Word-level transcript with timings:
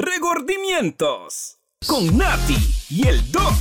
Regordimientos 0.00 1.58
con 1.88 2.16
Nati 2.16 2.56
y 2.88 3.08
el 3.08 3.32
Doc. 3.32 3.52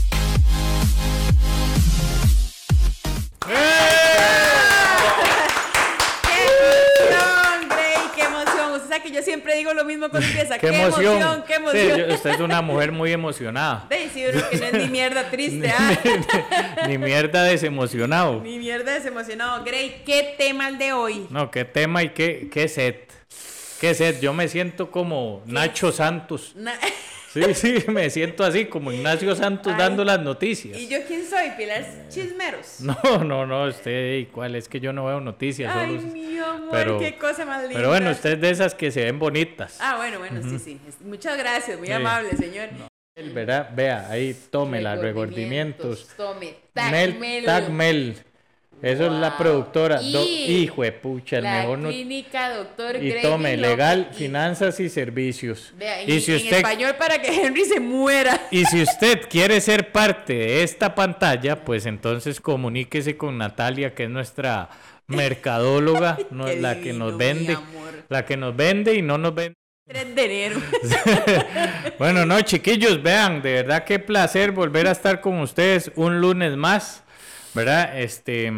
¡Qué 6.24 6.34
emoción, 6.34 7.70
Grey! 7.70 7.98
¡Qué 8.16 8.22
emoción! 8.24 8.72
Usted 8.74 8.88
sabe 8.90 9.02
que 9.04 9.12
yo 9.12 9.22
siempre 9.24 9.56
digo 9.56 9.74
lo 9.74 9.84
mismo 9.86 10.10
cuando 10.10 10.28
empieza. 10.28 10.58
¡Qué 10.60 10.68
emoción! 10.68 11.44
¡Qué 11.48 11.56
emoción! 11.56 11.82
Sí, 11.96 12.00
yo- 12.08 12.14
usted 12.14 12.30
es 12.32 12.40
una 12.40 12.62
mujer 12.62 12.92
muy 12.92 13.12
emocionada. 13.12 13.88
De 13.90 14.10
sí, 14.14 14.24
uno 14.32 14.48
que 14.50 14.58
no 14.58 14.66
es 14.66 14.74
ni 14.74 14.88
mierda 14.90 15.30
triste, 15.30 15.58
Ni, 15.68 15.68
¿ah? 15.68 16.88
ni 16.88 16.98
mierda 16.98 17.44
desemocionado. 17.44 18.42
Ni 18.42 18.60
mierda 18.60 18.94
desemocionado. 18.94 19.64
Grey, 19.64 20.04
¿qué 20.06 20.36
tema 20.38 20.68
el 20.70 20.78
de 20.78 20.94
hoy? 20.94 21.28
No, 21.30 21.50
qué 21.52 21.66
tema 21.66 22.04
y 22.04 22.10
qué, 22.10 22.50
qué 22.52 22.68
set. 22.68 23.12
Qué 23.80 23.94
set. 23.94 24.20
Yo 24.22 24.34
me 24.34 24.48
siento 24.48 24.90
como 24.92 25.44
Nacho 25.46 25.92
Santos. 25.92 26.54
Na- 26.56 26.74
Sí, 27.34 27.44
sí, 27.54 27.76
me 27.90 28.10
siento 28.10 28.44
así, 28.44 28.66
como 28.66 28.92
Ignacio 28.92 29.36
Santos 29.36 29.74
Ay. 29.74 29.78
dando 29.80 30.04
las 30.04 30.20
noticias. 30.22 30.76
¿Y 30.76 30.88
yo 30.88 30.98
quién 31.06 31.24
soy? 31.30 31.52
Pilar 31.56 31.86
Chismeros. 32.10 32.80
No, 32.80 32.98
no, 33.24 33.46
no, 33.46 33.66
usted, 33.66 34.16
¿y 34.16 34.26
¿cuál 34.28 34.56
es 34.56 34.68
que 34.68 34.80
yo 34.80 34.92
no 34.92 35.06
veo 35.06 35.20
noticias? 35.20 35.72
Ay, 35.76 35.98
solo- 36.00 36.14
mi 36.14 36.38
amor, 36.40 36.70
pero- 36.72 36.98
qué 36.98 37.16
cosa 37.18 37.46
más 37.46 37.62
linda. 37.62 37.76
Pero 37.76 37.90
bueno, 37.90 38.10
usted 38.10 38.32
es 38.36 38.42
de 38.42 38.50
esas 38.50 38.74
que 38.74 38.90
se 38.90 39.04
ven 39.04 39.20
bonitas. 39.20 39.78
Ah, 39.80 39.98
bueno, 39.98 40.18
bueno, 40.18 40.42
sí, 40.42 40.58
sí. 40.58 40.80
Muchas 41.04 41.38
gracias, 41.38 41.78
muy 41.78 41.88
Sí. 41.88 41.94
amable, 41.94 42.36
señor. 42.38 42.70
¿verdad? 43.34 43.70
Vea, 43.76 44.08
ahí 44.10 44.36
tómela, 44.50 44.96
regordimientos. 44.96 46.08
Tome, 46.18 46.40
Mel, 46.40 47.12
tagmelo. 47.12 47.46
Tagmel. 47.46 48.16
Eso 48.82 49.06
es 49.08 49.12
la 49.12 49.38
productora. 49.38 50.00
Do- 50.02 50.24
hijo 50.24 50.84
de 50.84 50.92
pucha, 50.92 51.38
el 51.38 51.44
La 51.46 51.62
mejor 51.62 51.80
no. 51.80 51.90
clínica 51.90 52.54
doctor 52.56 53.04
Y 53.04 53.22
tome, 53.22 53.58
legal, 53.58 54.10
Y- 54.12 54.16
finanzas 54.16 54.80
y 54.80 54.88
servicios. 54.90 55.74
Vea, 55.78 56.04
y 56.04 56.20
si 56.22 56.32
en 56.32 56.38
usted 56.38 56.58
español 56.58 56.96
para 56.98 57.20
que 57.22 57.28
Henry 57.44 57.66
se 57.66 57.80
muera. 57.80 58.40
y 58.52 58.66
si 58.66 58.82
usted 58.84 59.22
quiere 59.30 59.60
ser 59.62 59.92
parte 59.92 60.34
de 60.34 60.64
esta 60.64 60.94
pantalla, 60.94 61.64
pues 61.66 61.86
entonces 61.88 62.40
comuníquese 62.40 63.18
con 63.18 63.38
Natalia, 63.40 63.96
que 63.96 64.04
es 64.04 64.10
nuestra 64.12 64.70
mercadóloga, 65.08 66.18
no- 66.32 66.48
la 66.48 66.80
que 66.80 66.94
nos 66.94 67.18
vende, 67.18 67.58
la 68.10 68.26
que 68.26 68.38
nos 68.38 68.56
vende 68.56 68.94
y 68.94 69.02
no 69.02 69.18
nos 69.18 69.34
vende. 69.34 69.56
3 69.88 70.16
de 70.16 70.26
enero. 70.26 70.62
Bueno, 71.98 72.26
no, 72.26 72.40
chiquillos, 72.42 73.02
vean, 73.02 73.42
de 73.42 73.54
verdad 73.54 73.84
qué 73.84 73.98
placer 74.00 74.52
volver 74.52 74.88
a 74.88 74.92
estar 74.92 75.20
con 75.22 75.40
ustedes 75.40 75.92
un 75.96 76.22
lunes 76.22 76.56
más, 76.56 77.04
¿verdad? 77.58 78.00
Este, 78.00 78.52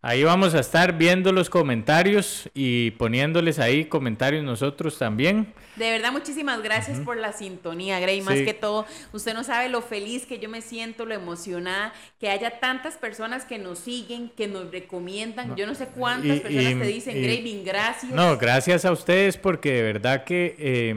ahí 0.00 0.22
vamos 0.24 0.54
a 0.54 0.60
estar 0.60 0.96
viendo 0.96 1.32
los 1.32 1.50
comentarios 1.50 2.48
y 2.54 2.92
poniéndoles 2.92 3.58
ahí 3.58 3.84
comentarios 3.86 4.42
nosotros 4.44 4.98
también. 4.98 5.52
De 5.76 5.90
verdad, 5.90 6.12
muchísimas 6.12 6.62
gracias 6.62 7.00
por 7.00 7.16
la 7.16 7.32
sintonía, 7.32 7.98
Grey. 7.98 8.20
Más 8.20 8.38
Sí. 8.38 8.44
que 8.44 8.54
todo, 8.54 8.86
usted 9.12 9.34
no 9.34 9.42
sabe 9.42 9.68
lo 9.68 9.82
feliz 9.82 10.24
que 10.24 10.38
yo 10.38 10.48
me 10.48 10.60
siento, 10.62 11.04
lo 11.04 11.14
emocionada, 11.14 11.92
que 12.20 12.30
haya 12.30 12.60
tantas 12.60 12.94
personas 12.96 13.44
que 13.44 13.58
nos 13.58 13.80
siguen, 13.80 14.30
que 14.36 14.46
nos 14.46 14.70
recomiendan. 14.70 15.56
Yo 15.56 15.66
no 15.66 15.74
sé 15.74 15.86
cuántas 15.88 16.36
Y- 16.36 16.40
personas 16.40 16.72
y- 16.72 16.78
te 16.78 16.86
dicen, 16.86 17.16
y- 17.16 17.22
Grey, 17.22 17.42
bien, 17.42 17.64
gracias. 17.64 18.12
No, 18.12 18.38
gracias 18.38 18.84
a 18.84 18.92
ustedes 18.92 19.36
porque 19.36 19.72
de 19.72 19.82
verdad 19.82 20.22
que 20.22 20.54
eh, 20.60 20.94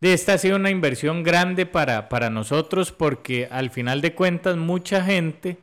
esta 0.00 0.32
ha 0.32 0.38
sido 0.38 0.56
una 0.56 0.70
inversión 0.70 1.22
grande 1.22 1.66
para, 1.66 2.08
para 2.08 2.30
nosotros 2.30 2.92
porque 2.92 3.48
al 3.50 3.68
final 3.68 4.00
de 4.00 4.14
cuentas 4.14 4.56
mucha 4.56 5.04
gente, 5.04 5.58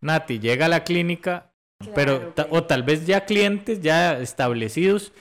Nati, 0.00 0.38
llega 0.38 0.66
a 0.66 0.68
la 0.68 0.84
clínica, 0.84 1.50
pero 1.94 2.18
ta- 2.34 2.46
o 2.50 2.64
tal 2.64 2.82
vez 2.82 3.06
ya 3.06 3.24
clientes 3.24 3.80
ya 3.80 4.18
establecidos 4.18 5.12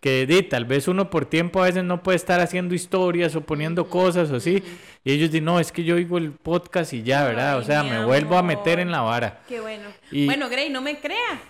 que 0.00 0.26
di, 0.26 0.42
tal 0.42 0.64
vez 0.64 0.88
uno 0.88 1.10
por 1.10 1.26
tiempo 1.26 1.62
a 1.62 1.66
veces 1.66 1.84
no 1.84 2.02
puede 2.02 2.16
estar 2.16 2.40
haciendo 2.40 2.74
historias 2.74 3.36
o 3.36 3.40
poniendo 3.42 3.88
cosas 3.88 4.30
o 4.30 4.36
así. 4.36 4.62
Y 5.04 5.12
ellos 5.12 5.30
dicen, 5.30 5.44
no, 5.44 5.60
es 5.60 5.70
que 5.72 5.84
yo 5.84 5.94
oigo 5.96 6.18
el 6.18 6.32
podcast 6.32 6.92
y 6.92 7.02
ya, 7.02 7.24
¿verdad? 7.24 7.58
o 7.58 7.62
sea, 7.64 7.82
me 7.82 8.04
vuelvo 8.04 8.36
a 8.36 8.42
meter 8.42 8.78
en 8.80 8.90
la 8.90 9.00
vara. 9.02 9.40
Qué 9.48 9.60
bueno. 9.60 9.84
Y- 10.10 10.26
Bueno, 10.26 10.48
Grey, 10.48 10.70
no 10.70 10.80
me 10.80 10.98
crea. 11.00 11.40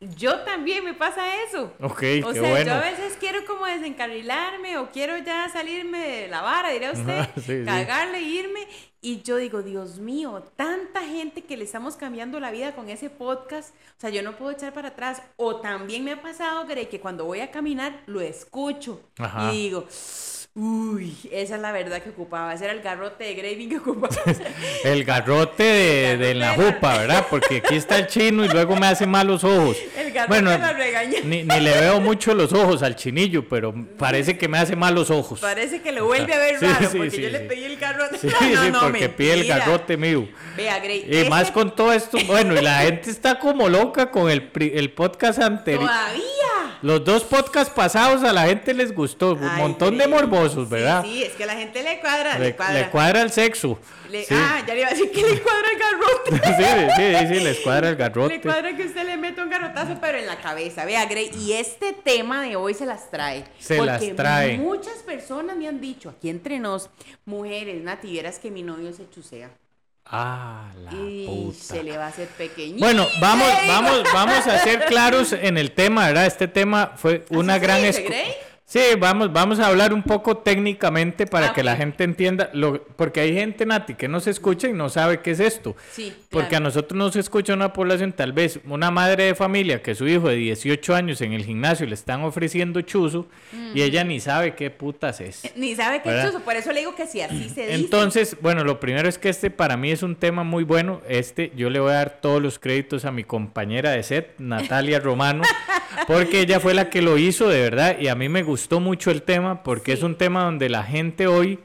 Yo 0.00 0.40
también 0.40 0.82
me 0.82 0.94
pasa 0.94 1.42
eso. 1.44 1.74
Ok, 1.80 1.92
O 1.92 1.98
qué 1.98 2.22
sea, 2.32 2.40
bueno. 2.50 2.64
yo 2.66 2.72
a 2.72 2.80
veces 2.80 3.16
quiero 3.20 3.44
como 3.44 3.66
desencarrilarme 3.66 4.78
o 4.78 4.88
quiero 4.90 5.18
ya 5.18 5.46
salirme 5.50 5.98
de 5.98 6.28
la 6.28 6.40
vara, 6.40 6.70
diría 6.70 6.92
usted, 6.92 7.26
sí, 7.36 7.42
sí. 7.60 7.64
cagarle, 7.66 8.20
irme. 8.22 8.66
Y 9.02 9.22
yo 9.22 9.36
digo, 9.36 9.62
Dios 9.62 9.98
mío, 9.98 10.42
tanta 10.56 11.00
gente 11.02 11.42
que 11.42 11.56
le 11.56 11.64
estamos 11.64 11.96
cambiando 11.96 12.40
la 12.40 12.50
vida 12.50 12.74
con 12.74 12.88
ese 12.88 13.10
podcast. 13.10 13.74
O 13.74 14.00
sea, 14.00 14.10
yo 14.10 14.22
no 14.22 14.36
puedo 14.36 14.52
echar 14.52 14.72
para 14.72 14.88
atrás. 14.88 15.22
O 15.36 15.56
también 15.56 16.02
me 16.04 16.12
ha 16.12 16.22
pasado, 16.22 16.66
Grey, 16.66 16.86
que 16.86 17.00
cuando 17.00 17.24
voy 17.26 17.40
a 17.40 17.50
caminar 17.50 18.02
lo 18.06 18.20
escucho 18.22 19.00
Ajá. 19.18 19.52
y 19.52 19.64
digo, 19.64 19.86
uy, 20.54 21.16
esa 21.30 21.54
es 21.56 21.60
la 21.62 21.72
verdad 21.72 22.02
que 22.02 22.10
ocupaba. 22.10 22.52
Ese 22.54 22.64
era 22.64 22.72
el 22.72 22.80
garrote 22.82 23.24
de 23.24 23.34
Grey 23.34 23.68
que 23.68 23.78
ocupaba. 23.78 24.14
El 24.84 25.04
garrote 25.04 25.62
de, 25.62 26.16
la 26.16 26.16
garrote 26.16 26.24
de 26.26 26.34
la- 26.34 26.54
jupa, 26.72 26.98
¿verdad? 26.98 27.26
Porque 27.30 27.58
aquí 27.64 27.76
está 27.76 27.98
el 27.98 28.06
chino 28.06 28.44
y 28.44 28.48
luego 28.48 28.76
me 28.76 28.86
hace 28.86 29.06
mal 29.06 29.26
los 29.26 29.44
ojos. 29.44 29.76
El 29.96 30.12
garrote 30.12 30.28
Bueno, 30.28 30.50
de 30.50 30.58
la 30.58 31.04
ni, 31.24 31.42
ni 31.44 31.60
le 31.60 31.80
veo 31.80 32.00
mucho 32.00 32.34
los 32.34 32.52
ojos 32.52 32.82
al 32.82 32.96
chinillo, 32.96 33.48
pero 33.48 33.74
parece 33.98 34.36
que 34.36 34.48
me 34.48 34.58
hace 34.58 34.76
mal 34.76 34.94
los 34.94 35.10
ojos. 35.10 35.40
Parece 35.40 35.80
que 35.82 35.92
lo 35.92 36.06
vuelve 36.06 36.34
a 36.34 36.38
ver 36.38 36.58
Sí, 36.58 36.66
raro 36.66 36.90
sí, 36.90 36.96
porque 36.98 37.10
sí, 37.10 37.22
yo 37.22 37.30
le 37.30 37.40
pedí 37.40 37.64
el 37.64 37.76
garrote. 37.76 38.18
Sí, 38.18 38.26
No, 38.28 38.38
sí, 38.64 38.70
no, 38.72 38.80
porque 38.80 39.08
pide 39.08 39.34
el 39.34 39.46
garrote 39.46 39.96
mío. 39.96 40.28
Vea, 40.56 40.78
Grey. 40.78 41.06
Y 41.08 41.28
más 41.28 41.50
con 41.50 41.74
todo 41.74 41.92
esto, 41.92 42.18
bueno, 42.26 42.58
y 42.58 42.62
la 42.62 42.80
gente 42.80 43.10
está 43.10 43.38
como 43.38 43.68
loca 43.68 44.10
con 44.10 44.30
el, 44.30 44.50
el 44.54 44.92
podcast 44.92 45.38
anterior. 45.38 45.82
Todavía. 45.86 46.22
Los 46.82 47.04
dos 47.04 47.24
podcasts 47.24 47.72
pasados 47.74 48.22
a 48.22 48.32
la 48.32 48.46
gente 48.46 48.72
les 48.72 48.94
gustó, 48.94 49.32
un 49.32 49.44
Ay, 49.44 49.60
montón 49.60 49.98
de 49.98 50.08
morbosos, 50.08 50.68
¿verdad? 50.68 51.02
Sí, 51.04 51.22
es 51.22 51.32
que 51.32 51.44
a 51.44 51.46
la 51.46 51.54
gente 51.54 51.82
le 51.82 52.00
cuadra, 52.00 52.38
le, 52.38 52.46
le, 52.46 52.56
cuadra. 52.56 52.74
le 52.80 52.90
cuadra 52.90 53.22
el 53.22 53.30
sexo. 53.30 53.78
Le- 54.10 54.24
sí. 54.24 54.34
Ah, 54.36 54.62
ya 54.66 54.74
le 54.74 54.80
iba 54.80 54.88
a 54.88 54.90
decir 54.92 55.10
que 55.10 55.22
le 55.22 55.40
cuadra 55.40 55.68
el 55.72 55.78
garrote. 55.78 56.56
sí, 56.96 57.18
sí, 57.28 57.34
sí, 57.34 57.44
les 57.44 57.60
cuadra 57.60 57.88
el 57.90 57.96
garrote. 57.96 58.34
Le 58.36 58.40
cuadra 58.40 58.76
que 58.76 58.84
usted 58.86 59.04
le 59.06 59.16
meta 59.18 59.42
un 59.42 59.50
garrotazo, 59.50 59.98
pero 60.00 60.18
en 60.18 60.26
la 60.26 60.40
cabeza. 60.40 60.84
Vea, 60.84 61.04
Grey, 61.06 61.30
y 61.38 61.52
este 61.52 61.92
tema 61.92 62.42
de 62.42 62.56
hoy 62.56 62.72
se 62.74 62.86
las 62.86 63.10
trae. 63.10 63.44
Se 63.58 63.76
porque 63.76 63.90
las 63.92 64.16
trae. 64.16 64.56
Muchas 64.58 64.96
personas 65.04 65.56
me 65.56 65.68
han 65.68 65.80
dicho, 65.80 66.08
aquí 66.08 66.30
entre 66.30 66.58
nos, 66.58 66.88
mujeres, 67.26 67.82
Nati, 67.82 68.10
vieras 68.10 68.38
que 68.38 68.50
mi 68.50 68.62
novio 68.62 68.92
se 68.92 69.08
chusea. 69.10 69.50
Ah, 70.12 70.64
la 70.84 70.92
y 70.92 71.26
puta. 71.26 71.58
se 71.62 71.82
le 71.84 71.96
va 71.96 72.06
a 72.06 72.08
hacer 72.08 72.26
pequeñito. 72.28 72.80
Bueno, 72.80 73.06
vamos, 73.20 73.48
vamos, 73.68 74.02
vamos 74.12 74.46
a 74.46 74.58
ser 74.58 74.84
claros 74.86 75.32
en 75.32 75.56
el 75.56 75.70
tema, 75.70 76.08
¿verdad? 76.08 76.26
Este 76.26 76.48
tema 76.48 76.94
fue 76.96 77.24
una 77.30 77.58
gran 77.58 77.82
escu-? 77.82 78.12
Sí, 78.70 78.78
vamos, 79.00 79.32
vamos 79.32 79.58
a 79.58 79.66
hablar 79.66 79.92
un 79.92 80.04
poco 80.04 80.36
técnicamente 80.36 81.26
para 81.26 81.48
Ah, 81.48 81.52
que 81.52 81.64
la 81.64 81.74
gente 81.74 82.04
entienda, 82.04 82.50
lo, 82.52 82.80
porque 82.84 83.18
hay 83.18 83.34
gente, 83.34 83.66
Nati, 83.66 83.94
que 83.94 84.06
nos 84.06 84.28
escucha 84.28 84.68
y 84.68 84.72
no 84.72 84.88
sabe 84.88 85.18
qué 85.22 85.32
es 85.32 85.40
esto. 85.40 85.74
Sí, 85.90 86.14
Porque 86.30 86.54
a 86.54 86.60
nosotros 86.60 86.96
nos 86.96 87.16
escucha 87.16 87.52
una 87.52 87.72
población, 87.72 88.12
tal 88.12 88.32
vez 88.32 88.60
una 88.68 88.92
madre 88.92 89.24
de 89.24 89.34
familia 89.34 89.82
que 89.82 89.96
su 89.96 90.06
hijo 90.06 90.28
de 90.28 90.36
18 90.36 90.94
años 90.94 91.20
en 91.20 91.32
el 91.32 91.44
gimnasio 91.44 91.84
le 91.84 91.94
están 91.94 92.22
ofreciendo 92.22 92.80
chuzo 92.82 93.26
y 93.74 93.82
ella 93.82 94.04
ni 94.04 94.20
sabe 94.20 94.54
qué 94.54 94.70
putas 94.70 95.20
es. 95.20 95.42
Ni 95.56 95.74
sabe 95.74 96.00
qué 96.02 96.16
es 96.16 96.26
chuzo, 96.26 96.38
por 96.44 96.54
eso 96.54 96.70
le 96.72 96.78
digo 96.78 96.94
que 96.94 97.08
si 97.08 97.22
así 97.22 97.48
se 97.48 97.62
dice. 97.62 97.74
Entonces, 97.74 98.36
bueno, 98.40 98.62
lo 98.62 98.78
primero 98.78 99.08
es 99.08 99.18
que 99.18 99.30
este 99.30 99.50
para 99.50 99.76
mí 99.76 99.90
es 99.90 100.04
un 100.04 100.14
tema 100.14 100.44
muy 100.44 100.62
bueno. 100.62 101.00
Este, 101.08 101.50
yo 101.56 101.70
le 101.70 101.80
voy 101.80 101.90
a 101.90 101.94
dar 101.94 102.20
todos 102.20 102.40
los 102.40 102.60
créditos 102.60 103.04
a 103.04 103.10
mi 103.10 103.24
compañera 103.24 103.90
de 103.90 104.04
set, 104.04 104.34
Natalia 104.38 105.00
Romano, 105.00 105.42
porque 106.06 106.40
ella 106.40 106.60
fue 106.60 106.74
la 106.74 106.90
que 106.90 107.02
lo 107.02 107.18
hizo 107.18 107.48
de 107.48 107.60
verdad 107.60 107.98
y 107.98 108.08
a 108.08 108.14
mí 108.14 108.28
me 108.28 108.42
gustó 108.42 108.80
mucho 108.80 109.10
el 109.10 109.22
tema 109.22 109.62
porque 109.62 109.92
es 109.92 110.02
un 110.02 110.16
tema 110.16 110.44
donde 110.44 110.68
la 110.68 110.82
gente 110.82 111.26
hoy, 111.26 111.58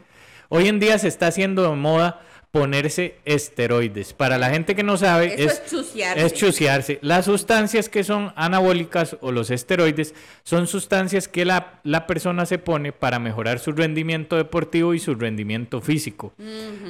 hoy 0.50 0.68
en 0.68 0.80
día 0.80 0.98
se 1.00 1.08
está 1.08 1.28
haciendo 1.28 1.64
de 1.64 1.76
moda 1.76 2.22
ponerse 2.56 3.18
esteroides. 3.26 4.14
Para 4.14 4.38
la 4.38 4.50
gente 4.50 4.76
que 4.76 4.84
no 4.84 4.96
sabe, 4.96 5.44
Eso 5.44 6.48
es 6.48 6.56
es. 6.56 7.00
Las 7.02 7.26
sustancias 7.26 7.90
que 7.90 8.06
son 8.06 8.32
anabólicas 8.38 9.18
o 9.20 9.34
los 9.34 9.52
esteroides 9.52 10.16
son 10.44 10.66
sustancias 10.66 11.28
que 11.28 11.44
la, 11.44 11.82
la 11.84 12.08
persona 12.08 12.46
se 12.46 12.58
pone 12.58 12.94
para 12.94 13.20
mejorar 13.20 13.60
su 13.60 13.74
rendimiento 13.74 14.38
deportivo 14.38 14.94
y 14.94 15.00
su 15.00 15.16
rendimiento 15.16 15.82
físico. 15.82 16.34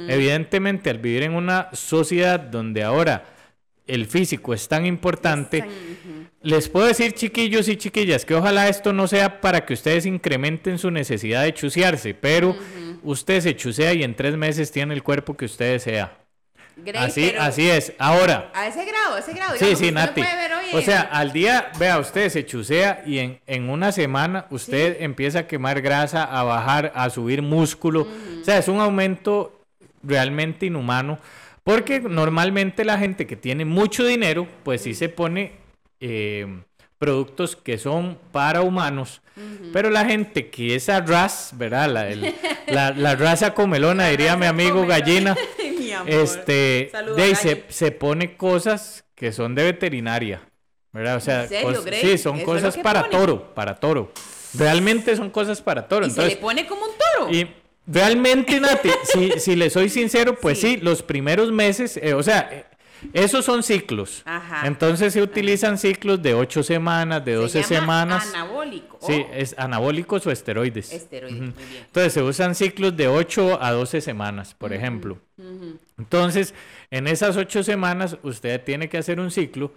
Evidentemente, 0.06 0.88
al 0.88 0.98
vivir 0.98 1.24
en 1.24 1.34
una 1.34 1.68
sociedad 1.72 2.38
donde 2.38 2.84
ahora 2.84 3.24
el 3.88 4.06
físico 4.06 4.54
es 4.54 4.68
tan 4.68 4.86
importante. 4.86 5.64
Les 6.46 6.68
puedo 6.68 6.86
decir, 6.86 7.12
chiquillos 7.12 7.68
y 7.68 7.76
chiquillas, 7.76 8.24
que 8.24 8.32
ojalá 8.34 8.68
esto 8.68 8.92
no 8.92 9.08
sea 9.08 9.40
para 9.40 9.66
que 9.66 9.74
ustedes 9.74 10.06
incrementen 10.06 10.78
su 10.78 10.92
necesidad 10.92 11.42
de 11.42 11.52
chusearse, 11.52 12.14
pero 12.14 12.56
usted 13.02 13.40
se 13.40 13.56
chusea 13.56 13.92
y 13.94 14.04
en 14.04 14.14
tres 14.14 14.36
meses 14.36 14.70
tiene 14.70 14.94
el 14.94 15.02
cuerpo 15.02 15.36
que 15.36 15.46
usted 15.46 15.72
desea. 15.72 16.16
Grey, 16.76 17.02
Así, 17.02 17.32
así 17.36 17.68
es. 17.68 17.94
Ahora, 17.98 18.52
A 18.54 18.68
ese 18.68 18.84
grado, 18.84 19.16
a 19.16 19.18
ese 19.18 19.32
grado. 19.32 19.54
Sí, 19.54 19.64
digamos, 19.64 19.78
sí, 19.80 19.90
Nati. 19.90 20.22
O 20.74 20.80
sea, 20.82 21.00
al 21.00 21.32
día, 21.32 21.72
vea, 21.80 21.98
usted 21.98 22.28
se 22.28 22.46
chusea 22.46 23.02
y 23.04 23.18
en, 23.18 23.40
en 23.48 23.68
una 23.68 23.90
semana 23.90 24.46
usted 24.50 24.98
empieza 25.00 25.40
a 25.40 25.46
quemar 25.48 25.80
grasa, 25.80 26.22
a 26.22 26.44
bajar, 26.44 26.92
a 26.94 27.10
subir 27.10 27.42
músculo. 27.42 28.02
O 28.40 28.44
sea, 28.44 28.58
es 28.58 28.68
un 28.68 28.78
aumento 28.78 29.62
realmente 30.04 30.66
inhumano. 30.66 31.18
Porque 31.64 31.98
normalmente 31.98 32.84
la 32.84 32.98
gente 32.98 33.26
que 33.26 33.34
tiene 33.34 33.64
mucho 33.64 34.04
dinero, 34.04 34.46
pues 34.62 34.82
sí 34.82 34.94
se 34.94 35.08
pone 35.08 35.65
eh, 36.00 36.46
productos 36.98 37.56
que 37.56 37.78
son 37.78 38.18
para 38.32 38.62
humanos, 38.62 39.20
pero 39.72 39.90
la 39.90 40.04
gente 40.06 40.48
que 40.48 40.74
es 40.76 40.88
arras, 40.88 41.50
¿verdad? 41.54 41.90
La, 41.90 42.08
el- 42.08 42.34
la- 42.68 42.92
la 42.92 43.14
raza 43.16 43.52
comelona, 43.54 44.06
diría 44.08 44.36
mi 44.36 44.46
amigo 44.46 44.86
gallina, 44.86 45.36
Mi 45.78 45.92
amor. 45.92 46.08
este, 46.10 46.90
de 46.92 47.14
Galli. 47.16 47.34
se, 47.36 47.64
se 47.68 47.90
pone 47.92 48.36
cosas 48.36 49.04
que 49.14 49.32
son 49.32 49.54
de 49.54 49.64
veterinaria, 49.64 50.40
¿verdad? 50.92 51.16
O 51.16 51.20
sea, 51.20 51.46
sí, 51.46 51.54
son 51.62 51.70
¿Eso 51.70 52.34
es 52.34 52.38
lo 52.38 52.44
cosas 52.44 52.76
para 52.78 53.02
pone? 53.04 53.12
toro, 53.16 53.54
para 53.54 53.74
toro. 53.76 54.12
Realmente 54.54 55.14
son 55.16 55.28
cosas 55.30 55.60
para 55.60 55.86
toro. 55.86 56.06
Y 56.06 56.10
se 56.10 56.14
Entonces, 56.14 56.34
le 56.34 56.40
pone 56.40 56.66
como 56.66 56.82
un 56.86 56.90
toro. 56.96 57.30
y 57.32 57.46
realmente, 57.86 58.58
Nati, 58.58 58.88
si, 59.04 59.32
si 59.38 59.54
le 59.56 59.68
soy 59.70 59.90
sincero, 59.90 60.34
pues 60.40 60.58
sí, 60.60 60.76
Sí. 60.76 60.80
los 60.82 61.02
primeros 61.02 61.52
meses, 61.52 61.98
eh, 62.02 62.14
o 62.14 62.22
sea, 62.22 62.68
esos 63.12 63.44
son 63.44 63.62
ciclos. 63.62 64.22
Ajá. 64.24 64.66
Entonces 64.66 65.12
se 65.12 65.22
utilizan 65.22 65.78
ciclos 65.78 66.20
de 66.22 66.34
8 66.34 66.62
semanas, 66.62 67.24
de 67.24 67.34
12 67.34 67.62
Se 67.62 67.74
llama 67.74 67.80
semanas. 68.02 68.34
Anabólico. 68.34 68.98
Sí, 69.06 69.24
es 69.32 69.54
anabólicos 69.58 70.26
o 70.26 70.30
esteroides. 70.30 70.92
Esteroides, 70.92 71.40
muy 71.40 71.52
bien. 71.52 71.84
Entonces 71.86 72.12
se 72.12 72.22
usan 72.22 72.54
ciclos 72.54 72.96
de 72.96 73.08
8 73.08 73.62
a 73.62 73.72
12 73.72 74.00
semanas, 74.00 74.54
por 74.54 74.72
ejemplo. 74.72 75.18
Entonces, 75.98 76.54
en 76.90 77.06
esas 77.06 77.36
8 77.36 77.62
semanas, 77.62 78.16
usted 78.22 78.62
tiene 78.64 78.88
que 78.88 78.98
hacer 78.98 79.20
un 79.20 79.30
ciclo 79.30 79.72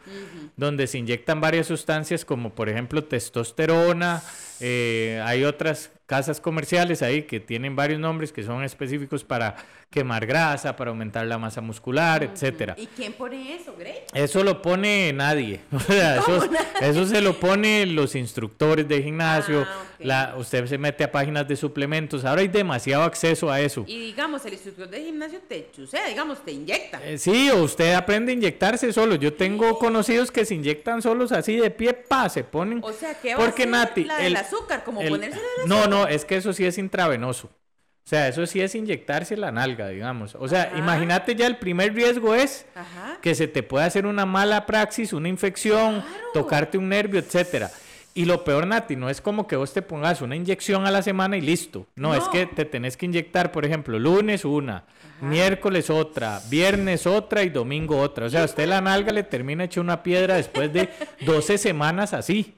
donde 0.58 0.88
se 0.88 0.98
inyectan 0.98 1.42
varias 1.42 1.68
sustancias, 1.68 2.26
como 2.26 2.52
por 2.54 2.70
ejemplo 2.70 3.04
testosterona. 3.04 4.22
eh, 4.62 5.22
hay 5.26 5.44
otras 5.46 5.92
casas 6.10 6.42
comerciales 6.42 7.04
ahí 7.04 7.22
que 7.22 7.40
tienen 7.40 7.76
varios 7.76 8.00
nombres 8.00 8.32
que 8.34 8.42
son 8.42 8.64
específicos 8.64 9.24
para 9.24 9.56
quemar 9.92 10.26
grasa, 10.26 10.76
para 10.76 10.90
aumentar 10.90 11.26
la 11.28 11.38
masa 11.38 11.62
muscular, 11.62 12.24
etcétera. 12.24 12.76
¿Y 12.78 12.88
quién 12.88 13.14
pone 13.14 13.56
eso, 13.56 13.76
Grey? 13.78 14.00
Eso 14.14 14.44
lo 14.44 14.60
pone 14.62 15.14
nadie. 15.14 15.60
O 15.72 15.80
sea, 15.80 16.18
eso, 16.18 16.50
eso 16.82 17.06
se 17.06 17.22
lo 17.22 17.40
pone 17.40 17.86
los 17.86 18.16
instructores 18.16 18.88
de 18.88 19.02
gimnasio. 19.04 19.66
Ah, 19.68 19.84
la, 20.00 20.36
usted 20.38 20.66
se 20.68 20.78
mete 20.78 21.04
a 21.04 21.12
páginas 21.12 21.48
de 21.48 21.56
suplementos. 21.56 22.26
Ahora 22.26 22.42
hay 22.42 22.48
demasiado 22.48 23.04
acceso 23.04 23.52
a 23.52 23.60
eso. 23.62 23.84
Y 23.88 24.00
digamos, 24.08 24.46
el 24.46 24.54
instructor 24.54 24.90
de 24.90 25.04
gimnasio 25.04 25.40
te 25.48 25.70
chusea, 25.76 26.08
digamos, 26.08 26.44
te 26.44 26.52
inyecta. 26.52 27.00
Eh, 27.04 27.18
sí, 27.18 27.50
o 27.50 27.64
usted 27.64 27.94
aprende 27.94 28.32
a 28.32 28.36
inyectarse 28.36 28.92
solo. 28.94 29.16
Yo 29.16 29.34
tengo 29.34 29.78
conocidos 29.80 30.32
que 30.32 30.46
se 30.46 30.56
inyectan 30.56 31.02
solos 31.02 31.32
así 31.32 31.56
de 31.58 31.70
pie, 31.72 31.94
pa, 31.94 32.30
se 32.30 32.44
ponen. 32.44 32.82
O 32.84 32.92
sea, 32.94 33.14
¿qué 33.20 33.36
va 33.36 33.42
a 33.42 33.46
Porque 33.46 33.66
Nati, 33.66 34.06
la 34.06 34.18
del 34.18 34.26
el- 34.28 34.36
azúcar? 34.38 34.84
Como 34.84 35.02
el- 35.02 35.10
ponerse 35.10 35.38
la 35.40 35.62
del 35.62 35.70
No, 35.70 35.88
no, 35.88 35.99
es 36.08 36.26
que 36.26 36.38
eso 36.38 36.54
sí 36.54 36.66
es 36.66 36.78
intravenoso. 36.78 37.48
O 37.48 38.10
sea, 38.10 38.28
eso 38.28 38.46
sí 38.48 38.60
es 38.60 38.74
inyectarse 38.74 39.38
la 39.38 39.52
nalga, 39.52 39.90
digamos. 39.90 40.34
O 40.40 40.48
sea, 40.48 40.72
imagínate 40.76 41.36
ya 41.36 41.46
el 41.46 41.58
primer 41.58 41.94
riesgo 41.94 42.34
es 42.34 42.66
Ajá. 42.74 43.20
que 43.22 43.36
se 43.36 43.48
te 43.48 43.62
puede 43.62 43.86
hacer 43.86 44.08
una 44.08 44.26
mala 44.26 44.66
praxis, 44.66 45.14
una 45.14 45.30
infección, 45.30 46.04
tocarte 46.34 46.78
un 46.80 46.90
nervio, 46.90 47.20
etcétera. 47.20 47.70
Y 48.16 48.26
lo 48.26 48.44
peor, 48.44 48.66
Nati, 48.66 48.96
no 48.96 49.10
es 49.12 49.22
como 49.22 49.46
que 49.48 49.56
vos 49.56 49.72
te 49.74 49.84
pongas 49.84 50.22
una 50.22 50.36
inyección 50.36 50.88
a 50.88 50.92
la 50.92 51.04
semana 51.04 51.38
y 51.38 51.42
listo. 51.42 51.86
No, 51.96 52.16
es 52.16 52.24
No. 52.24 52.32
que 52.32 52.48
te 52.48 52.66
tenés 52.66 52.98
que 52.98 53.06
inyectar, 53.06 53.52
por 53.52 53.64
ejemplo, 53.64 54.00
lunes 54.00 54.44
una, 54.44 54.86
miércoles 55.22 55.92
otra, 55.92 56.42
viernes 56.50 57.06
otra 57.06 57.44
y 57.44 57.50
domingo 57.50 58.00
otra. 58.00 58.26
O 58.26 58.30
sea, 58.30 58.42
a 58.42 58.46
usted 58.46 58.68
la 58.68 58.82
nalga 58.82 59.12
le 59.14 59.24
termina 59.24 59.66
hecha 59.66 59.82
una 59.82 60.02
piedra 60.02 60.36
después 60.36 60.74
de 60.74 60.90
12 61.22 61.60
semanas 61.60 62.14
así. 62.14 62.56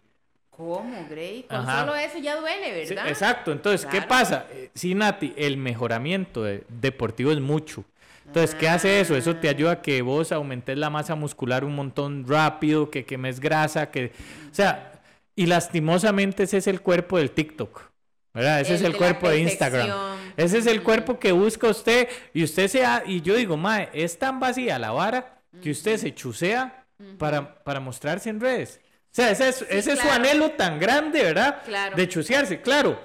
¿Cómo, 0.62 1.08
Grey? 1.10 1.44
Con 1.50 1.58
Ajá. 1.58 1.80
solo 1.82 1.96
eso 1.96 2.20
ya 2.20 2.36
duele, 2.40 2.86
Sí, 2.86 2.94
¿verdad? 2.94 3.10
exacto. 3.10 3.52
Entonces, 3.52 3.86
¿qué 3.88 4.02
pasa? 4.04 4.46
Eh, 4.52 4.70
Sí, 4.76 4.94
Nati, 4.96 5.34
el 5.36 5.58
mejoramiento 5.58 6.44
de- 6.44 6.64
deportivo 6.70 7.32
es 7.32 7.40
mucho. 7.40 7.84
Entonces, 8.28 8.56
¿qué 8.56 8.70
hace 8.70 9.02
eso? 9.02 9.16
Eso 9.18 9.36
te 9.36 9.50
ayuda 9.50 9.72
a 9.72 9.82
que 9.82 10.02
vos 10.02 10.32
aumentes 10.32 10.78
la 10.78 10.90
masa 10.90 11.16
muscular 11.16 11.66
un 11.66 11.76
montón 11.76 12.26
rápido, 12.28 12.90
que 12.90 13.04
quemes 13.06 13.40
grasa, 13.40 13.90
que... 13.92 14.12
O 14.52 14.54
sea, 14.56 14.94
y 15.36 15.48
lastimosamente 15.48 16.44
ese 16.44 16.58
es 16.58 16.68
el 16.68 16.82
cuerpo 16.82 17.18
del 17.18 17.32
TikTok. 17.32 17.90
¿Verdad? 18.34 18.62
Ese 18.62 18.72
El 18.72 18.76
es 18.78 18.82
el 18.84 18.92
de 18.94 18.98
cuerpo 18.98 19.30
de 19.30 19.40
Instagram. 19.40 19.90
Ese 20.38 20.60
es 20.60 20.66
el 20.68 20.82
cuerpo 20.84 21.20
que 21.20 21.34
busca 21.34 21.68
usted 21.68 22.08
y 22.34 22.44
usted 22.46 22.70
se 22.70 22.86
ha- 22.86 23.04
y 23.06 23.20
yo 23.22 23.36
digo, 23.36 23.58
mae, 23.58 23.90
es 23.94 24.18
tan 24.18 24.40
vacía 24.40 24.80
la 24.80 24.92
vara 24.92 25.42
que 25.62 25.72
usted 25.72 25.98
se 25.98 26.16
chusea 26.16 26.86
para, 27.18 27.56
para 27.66 27.82
mostrarse 27.82 28.30
en 28.30 28.40
redes. 28.40 28.80
O 29.12 29.14
sea, 29.14 29.32
ese 29.32 29.50
es, 29.50 29.62
ese 29.70 29.94
es 29.94 30.00
su 30.00 30.08
claro. 30.08 30.12
anhelo 30.12 30.52
tan 30.52 30.80
grande, 30.80 31.22
¿verdad? 31.24 31.64
Claro. 31.66 31.96
De 31.96 32.08
chusearse, 32.08 32.62
claro. 32.62 33.00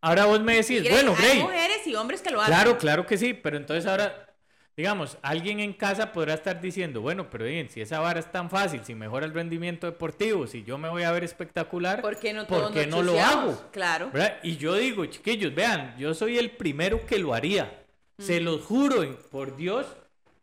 Ahora 0.00 0.26
vos 0.26 0.40
me 0.40 0.56
decís, 0.56 0.84
Grey, 0.84 0.90
bueno, 0.90 1.14
hay 1.16 1.16
Grey, 1.16 1.38
mujeres 1.38 1.86
y 1.86 1.94
hombres 1.94 2.22
que 2.22 2.30
lo 2.30 2.40
hacen. 2.42 2.54
claro, 2.54 2.78
claro 2.78 3.06
que 3.06 3.16
sí, 3.18 3.34
pero 3.34 3.56
entonces 3.56 3.86
ahora, 3.86 4.28
digamos, 4.76 5.18
alguien 5.22 5.60
en 5.60 5.72
casa 5.72 6.12
podrá 6.12 6.34
estar 6.34 6.60
diciendo, 6.60 7.00
bueno, 7.00 7.30
pero 7.30 7.46
bien, 7.46 7.68
si 7.70 7.80
esa 7.80 7.98
vara 8.00 8.20
es 8.20 8.30
tan 8.30 8.50
fácil, 8.50 8.84
si 8.84 8.94
mejora 8.94 9.26
el 9.26 9.34
rendimiento 9.34 9.86
deportivo, 9.86 10.46
si 10.46 10.62
yo 10.64 10.78
me 10.78 10.88
voy 10.90 11.02
a 11.02 11.12
ver 11.12 11.24
espectacular, 11.24 12.02
¿Por 12.02 12.18
qué 12.18 12.32
no 12.34 12.46
¿por 12.46 12.72
qué 12.72 12.86
no 12.86 13.02
lo 13.02 13.18
hago? 13.20 13.70
Claro. 13.72 14.10
¿verdad? 14.12 14.38
Y 14.42 14.56
yo 14.58 14.74
digo, 14.74 15.06
chiquillos, 15.06 15.54
vean, 15.54 15.96
yo 15.98 16.14
soy 16.14 16.38
el 16.38 16.50
primero 16.52 17.04
que 17.06 17.18
lo 17.18 17.34
haría. 17.34 17.84
Se 18.18 18.40
los 18.40 18.62
juro, 18.64 19.18
por 19.30 19.56
Dios, 19.56 19.86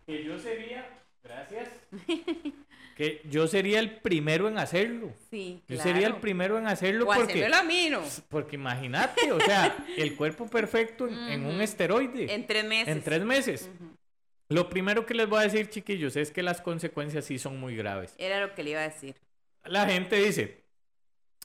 que 0.05 0.23
yo 0.23 0.39
sería, 0.39 0.87
gracias, 1.23 1.69
que 2.95 3.21
yo 3.29 3.45
sería 3.47 3.79
el 3.79 3.97
primero 3.97 4.47
en 4.47 4.57
hacerlo. 4.57 5.11
Sí, 5.29 5.61
Yo 5.67 5.75
claro. 5.75 5.83
sería 5.91 6.07
el 6.07 6.15
primero 6.15 6.57
en 6.57 6.65
hacerlo 6.67 7.05
O 7.09 7.13
porque, 7.13 7.45
a 7.45 7.63
mí, 7.63 7.89
¿no? 7.91 8.01
porque 8.29 8.55
imagínate, 8.55 9.31
o 9.33 9.39
sea, 9.41 9.75
el 9.97 10.15
cuerpo 10.15 10.47
perfecto 10.49 11.07
en, 11.07 11.13
en 11.29 11.45
un 11.45 11.59
esteroide 11.61 12.33
En 12.33 12.47
tres 12.47 12.63
meses. 12.63 12.87
en 12.95 13.01
tres 13.03 13.21
meses. 13.25 13.69
Lo 14.47 14.69
primero 14.69 15.05
que 15.05 15.13
les 15.13 15.27
voy 15.27 15.39
a 15.39 15.43
decir, 15.43 15.69
chiquillos, 15.69 16.15
es 16.15 16.31
que 16.31 16.41
las 16.41 16.61
consecuencias 16.61 17.25
sí 17.25 17.37
son 17.37 17.59
muy 17.59 17.75
graves. 17.75 18.13
Era 18.17 18.39
lo 18.39 18.53
que 18.55 18.63
le 18.63 18.71
iba 18.71 18.79
a 18.79 18.87
decir. 18.89 19.15
La 19.65 19.85
gente 19.87 20.15
dice, 20.23 20.63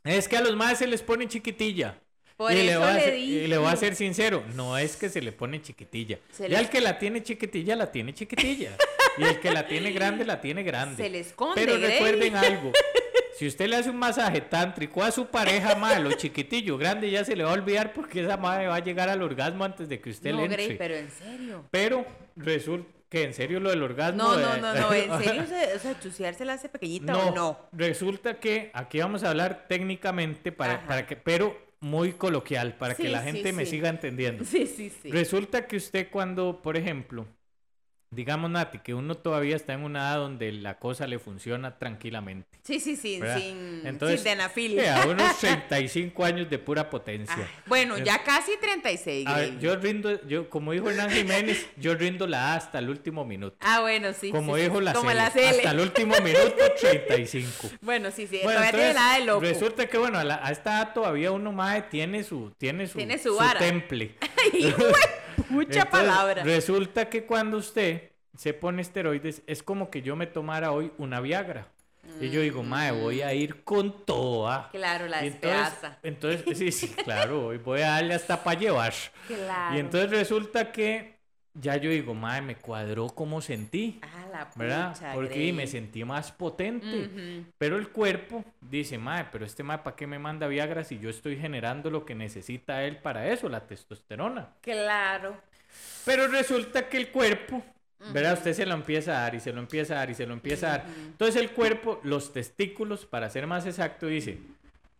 es 0.04 0.28
que 0.28 0.36
a 0.36 0.42
los 0.42 0.54
más 0.54 0.78
se 0.78 0.86
les 0.86 1.02
pone 1.02 1.26
chiquitilla. 1.26 1.98
Por 2.36 2.52
y, 2.52 2.56
eso 2.56 2.64
le 2.66 2.76
voy 2.78 2.94
le 2.94 3.00
ser, 3.00 3.18
y 3.18 3.46
le 3.48 3.58
voy 3.58 3.68
a 3.72 3.76
ser 3.76 3.94
sincero, 3.96 4.44
no 4.54 4.78
es 4.78 4.96
que 4.96 5.08
se 5.08 5.20
le 5.20 5.32
pone 5.32 5.60
chiquitilla. 5.60 6.18
Se 6.30 6.44
ya 6.48 6.58
le- 6.58 6.64
el 6.64 6.70
que 6.70 6.80
la 6.80 6.98
tiene 6.98 7.22
chiquitilla, 7.22 7.74
la 7.76 7.90
tiene 7.90 8.14
chiquitilla. 8.14 8.76
y 9.18 9.24
el 9.24 9.40
que 9.40 9.50
la 9.50 9.66
tiene 9.66 9.92
grande, 9.92 10.24
la 10.24 10.40
tiene 10.40 10.62
grande. 10.62 11.02
Se 11.02 11.10
le 11.10 11.20
esconde, 11.20 11.54
Pero 11.60 11.78
Grey. 11.78 11.92
recuerden 11.92 12.36
algo. 12.36 12.72
Si 13.36 13.46
usted 13.46 13.68
le 13.68 13.76
hace 13.76 13.88
un 13.90 13.96
masaje 13.96 14.42
tántrico 14.42 15.02
a 15.02 15.10
su 15.10 15.26
pareja, 15.26 15.74
madre, 15.74 16.00
lo 16.00 16.12
chiquitillo, 16.12 16.76
grande, 16.76 17.10
ya 17.10 17.24
se 17.24 17.34
le 17.34 17.42
va 17.44 17.50
a 17.50 17.54
olvidar 17.54 17.92
porque 17.94 18.22
esa 18.22 18.36
madre 18.36 18.66
va 18.66 18.74
a 18.76 18.80
llegar 18.84 19.08
al 19.08 19.22
orgasmo 19.22 19.64
antes 19.64 19.88
de 19.88 19.98
que 20.00 20.10
usted 20.10 20.32
No, 20.32 20.38
le 20.38 20.44
entre. 20.44 20.64
Grey, 20.66 20.76
pero 20.78 20.94
en 20.96 21.10
serio. 21.10 21.64
Pero 21.70 22.04
resulta 22.36 22.90
que 23.08 23.24
en 23.24 23.32
serio 23.34 23.58
lo 23.58 23.70
del 23.70 23.82
orgasmo. 23.82 24.22
No, 24.22 24.36
no, 24.38 24.54
eh, 24.54 24.60
no, 24.60 24.74
no. 24.74 24.92
En 24.92 25.18
serio, 25.24 25.46
se- 25.46 25.74
o 25.74 25.78
sea, 25.78 25.98
chusearse 25.98 26.44
la 26.44 26.52
hace 26.54 26.68
pequeñita 26.68 27.16
o 27.16 27.34
no. 27.34 27.58
Resulta 27.72 28.38
que 28.38 28.70
aquí 28.74 28.98
vamos 29.00 29.24
a 29.24 29.30
hablar 29.30 29.64
técnicamente 29.68 30.52
para, 30.52 30.74
Ajá. 30.74 30.86
para 30.86 31.06
que, 31.06 31.16
pero 31.16 31.56
muy 31.80 32.12
coloquial, 32.12 32.76
para 32.76 32.94
que 32.94 33.08
la 33.08 33.20
sí, 33.24 33.30
gente 33.32 33.52
me 33.54 33.64
sí. 33.64 33.70
siga 33.72 33.88
entendiendo. 33.88 34.44
Sí, 34.44 34.66
sí, 34.66 34.92
sí. 35.02 35.10
Resulta 35.10 35.66
que 35.66 35.76
usted 35.76 36.08
cuando, 36.10 36.60
por 36.62 36.76
ejemplo, 36.76 37.26
digamos 38.10 38.50
Nati, 38.50 38.78
que 38.80 38.92
uno 38.94 39.14
todavía 39.16 39.54
está 39.56 39.72
en 39.72 39.84
una 39.84 40.00
edad 40.00 40.16
donde 40.18 40.50
la 40.52 40.78
cosa 40.78 41.06
le 41.06 41.18
funciona 41.18 41.78
tranquilamente. 41.78 42.48
Sí, 42.62 42.80
sí, 42.80 42.96
sí, 42.96 43.20
¿verdad? 43.20 43.38
sin, 43.38 43.82
Entonces, 43.86 44.20
sin 44.22 44.78
eh, 44.78 44.88
a 44.90 45.06
unos 45.08 45.38
35 45.38 46.24
años 46.24 46.50
de 46.50 46.58
pura 46.58 46.90
potencia. 46.90 47.36
Ay, 47.38 47.44
bueno, 47.66 47.98
ya 47.98 48.22
casi 48.24 48.52
36, 48.60 49.26
A 49.26 49.38
ver, 49.38 49.58
yo 49.60 49.76
rindo, 49.76 50.26
yo, 50.26 50.50
como 50.50 50.72
dijo 50.72 50.90
Hernán 50.90 51.10
Jiménez, 51.10 51.66
yo 51.76 51.94
rindo 51.94 52.26
la 52.26 52.52
A 52.52 52.56
hasta 52.56 52.78
el 52.80 52.90
último 52.90 53.24
minuto. 53.24 53.56
Ah, 53.60 53.80
bueno, 53.80 54.12
sí. 54.12 54.30
Como 54.30 54.54
sí, 54.56 54.60
sí. 54.62 54.68
dijo 54.68 54.80
la 54.80 54.92
Como 54.92 55.12
la 55.12 55.26
hasta 55.26 55.70
el 55.70 55.80
último 55.80 56.14
minuto 56.22 56.56
35. 56.80 57.70
Bueno, 57.80 58.10
sí, 58.10 58.26
sí. 58.26 58.40
Bueno, 58.42 58.58
todavía 58.60 58.70
tiene 58.72 58.88
entonces, 58.90 58.94
la 59.12 59.18
de 59.18 59.24
loco. 59.24 59.40
resulta 59.40 59.86
que 59.86 59.98
bueno, 59.98 60.18
a, 60.18 60.24
la- 60.24 60.40
a 60.46 60.50
esta 60.50 60.70
edad 60.78 60.92
todavía 60.94 61.30
uno 61.32 61.52
más 61.52 61.88
tiene 61.88 62.22
su 62.24 62.52
tiene 62.58 62.86
su, 62.86 62.98
Tiene 62.98 63.18
su 63.18 63.36
vara. 63.36 63.58
temple. 63.58 64.14
Mucha 65.48 65.82
Entonces, 65.82 65.86
palabra. 65.86 66.42
Resulta 66.42 67.08
que 67.08 67.24
cuando 67.24 67.56
usted 67.56 68.10
se 68.36 68.54
pone 68.54 68.82
esteroides 68.82 69.42
es 69.46 69.62
como 69.62 69.90
que 69.90 70.02
yo 70.02 70.16
me 70.16 70.26
tomara 70.26 70.72
hoy 70.72 70.92
una 70.98 71.20
Viagra. 71.20 71.66
Y 72.20 72.28
yo 72.30 72.40
digo, 72.40 72.62
mae, 72.62 72.90
voy 72.90 73.22
a 73.22 73.32
ir 73.32 73.62
con 73.62 74.04
toda. 74.04 74.68
Claro, 74.72 75.06
la 75.06 75.24
Y 75.24 75.32
entonces, 76.02 76.58
sí, 76.58 76.72
sí, 76.72 76.88
claro, 77.04 77.46
hoy 77.46 77.58
voy 77.58 77.80
a 77.80 77.90
darle 77.90 78.14
hasta 78.14 78.42
para 78.42 78.58
llevar. 78.58 78.92
Claro. 79.26 79.76
Y 79.76 79.80
entonces 79.80 80.10
resulta 80.10 80.72
que 80.72 81.20
ya 81.54 81.76
yo 81.76 81.90
digo, 81.90 82.14
mae, 82.14 82.42
me 82.42 82.56
cuadró 82.56 83.08
como 83.08 83.40
sentí. 83.40 84.00
Ah, 84.02 84.19
la 84.30 84.50
¿verdad? 84.56 84.92
pucha, 84.92 85.12
Porque 85.14 85.34
Grey. 85.34 85.52
me 85.52 85.66
sentí 85.66 86.04
más 86.04 86.32
potente. 86.32 87.44
Pero 87.58 87.76
el 87.76 87.88
cuerpo 87.88 88.44
dice, 88.60 88.98
mae, 88.98 89.26
pero 89.30 89.44
este 89.44 89.62
mae, 89.62 89.78
¿para 89.78 89.96
qué 89.96 90.06
me 90.06 90.18
manda 90.18 90.46
Viagra 90.46 90.84
si 90.84 90.98
yo 90.98 91.10
estoy 91.10 91.36
generando 91.36 91.90
lo 91.90 92.04
que 92.04 92.14
necesita 92.14 92.84
él 92.84 92.96
para 92.98 93.28
eso, 93.28 93.48
la 93.48 93.66
testosterona? 93.66 94.50
Claro. 94.60 95.36
Pero 96.04 96.26
resulta 96.28 96.88
que 96.88 96.96
el 96.96 97.08
cuerpo, 97.10 97.62
¿verdad? 98.12 98.34
Usted 98.34 98.52
se 98.54 98.66
lo 98.66 98.74
empieza 98.74 99.12
a 99.18 99.20
dar 99.22 99.34
y 99.34 99.40
se 99.40 99.52
lo 99.52 99.60
empieza 99.60 99.94
a 99.94 99.96
dar 99.98 100.10
y 100.10 100.14
se 100.14 100.26
lo 100.26 100.32
empieza 100.32 100.66
a 100.66 100.70
dar. 100.78 100.86
Entonces 101.06 101.36
el 101.40 101.50
cuerpo, 101.50 102.00
los 102.02 102.32
testículos, 102.32 103.06
para 103.06 103.28
ser 103.30 103.46
más 103.46 103.66
exacto, 103.66 104.06
dice, 104.06 104.38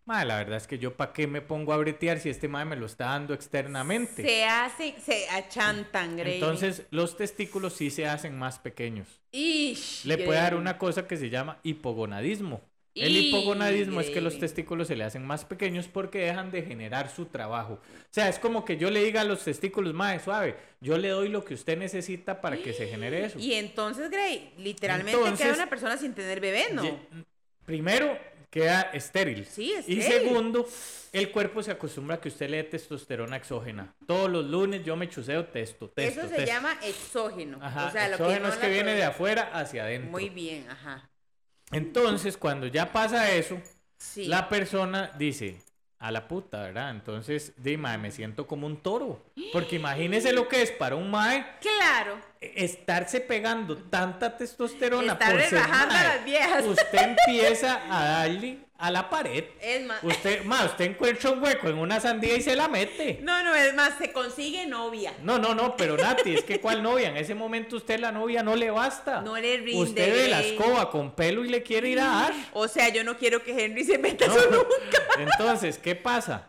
mae, 0.04 0.24
la 0.24 0.36
verdad 0.36 0.56
es 0.56 0.66
que 0.66 0.78
yo 0.78 0.96
¿para 0.96 1.12
qué 1.12 1.26
me 1.26 1.40
pongo 1.40 1.72
a 1.72 1.76
bretear 1.76 2.18
si 2.18 2.28
este 2.30 2.48
mae 2.48 2.64
me 2.64 2.76
lo 2.76 2.86
está 2.86 3.06
dando 3.06 3.34
externamente? 3.34 4.22
Se 4.22 4.44
hacen, 4.44 4.94
se 5.00 5.28
achantan, 5.28 6.16
Grey. 6.16 6.34
Entonces 6.34 6.82
los 6.90 7.16
testículos 7.16 7.74
sí 7.74 7.90
se 7.90 8.06
hacen 8.06 8.38
más 8.38 8.58
pequeños. 8.58 9.08
Ish, 9.32 10.04
Le 10.04 10.18
puede 10.18 10.38
dar 10.40 10.54
una 10.56 10.78
cosa 10.78 11.06
que 11.06 11.16
se 11.16 11.30
llama 11.30 11.58
hipogonadismo. 11.62 12.60
El 12.92 13.16
hipogonadismo 13.16 14.00
es 14.00 14.10
que 14.10 14.20
los 14.20 14.38
testículos 14.40 14.88
se 14.88 14.96
le 14.96 15.04
hacen 15.04 15.24
más 15.24 15.44
pequeños 15.44 15.86
porque 15.86 16.18
dejan 16.18 16.50
de 16.50 16.62
generar 16.62 17.08
su 17.08 17.26
trabajo. 17.26 17.74
O 17.74 18.08
sea, 18.10 18.28
es 18.28 18.40
como 18.40 18.64
que 18.64 18.76
yo 18.78 18.90
le 18.90 19.04
diga 19.04 19.20
a 19.20 19.24
los 19.24 19.44
testículos, 19.44 19.94
mae, 19.94 20.18
suave, 20.18 20.56
yo 20.80 20.98
le 20.98 21.08
doy 21.08 21.28
lo 21.28 21.44
que 21.44 21.54
usted 21.54 21.78
necesita 21.78 22.40
para 22.40 22.56
que 22.56 22.72
se 22.72 22.88
genere 22.88 23.24
eso. 23.24 23.38
Y 23.38 23.54
entonces, 23.54 24.10
Grey, 24.10 24.52
literalmente 24.58 25.18
Entonces- 25.18 25.46
queda 25.46 25.54
una 25.54 25.70
persona 25.70 25.96
sin 25.98 26.14
tener 26.14 26.40
bebé, 26.40 26.64
¿no? 26.72 26.82
Primero, 27.70 28.18
queda 28.50 28.90
estéril. 28.92 29.46
Sí, 29.46 29.72
Y 29.86 30.00
estéril. 30.00 30.02
segundo, 30.02 30.68
el 31.12 31.30
cuerpo 31.30 31.62
se 31.62 31.70
acostumbra 31.70 32.16
a 32.16 32.20
que 32.20 32.28
usted 32.28 32.50
le 32.50 32.56
dé 32.56 32.64
testosterona 32.64 33.36
exógena. 33.36 33.94
Todos 34.08 34.28
los 34.28 34.44
lunes 34.44 34.82
yo 34.84 34.96
me 34.96 35.08
chuseo 35.08 35.46
testo, 35.46 35.88
testo, 35.88 36.20
Eso 36.22 36.28
se 36.28 36.34
testo. 36.34 36.52
llama 36.52 36.76
exógeno. 36.82 37.58
Ajá, 37.62 37.86
o 37.86 37.90
sea, 37.92 38.08
lo 38.08 38.14
exógeno 38.16 38.48
es 38.48 38.56
que 38.56 38.68
viene 38.68 38.94
de 38.94 39.04
afuera 39.04 39.50
hacia 39.54 39.84
adentro. 39.84 40.10
Muy 40.10 40.30
bien, 40.30 40.66
ajá. 40.68 41.08
Entonces, 41.70 42.36
cuando 42.36 42.66
ya 42.66 42.90
pasa 42.92 43.30
eso, 43.30 43.56
Sí. 43.98 44.24
la 44.24 44.48
persona 44.48 45.12
dice, 45.16 45.60
a 46.00 46.10
la 46.10 46.26
puta, 46.26 46.62
¿verdad? 46.62 46.90
Entonces, 46.90 47.52
di, 47.58 47.76
mae, 47.76 47.98
me 47.98 48.10
siento 48.10 48.46
como 48.46 48.66
un 48.66 48.78
toro. 48.78 49.22
Porque 49.52 49.76
imagínese 49.76 50.32
lo 50.32 50.48
que 50.48 50.62
es 50.62 50.70
para 50.72 50.96
un 50.96 51.10
mae 51.10 51.44
Claro. 51.60 52.18
estarse 52.40 53.20
pegando 53.20 53.76
tanta 53.76 54.36
testosterona 54.36 55.18
por 55.18 55.28
rebajando 55.34 55.94
a 55.94 56.02
las 56.02 56.24
viejas. 56.24 56.64
Usted 56.64 57.16
empieza 57.26 57.82
a 57.90 58.04
darle 58.04 58.58
a 58.80 58.90
la 58.90 59.10
pared. 59.10 59.44
Es 59.60 59.84
más. 59.84 60.02
Usted, 60.02 60.44
ma, 60.44 60.64
usted 60.64 60.86
encuentra 60.86 61.30
un 61.30 61.42
hueco 61.42 61.68
en 61.68 61.78
una 61.78 62.00
sandía 62.00 62.36
y 62.36 62.40
se 62.40 62.56
la 62.56 62.66
mete. 62.66 63.20
No, 63.22 63.44
no, 63.44 63.54
es 63.54 63.74
más, 63.74 63.98
se 63.98 64.10
consigue 64.10 64.66
novia. 64.66 65.12
No, 65.22 65.38
no, 65.38 65.54
no, 65.54 65.76
pero 65.76 65.96
Nati, 65.96 66.34
es 66.34 66.44
que 66.44 66.60
cuál 66.60 66.82
novia, 66.82 67.10
en 67.10 67.16
ese 67.18 67.34
momento 67.34 67.76
usted 67.76 68.00
la 68.00 68.10
novia 68.10 68.42
no 68.42 68.56
le 68.56 68.70
basta. 68.70 69.20
No 69.20 69.36
le 69.36 69.58
rinde, 69.58 69.82
Usted 69.82 70.12
ve 70.12 70.28
la 70.28 70.40
escoba 70.40 70.90
con 70.90 71.14
pelo 71.14 71.44
y 71.44 71.48
le 71.48 71.62
quiere 71.62 71.90
ir 71.90 72.00
a 72.00 72.06
dar. 72.06 72.34
O 72.54 72.66
sea, 72.68 72.88
yo 72.88 73.04
no 73.04 73.16
quiero 73.18 73.44
que 73.44 73.64
Henry 73.64 73.84
se 73.84 73.98
meta 73.98 74.26
No. 74.26 74.36
eso 74.36 74.50
nunca. 74.50 75.02
Entonces, 75.18 75.78
¿qué 75.78 75.94
pasa? 75.94 76.48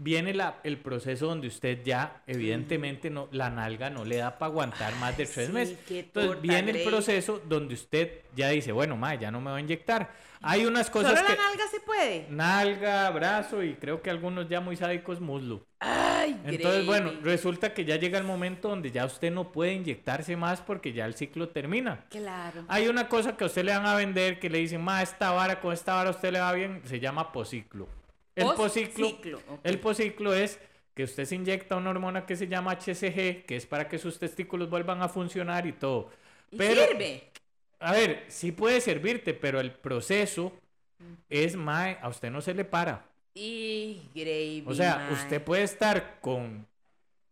Viene 0.00 0.32
la, 0.32 0.60
el 0.62 0.78
proceso 0.78 1.26
donde 1.26 1.48
usted 1.48 1.82
ya, 1.84 2.22
evidentemente, 2.26 3.10
no, 3.10 3.28
la 3.32 3.50
nalga 3.50 3.90
no 3.90 4.04
le 4.04 4.16
da 4.16 4.38
para 4.38 4.50
aguantar 4.50 4.94
más 4.96 5.16
de 5.18 5.26
tres 5.26 5.48
sí, 5.48 5.52
meses. 5.52 5.78
Entonces, 5.90 6.40
viene 6.40 6.70
el 6.70 6.88
proceso 6.88 7.42
donde 7.44 7.74
usted 7.74 8.20
ya 8.36 8.48
dice, 8.48 8.70
bueno, 8.72 8.96
ma, 8.96 9.16
ya 9.16 9.30
no 9.30 9.40
me 9.40 9.50
voy 9.50 9.58
a 9.58 9.62
inyectar. 9.62 10.27
Hay 10.40 10.66
unas 10.66 10.90
cosas 10.90 11.12
Solo 11.12 11.26
que... 11.26 11.36
la 11.36 11.42
nalga 11.42 11.64
se 11.70 11.80
puede. 11.80 12.26
Nalga, 12.30 13.10
brazo 13.10 13.62
y 13.62 13.74
creo 13.74 14.02
que 14.02 14.10
algunos 14.10 14.48
ya 14.48 14.60
muy 14.60 14.76
sádicos 14.76 15.20
muslo. 15.20 15.66
Ay, 15.80 16.40
Entonces, 16.44 16.86
bueno, 16.86 17.12
resulta 17.22 17.74
que 17.74 17.84
ya 17.84 17.96
llega 17.96 18.18
el 18.18 18.24
momento 18.24 18.68
donde 18.68 18.90
ya 18.90 19.04
usted 19.04 19.30
no 19.30 19.52
puede 19.52 19.74
inyectarse 19.74 20.36
más 20.36 20.60
porque 20.60 20.92
ya 20.92 21.06
el 21.06 21.14
ciclo 21.14 21.48
termina. 21.48 22.04
Claro. 22.10 22.64
Hay 22.68 22.88
una 22.88 23.08
cosa 23.08 23.36
que 23.36 23.44
a 23.44 23.46
usted 23.46 23.64
le 23.64 23.72
van 23.72 23.86
a 23.86 23.94
vender 23.94 24.38
que 24.38 24.50
le 24.50 24.58
dicen, 24.58 24.80
ma, 24.80 25.02
esta 25.02 25.30
vara 25.32 25.60
con 25.60 25.72
esta 25.72 25.94
vara 25.94 26.10
a 26.10 26.12
usted 26.12 26.32
le 26.32 26.40
va 26.40 26.52
bien, 26.52 26.82
se 26.84 27.00
llama 27.00 27.32
posiclo. 27.32 27.88
El 28.34 28.54
posiclo, 28.54 29.08
ok. 29.08 29.60
el 29.64 29.80
posiclo 29.80 30.32
es 30.32 30.60
que 30.94 31.04
usted 31.04 31.24
se 31.24 31.34
inyecta 31.34 31.76
una 31.76 31.90
hormona 31.90 32.26
que 32.26 32.36
se 32.36 32.48
llama 32.48 32.72
HCG, 32.72 33.44
que 33.46 33.56
es 33.56 33.66
para 33.66 33.88
que 33.88 33.98
sus 33.98 34.18
testículos 34.18 34.68
vuelvan 34.68 35.02
a 35.02 35.08
funcionar 35.08 35.66
y 35.66 35.72
todo. 35.72 36.10
¿Y 36.50 36.56
Pero, 36.56 36.86
sirve? 36.86 37.30
A 37.80 37.92
ver, 37.92 38.24
sí 38.28 38.52
puede 38.52 38.80
servirte, 38.80 39.34
pero 39.34 39.60
el 39.60 39.72
proceso 39.72 40.52
es, 41.28 41.56
mae, 41.56 41.98
a 42.02 42.08
usted 42.08 42.30
no 42.30 42.40
se 42.40 42.54
le 42.54 42.64
para. 42.64 43.04
Y 43.34 44.02
Grey. 44.14 44.64
O 44.66 44.74
sea, 44.74 44.96
mae. 44.96 45.12
usted 45.12 45.40
puede 45.42 45.62
estar 45.62 46.18
con, 46.20 46.66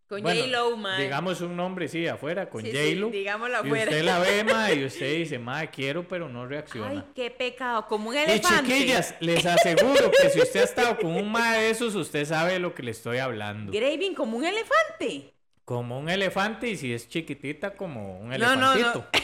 Con 0.09 0.23
bueno, 0.23 0.41
J-Lo, 0.41 0.76
mae. 0.76 1.03
digamos 1.03 1.41
un 1.41 1.57
nombre, 1.57 1.88
sí, 1.88 2.07
afuera, 2.07 2.49
con 2.49 2.62
Sí, 2.62 2.71
sí, 2.71 2.76
J-Lo. 2.76 3.11
digámoslo 3.11 3.55
y 3.57 3.61
afuera. 3.67 3.91
usted 3.91 4.05
la 4.05 4.19
ve, 4.21 4.45
mae, 4.53 4.75
y 4.76 4.85
usted 4.85 5.17
dice, 5.17 5.38
mae, 5.41 5.69
quiero, 5.71 6.07
pero 6.07 6.29
no 6.29 6.43
Ay, 6.43 6.49
reacciona. 6.49 7.07
qué 7.15 7.31
pecado. 7.33 7.87
Como 7.88 8.11
un 8.11 8.15
Y 8.15 8.19
elefante. 8.19 8.73
chiquillas, 8.73 9.15
les 9.19 9.45
aseguro 9.45 10.11
que 10.12 10.31
si 10.31 10.41
usted 10.41 10.61
ha 10.61 10.65
estado 10.65 10.97
con 10.99 11.11
un 11.17 11.33
mae 11.33 11.61
de 11.62 11.71
esos, 11.71 11.95
usted 11.97 12.25
sabe 12.25 12.61
lo 12.61 12.73
que 12.73 12.85
le 12.85 12.93
estoy 12.93 13.19
hablando. 13.19 13.73
Graving 13.73 14.15
como 14.15 14.37
un 14.37 14.45
elefante. 14.45 15.33
Como 15.65 15.99
un 15.99 16.09
elefante 16.09 16.69
y 16.69 16.76
si 16.76 16.93
es 16.95 17.09
chiquitita, 17.09 17.75
como 17.75 18.21
un 18.21 18.29
No, 18.29 18.55
no, 18.55 18.76
no. 18.76 19.07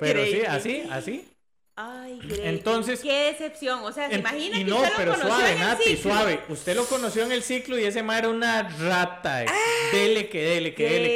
Pero 0.00 0.24
sí, 0.24 0.42
así, 0.46 0.82
así. 0.90 1.29
Ay, 1.82 2.18
Graving. 2.22 2.46
Entonces- 2.46 3.00
Qué 3.00 3.12
decepción. 3.32 3.80
O 3.84 3.92
sea, 3.92 4.08
se 4.08 4.14
En- 4.14 4.20
imagina 4.20 4.58
y 4.58 4.64
que 4.64 4.70
no, 4.70 4.76
usted 4.76 4.90
lo 4.90 4.96
pero 4.96 5.12
conoció 5.12 5.34
suave, 5.34 5.50
en 5.52 5.58
el 5.58 5.66
Nati, 5.68 5.82
ciclo. 5.84 6.02
suave. 6.12 6.40
Usted 6.48 6.76
lo 6.76 6.84
conoció 6.86 7.22
en 7.24 7.32
el 7.32 7.42
ciclo 7.42 7.78
y 7.78 7.84
ese 7.84 8.02
mae 8.02 8.18
era 8.18 8.28
una 8.28 8.62
rata. 8.68 9.44
eh. 9.44 9.46
Dele, 9.92 10.28
que 10.28 10.42
dele, 10.42 10.74
que 10.74 10.84
dele, 10.88 11.08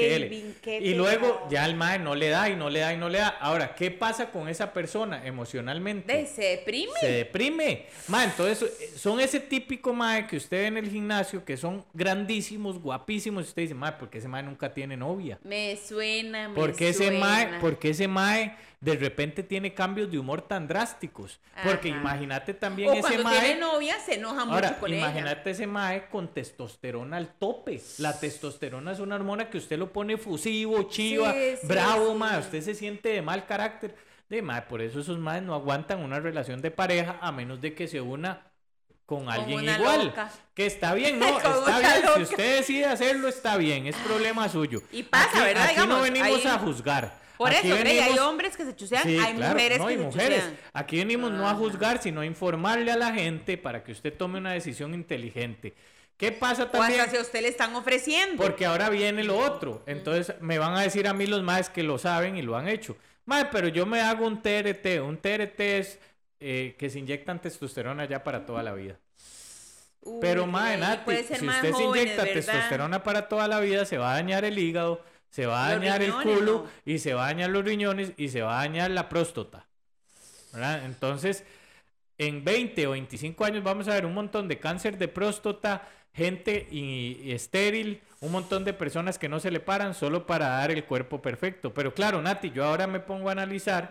que 0.63 0.71
dele. 0.71 0.85
Y 0.87 0.95
luego 0.95 1.47
ya 1.51 1.67
el 1.67 1.75
mae 1.75 1.99
no 1.99 2.15
le 2.15 2.29
da 2.29 2.49
y 2.49 2.57
no 2.57 2.71
le 2.71 2.81
da 2.81 2.93
y 2.93 2.97
no 2.97 3.09
le 3.09 3.19
da. 3.19 3.29
Ahora, 3.29 3.75
¿qué 3.75 3.91
pasa 3.91 4.31
con 4.31 4.49
esa 4.49 4.73
persona 4.73 5.25
emocionalmente? 5.27 6.13
De- 6.17 6.27
se 6.27 6.43
deprime. 6.43 6.93
Se 7.01 7.11
deprime. 7.11 7.87
Ma, 8.09 8.25
entonces 8.25 8.63
eh, 8.81 8.93
son 8.97 9.21
ese 9.21 9.41
típico 9.41 9.93
mae 9.93 10.27
que 10.27 10.37
usted 10.37 10.59
ve 10.63 10.67
en 10.67 10.77
el 10.79 10.91
gimnasio 10.91 11.45
que 11.45 11.57
son 11.57 11.85
grandísimos, 11.93 12.79
guapísimos. 12.81 13.45
Y 13.45 13.49
usted 13.49 13.63
dice, 13.63 13.75
mae, 13.75 13.93
¿por 13.93 14.09
qué 14.11 14.19
ese 14.19 14.29
mae 14.29 14.43
nunca 14.43 14.73
tiene 14.73 14.97
novia? 14.97 15.39
Me 15.45 15.77
suena, 15.77 16.49
me 16.49 16.55
¿Por 16.55 16.75
qué 16.75 16.89
ese 16.91 17.05
suena. 17.09 17.19
mae, 17.21 17.49
porque 17.61 17.91
ese 17.91 18.09
mae 18.09 18.57
de 18.81 18.97
repente 18.97 19.43
tiene 19.43 19.73
cambios 19.73 20.11
de 20.11 20.19
humor 20.19 20.43
tan 20.43 20.54
drásticos? 20.61 21.41
Porque 21.63 21.89
imagínate 21.89 22.55
también 22.55 22.91
O 22.91 22.93
ese 22.93 23.01
cuando 23.03 23.23
mae. 23.25 23.41
tiene 23.41 23.61
novia, 23.61 23.99
se 24.01 24.15
enoja 24.15 24.45
mucho 24.45 24.77
con 24.81 24.93
ella. 24.93 24.99
imagínate 25.11 25.51
ese 25.51 25.67
mae 25.67 26.09
con 26.09 26.29
testosterona 26.29 27.17
al 27.17 27.35
tope. 27.35 27.81
La 27.99 28.19
testosterona 28.19 28.93
es 28.93 29.01
una 29.01 29.17
hormona 29.17 29.51
que 29.51 29.59
usted 29.59 29.79
lo 29.79 29.93
pone 29.93 30.17
fusivo, 30.17 30.85
chiva, 30.85 31.33
Sí, 31.33 31.57
sí, 31.61 31.67
bravo, 31.67 32.13
sí. 32.13 32.19
mae. 32.19 32.41
Usted 32.41 32.61
se 32.63 32.75
siente 32.75 33.09
de 33.11 33.23
mal 33.23 33.47
carácter. 33.47 33.95
De 34.29 34.41
mae, 34.43 34.63
por 34.63 34.81
eso 34.81 35.01
esos 35.01 35.19
maes 35.19 35.43
no 35.43 35.55
aguantan 35.55 36.01
una 36.01 36.19
relación 36.21 36.63
de 36.63 36.71
pareja 36.71 37.19
a 37.21 37.31
menos 37.31 37.61
de 37.61 37.75
que 37.75 37.87
se 37.89 38.01
una 38.01 38.43
con 39.07 39.29
alguien 39.29 39.65
igual. 39.69 40.07
loca. 40.07 40.31
Que 40.55 40.65
está 40.67 40.95
bien, 40.95 41.19
no, 41.19 41.27
está 41.39 41.79
bien. 41.79 41.93
Si 42.17 42.23
usted 42.23 42.57
decide 42.57 42.87
hacerlo, 42.87 43.29
está 43.29 43.57
bien, 43.59 43.87
es 43.87 43.97
problema 43.97 44.49
suyo. 44.49 44.81
Y 44.93 45.03
pasa, 45.03 45.29
Aquí- 45.29 45.41
¿verdad? 45.41 45.65
Aquí 45.77 45.87
no 45.87 46.01
venimos 46.01 46.47
a 46.47 46.59
juzgar. 46.59 47.24
Por 47.39 47.51
Aquí 47.51 47.69
eso, 47.69 47.79
Grey, 47.79 47.99
hay 47.99 48.11
venimos- 48.11 48.21
hombres 48.29 48.57
que 48.57 48.65
se 48.65 48.77
chusean, 48.77 49.03
Sí, 49.03 49.19
hay 49.19 49.35
claro, 49.35 49.55
mujeres 49.55 49.79
no, 49.79 49.87
que 49.89 49.93
y 49.95 49.97
se 49.97 50.03
mujeres. 50.03 50.39
chusean. 50.41 50.59
Aquí 50.73 50.97
venimos 50.99 51.31
no 51.33 51.47
a 51.47 51.51
Ajá. 51.51 51.59
juzgar, 51.59 52.01
sino 52.03 52.21
a 52.21 52.27
informarle 52.27 52.93
a 52.93 52.97
la 52.97 53.13
gente 53.13 53.59
para 53.59 53.83
que 53.83 53.93
usted 53.93 54.13
tome 54.17 54.39
una 54.39 54.53
decisión 54.53 54.95
inteligente. 54.95 55.75
¿Qué 56.17 56.31
pasa 56.31 56.65
O 56.65 56.67
también? 56.69 57.01
hasta 57.01 57.11
si 57.13 57.17
a 57.17 57.21
usted 57.23 57.43
le 57.43 57.49
están 57.49 57.75
ofreciendo. 57.75 58.41
Porque 58.43 58.67
ahora 58.67 58.89
viene 58.89 59.25
lo 59.25 59.37
otro. 59.37 59.83
Entonces 59.87 60.37
me 60.41 60.59
van 60.59 60.77
a 60.77 60.83
decir 60.83 61.09
a 61.09 61.13
mí 61.13 61.27
los 61.27 61.43
más 61.43 61.69
que 61.71 61.83
lo 61.83 61.99
saben 61.99 62.37
y 62.37 62.43
lo 62.43 62.57
han 62.57 62.69
hecho. 62.69 62.97
Mae, 63.27 63.47
pero 63.47 63.67
yo 63.69 63.85
me 63.85 64.01
hago 64.01 64.25
un 64.27 64.41
TRT. 64.41 65.01
Un 65.01 65.17
TRT 65.17 65.61
es 65.79 65.99
eh, 66.39 66.77
que 66.79 66.89
se 66.91 67.01
inyectan 67.01 67.41
testosterona 67.41 68.05
ya 68.05 68.23
para 68.23 68.47
toda 68.47 68.63
la 68.63 68.75
vida. 68.75 68.99
Uy, 70.03 70.19
Pero, 70.21 70.47
mae, 70.47 70.77
Grey, 70.77 70.81
Nati, 70.89 71.17
si 71.35 71.47
usted 71.49 71.73
se 71.75 71.83
inyecta 71.83 72.23
¿verdad? 72.25 72.35
testosterona 72.35 73.03
para 73.03 73.27
toda 73.29 73.49
la 73.49 73.59
vida, 73.61 73.85
se 73.87 73.97
va 73.99 74.13
a 74.13 74.15
dañar 74.17 74.45
el 74.45 74.59
hígado, 74.59 75.03
se 75.35 75.47
va 75.47 75.67
a 75.67 75.71
dañar 75.75 76.01
el 76.01 76.13
culo 76.13 76.53
¿no? 76.65 76.67
y 76.87 76.99
se 77.01 77.13
va 77.13 77.25
a 77.25 77.27
dañar 77.27 77.51
los 77.51 77.65
riñones 77.65 78.13
y 78.17 78.29
se 78.29 78.43
va 78.43 78.61
a 78.61 78.63
dañar 78.63 78.93
la 78.93 79.09
próstata. 79.09 79.67
¿verdad? 80.53 80.85
Entonces, 80.85 81.43
en 82.19 82.45
20 82.45 82.87
o 82.87 82.93
25 82.93 83.45
años 83.45 83.65
vamos 83.65 83.89
a 83.89 83.95
ver 83.95 84.07
un 84.07 84.15
montón 84.15 84.47
de 84.47 84.61
cáncer 84.61 84.97
de 84.97 85.09
próstata, 85.09 85.89
gente 86.13 86.69
y- 86.71 87.19
y 87.25 87.33
estéril, 87.33 88.01
un 88.21 88.31
montón 88.31 88.65
de 88.65 88.73
personas 88.75 89.19
que 89.19 89.29
no 89.29 89.41
se 89.41 89.51
le 89.51 89.59
paran 89.59 89.95
solo 89.95 90.25
para 90.25 90.47
dar 90.51 90.71
el 90.71 90.85
cuerpo 90.85 91.21
perfecto. 91.21 91.75
Pero 91.75 91.93
claro, 91.93 92.23
Nati, 92.23 92.53
yo 92.53 92.65
ahora 92.65 92.87
me 92.87 93.01
pongo 93.01 93.29
a 93.29 93.33
analizar 93.33 93.91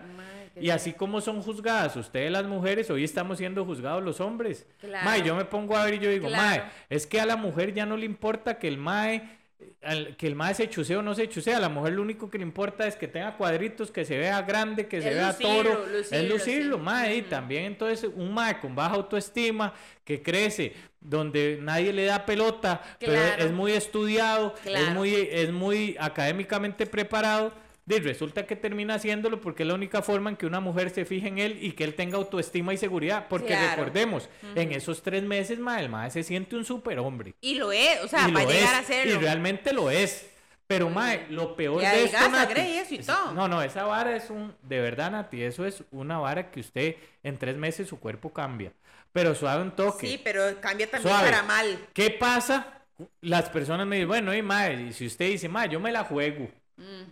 y 0.55 0.69
así 0.69 0.93
como 0.93 1.19
son 1.19 1.41
juzgadas 1.41 1.97
ustedes 1.97 2.31
las 2.31 2.45
mujeres, 2.45 2.89
hoy 2.89 3.03
estamos 3.03 3.38
siendo 3.39 3.65
juzgados 3.65 4.01
los 4.01 4.21
hombres. 4.21 4.65
Claro. 4.79 5.03
Mae, 5.03 5.21
yo 5.23 5.35
me 5.35 5.43
pongo 5.43 5.75
a 5.75 5.83
ver 5.83 5.95
y 5.95 6.00
yo 6.00 6.09
digo, 6.09 6.29
Claro. 6.29 6.63
mae, 6.63 6.71
es 6.89 7.05
que 7.05 7.19
a 7.19 7.25
la 7.25 7.35
mujer 7.35 7.73
ya 7.73 7.85
no 7.85 7.97
le 7.97 8.05
importa 8.05 8.57
que 8.57 8.69
el 8.69 8.77
mae, 8.77 9.39
al- 9.82 10.15
que 10.17 10.27
el 10.27 10.36
mae 10.36 10.53
se 10.53 10.70
o 10.96 11.01
no 11.01 11.15
se 11.15 11.27
chusee. 11.29 11.53
A 11.53 11.60
la 11.60 11.70
mujer 11.70 11.93
lo 11.93 12.01
único 12.01 12.29
que 12.29 12.38
le 12.38 12.43
importa 12.43 12.88
es 12.88 12.96
que 12.96 13.08
tenga 13.08 13.36
cuadritos, 13.38 13.91
que 13.91 14.05
se 14.05 14.17
vea 14.17 14.41
grande, 14.41 14.88
que 14.88 15.01
se 15.01 15.10
vea 15.13 15.27
lucirlo, 15.27 15.53
toro. 15.72 15.86
lucirlo, 15.88 16.17
es 16.17 16.29
lucirlo, 16.29 16.77
sí. 16.77 16.84
mae. 16.84 17.15
Y 17.17 17.22
también 17.24 17.65
entonces 17.65 18.10
un 18.15 18.34
mae 18.34 18.60
con 18.60 18.75
baja 18.75 18.96
autoestima, 18.96 19.74
que 20.03 20.22
crece, 20.22 20.74
donde 21.00 21.58
nadie 21.62 21.93
le 21.93 22.05
da 22.05 22.25
pelota, 22.25 22.82
pero 23.00 23.13
es 23.46 23.51
muy 23.51 23.72
estudiado, 23.74 24.53
es 24.65 24.89
muy, 24.93 25.13
es 25.15 25.51
muy 25.51 25.96
académicamente 26.00 26.86
preparado. 26.86 27.53
Y 27.85 27.99
resulta 27.99 28.45
que 28.45 28.55
termina 28.55 28.95
haciéndolo 28.95 29.41
porque 29.41 29.63
es 29.63 29.67
la 29.67 29.75
única 29.75 30.01
forma 30.01 30.29
en 30.29 30.37
que 30.37 30.45
una 30.45 30.61
mujer 30.61 30.89
se 30.89 31.03
fije 31.03 31.27
en 31.27 31.37
él 31.39 31.57
y 31.61 31.73
que 31.73 31.83
él 31.83 31.95
tenga 31.95 32.17
autoestima 32.17 32.73
y 32.73 32.77
seguridad. 32.77 33.27
Porque 33.29 33.47
Claro. 33.47 33.75
recordemos, 33.75 34.29
en 34.55 34.71
esos 34.71 35.01
tres 35.03 35.23
meses, 35.23 35.59
mae, 35.59 35.85
el 35.85 36.11
se 36.11 36.23
siente 36.23 36.55
un 36.55 36.63
superhombre. 36.63 37.33
Y 37.41 37.55
lo 37.55 37.71
es, 37.73 38.01
o 38.03 38.07
sea, 38.07 38.29
y 38.29 38.31
va 38.31 38.39
a 38.41 38.45
llegar 38.45 38.73
es, 38.75 38.79
a 38.79 38.83
serlo. 38.83 39.13
Y 39.13 39.17
realmente 39.17 39.73
lo 39.73 39.91
es. 39.91 40.29
Pero, 40.65 40.89
mae, 40.89 41.27
lo 41.29 41.57
peor 41.57 41.81
Y 41.83 41.85
de 41.85 42.05
esto, 42.05 42.29
Nati, 42.29 42.53
Grey, 42.53 42.77
eso 42.77 42.93
y 42.95 42.97
es- 42.99 43.05
todo. 43.05 43.33
No, 43.33 43.49
no, 43.49 43.61
esa 43.61 43.83
vara 43.83 44.15
es 44.15 44.29
un... 44.29 44.55
De 44.63 44.79
verdad, 44.79 45.11
Nati, 45.11 45.43
eso 45.43 45.65
es 45.65 45.83
una 45.91 46.17
vara 46.19 46.49
que 46.51 46.61
usted 46.61 46.95
en 47.21 47.37
tres 47.37 47.57
meses 47.57 47.89
su 47.89 47.99
cuerpo 47.99 48.31
cambia. 48.31 48.71
Pero 49.11 49.35
suave 49.35 49.61
un 49.61 49.71
toque. 49.71 50.07
Sí, 50.07 50.21
pero 50.23 50.41
cambia 50.61 50.89
también 50.89 51.13
Suave. 51.13 51.29
para 51.29 51.43
mal. 51.43 51.77
¿Qué 51.93 52.11
pasa? 52.11 52.81
Las 53.21 53.49
personas 53.49 53.85
me 53.85 53.97
dicen, 53.97 54.07
bueno, 54.07 54.33
y 54.33 54.41
mae, 54.41 54.83
y 54.89 54.93
si 54.93 55.05
usted 55.05 55.27
dice, 55.27 55.49
mae, 55.49 55.67
yo 55.69 55.79
me 55.81 55.91
la 55.91 56.05
juego. 56.05 56.49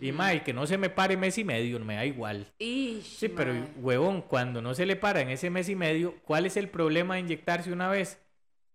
Y 0.00 0.10
mae, 0.12 0.42
que 0.42 0.52
no 0.52 0.66
se 0.66 0.76
me 0.76 0.90
pare 0.90 1.16
mes 1.16 1.38
y 1.38 1.44
medio, 1.44 1.78
me 1.80 1.94
da 1.94 2.04
igual. 2.04 2.46
Ish, 2.58 3.04
Sí, 3.18 3.28
pero 3.28 3.54
huevón, 3.76 4.22
cuando 4.22 4.60
no 4.60 4.74
se 4.74 4.86
le 4.86 4.96
para 4.96 5.20
en 5.20 5.30
ese 5.30 5.50
mes 5.50 5.68
y 5.68 5.76
medio, 5.76 6.14
¿cuál 6.24 6.46
es 6.46 6.56
el 6.56 6.68
problema 6.68 7.14
de 7.14 7.20
inyectarse 7.20 7.72
una 7.72 7.88
vez? 7.88 8.18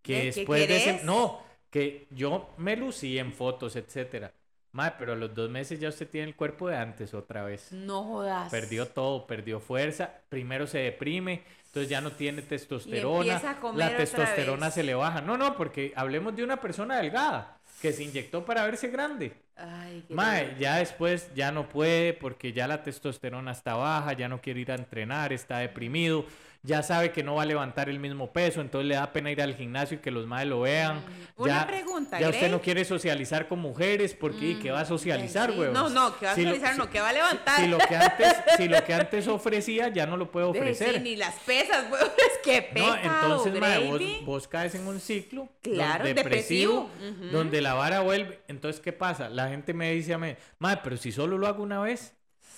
Que 0.02 0.14
¿Qué- 0.14 0.20
qué 0.20 0.26
después 0.40 0.68
de 0.68 0.78
ese... 0.78 1.04
No, 1.04 1.44
que 1.70 2.08
yo 2.12 2.50
me 2.58 2.78
lucí 2.78 3.20
en 3.20 3.34
fotos, 3.34 3.76
etcétera. 3.76 4.34
Mae, 4.72 4.94
pero 4.98 5.14
a 5.14 5.16
los 5.16 5.34
dos 5.34 5.50
meses 5.50 5.80
ya 5.80 5.90
usted 5.90 6.08
tiene 6.10 6.28
el 6.28 6.36
cuerpo 6.36 6.70
de 6.70 6.78
antes 6.78 7.14
otra 7.14 7.44
vez. 7.44 7.72
No 7.72 8.04
jodas. 8.04 8.50
Perdió 8.52 8.88
todo, 8.88 9.26
perdió 9.28 9.60
fuerza, 9.60 10.22
primero 10.30 10.68
se 10.68 10.78
deprime, 10.80 11.44
entonces 11.78 11.92
ya 11.92 12.02
no 12.02 12.12
tiene 12.12 12.42
testosterona, 12.42 13.42
la 13.76 13.96
testosterona 13.96 14.72
se 14.72 14.82
le 14.82 14.96
baja. 14.96 15.22
No, 15.22 15.38
no, 15.38 15.56
porque 15.56 15.94
hablemos 15.96 16.36
de 16.36 16.44
una 16.44 16.58
persona 16.60 16.98
delgada 16.98 17.60
que 17.82 17.94
se 17.94 18.04
inyectó 18.04 18.44
para 18.44 18.66
verse 18.66 18.88
grande. 18.88 19.34
Ay, 19.56 20.04
Mae, 20.10 20.56
ya 20.60 20.78
después 20.78 21.30
ya 21.36 21.52
no 21.52 21.70
puede 21.70 22.14
porque 22.14 22.52
ya 22.52 22.68
la 22.68 22.82
testosterona 22.82 23.52
está 23.52 23.76
baja, 23.76 24.14
ya 24.14 24.28
no 24.28 24.42
quiere 24.42 24.62
ir 24.62 24.72
a 24.72 24.76
entrenar, 24.76 25.32
está 25.34 25.60
deprimido, 25.60 26.26
ya 26.64 26.84
sabe 26.84 27.12
que 27.12 27.24
no 27.24 27.36
va 27.36 27.44
a 27.44 27.46
levantar 27.46 27.88
el 27.90 28.00
mismo 28.00 28.32
peso, 28.34 28.60
entonces 28.62 28.88
le 28.88 28.96
da 28.96 29.12
pena 29.14 29.32
ir 29.32 29.42
al 29.42 29.56
gimnasio 29.56 29.98
y 29.98 30.02
que 30.02 30.12
los 30.12 30.26
madres 30.28 30.50
lo 30.50 30.62
vean. 30.62 30.98
Mm, 30.98 31.42
Una 31.44 31.62
ya, 31.62 31.68
pregunta, 31.68 32.20
Ya 32.20 32.30
usted 32.30 32.52
no 32.52 32.62
quiere 32.62 32.84
socializar 32.84 33.48
con 33.48 33.60
mujeres 33.60 34.14
porque 34.14 34.50
¿y 34.52 34.56
¿qué 34.56 34.72
va 34.72 34.82
a 34.82 34.86
socializar, 34.86 35.52
Sí, 35.52 35.56
güey? 35.56 35.72
No, 35.72 35.90
no, 35.90 36.18
que 36.18 36.26
va 36.26 36.32
a 36.34 36.36
Si 36.36 36.42
lo- 36.44 36.50
socializar, 36.52 36.74
si- 36.74 36.80
no, 36.80 36.90
que 36.90 37.00
va 37.00 37.10
a 37.10 37.14
levantar. 37.14 37.60
Si 37.62 37.68
lo 37.68 37.78
que 37.78 37.96
antes, 37.96 38.34
si 38.58 38.68
lo 38.68 38.84
que 38.84 38.94
antes 38.94 39.28
ofrecía 39.28 39.88
ya 39.90 40.06
no 40.06 40.18
lo 40.18 40.32
puede 40.32 40.52
De- 40.52 40.60
ofrecer. 40.60 40.96
sí, 40.96 41.00
ni 41.02 41.16
las 41.16 41.36
pesas, 41.40 41.88
güey. 41.90 42.02
Es 42.18 42.38
que 42.44 42.70
No, 42.80 42.96
entonces, 42.96 43.60
mae, 43.60 43.88
vos, 43.90 44.02
vos 44.26 44.48
caes 44.48 44.74
en 44.76 44.88
un 44.88 45.00
ciclo 45.00 45.48
Claro, 45.62 46.06
depresivo. 46.06 46.90
donde 47.32 47.62
la 47.62 47.74
vara 47.74 48.02
vuelve. 48.02 48.42
Entonces, 48.48 48.82
¿qué 48.82 48.92
pasa? 48.94 49.30
La 49.30 49.50
gente 49.50 49.74
me 49.74 49.92
dice 49.92 50.14
a 50.14 50.18
mí, 50.18 50.36
madre, 50.60 50.82
pero 50.84 50.98
si 50.98 51.12
solo 51.12 51.38
lo 51.38 51.48
hago 51.48 51.62
una 51.64 51.80
vez, 51.80 52.14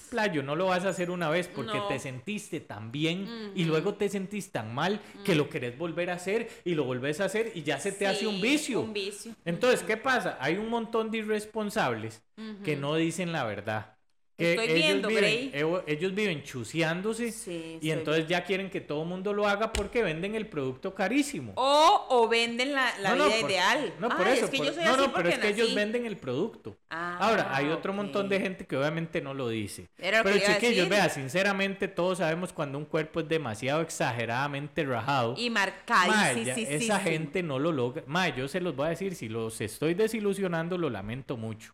playo, 0.10 0.44
no 0.44 0.56
lo 0.56 0.66
vas 0.66 0.86
a 0.86 0.90
hacer 0.90 1.12
una 1.12 1.30
vez 1.30 1.48
porque 1.48 1.78
No. 1.78 1.88
te 1.88 2.00
sentiste 2.00 2.60
tan 2.60 2.92
bien 2.92 3.52
y 3.56 3.64
luego 3.66 3.94
te 3.94 4.10
sentís 4.10 4.52
tan 4.52 4.74
mal 4.74 5.00
que 5.24 5.36
lo 5.36 5.50
querés 5.50 5.78
volver 5.78 6.10
a 6.10 6.16
hacer 6.16 6.50
y 6.66 6.74
lo 6.76 6.84
volvés 6.84 7.22
a 7.22 7.26
hacer 7.26 7.52
y 7.56 7.64
ya 7.64 7.80
se 7.80 7.92
te 7.92 8.08
hace 8.08 8.28
un 8.28 8.42
vicio. 8.42 8.82
Un 8.82 8.94
vicio. 8.94 9.36
Entonces, 9.46 9.84
¿qué 9.84 9.98
pasa? 9.98 10.38
Hay 10.42 10.58
un 10.58 10.70
montón 10.70 11.12
de 11.12 11.20
irresponsables 11.20 12.24
que 12.64 12.76
no 12.76 12.96
dicen 12.96 13.32
la 13.32 13.44
verdad. 13.46 13.96
Que 14.40 14.52
Estoy 14.54 14.66
ellos, 14.68 14.76
viendo, 14.86 15.08
viven, 15.10 15.24
Grey. 15.24 15.52
evo- 15.54 15.84
ellos 15.86 16.16
viven 16.16 16.44
chuceándose 16.44 17.32
Sí, 17.34 17.78
y 17.82 17.92
entonces 17.92 18.26
ya 18.28 18.46
quieren 18.46 18.70
que 18.70 18.80
todo 18.80 19.04
el 19.04 19.10
mundo 19.10 19.34
lo 19.34 19.46
haga 19.48 19.74
porque 19.74 20.02
venden 20.02 20.34
el 20.34 20.48
producto 20.48 20.96
carísimo. 20.96 21.52
O, 21.58 22.06
o 22.10 22.28
venden 22.30 22.74
la, 22.74 22.98
la 23.00 23.10
No, 23.10 23.16
no, 23.18 23.26
vida 23.28 23.42
por- 23.42 23.50
ideal. 23.52 23.94
No, 24.00 24.08
por 24.10 24.26
Ay, 24.28 24.38
eso. 24.38 24.46
Es 24.46 24.52
que 24.52 24.58
por- 24.58 24.66
yo 24.68 24.74
soy 24.74 24.84
no, 24.86 24.92
así 24.92 25.02
no, 25.02 25.14
pero 25.14 25.28
es 25.30 25.40
que 25.40 25.50
ellos 25.50 25.76
venden 25.76 26.06
el 26.06 26.16
producto. 26.16 26.78
Ah, 26.90 27.18
Ahora, 27.20 27.54
hay 27.54 27.68
otro 27.68 27.92
montón 27.92 28.30
de 28.30 28.40
gente 28.40 28.66
que 28.66 28.78
obviamente 28.78 29.20
no 29.22 29.34
lo 29.34 29.50
dice. 29.50 29.90
Pero 29.98 30.20
a 30.20 30.24
chiquillos, 30.42 30.88
vea, 30.88 31.10
sinceramente 31.10 31.90
todos 31.90 32.20
sabemos 32.20 32.54
cuando 32.54 32.78
un 32.78 32.86
cuerpo 32.86 33.20
es 33.20 33.28
demasiado 33.28 33.82
exageradamente 33.82 34.86
rajado. 34.86 35.36
Y 35.38 35.50
marcadísimo. 35.50 36.16
Mae, 36.16 36.56
sí, 36.56 36.66
esa 36.70 37.00
gente 37.00 37.44
no 37.44 37.60
lo 37.60 37.74
logra. 37.74 38.04
Mae, 38.08 38.34
yo 38.38 38.48
se 38.48 38.62
los 38.62 38.74
voy 38.76 38.88
a 38.88 38.90
decir, 38.92 39.16
si 39.16 39.28
los 39.28 39.60
estoy 39.60 39.96
desilusionando, 39.96 40.78
lo 40.78 40.90
lamento 40.90 41.36
mucho. 41.36 41.74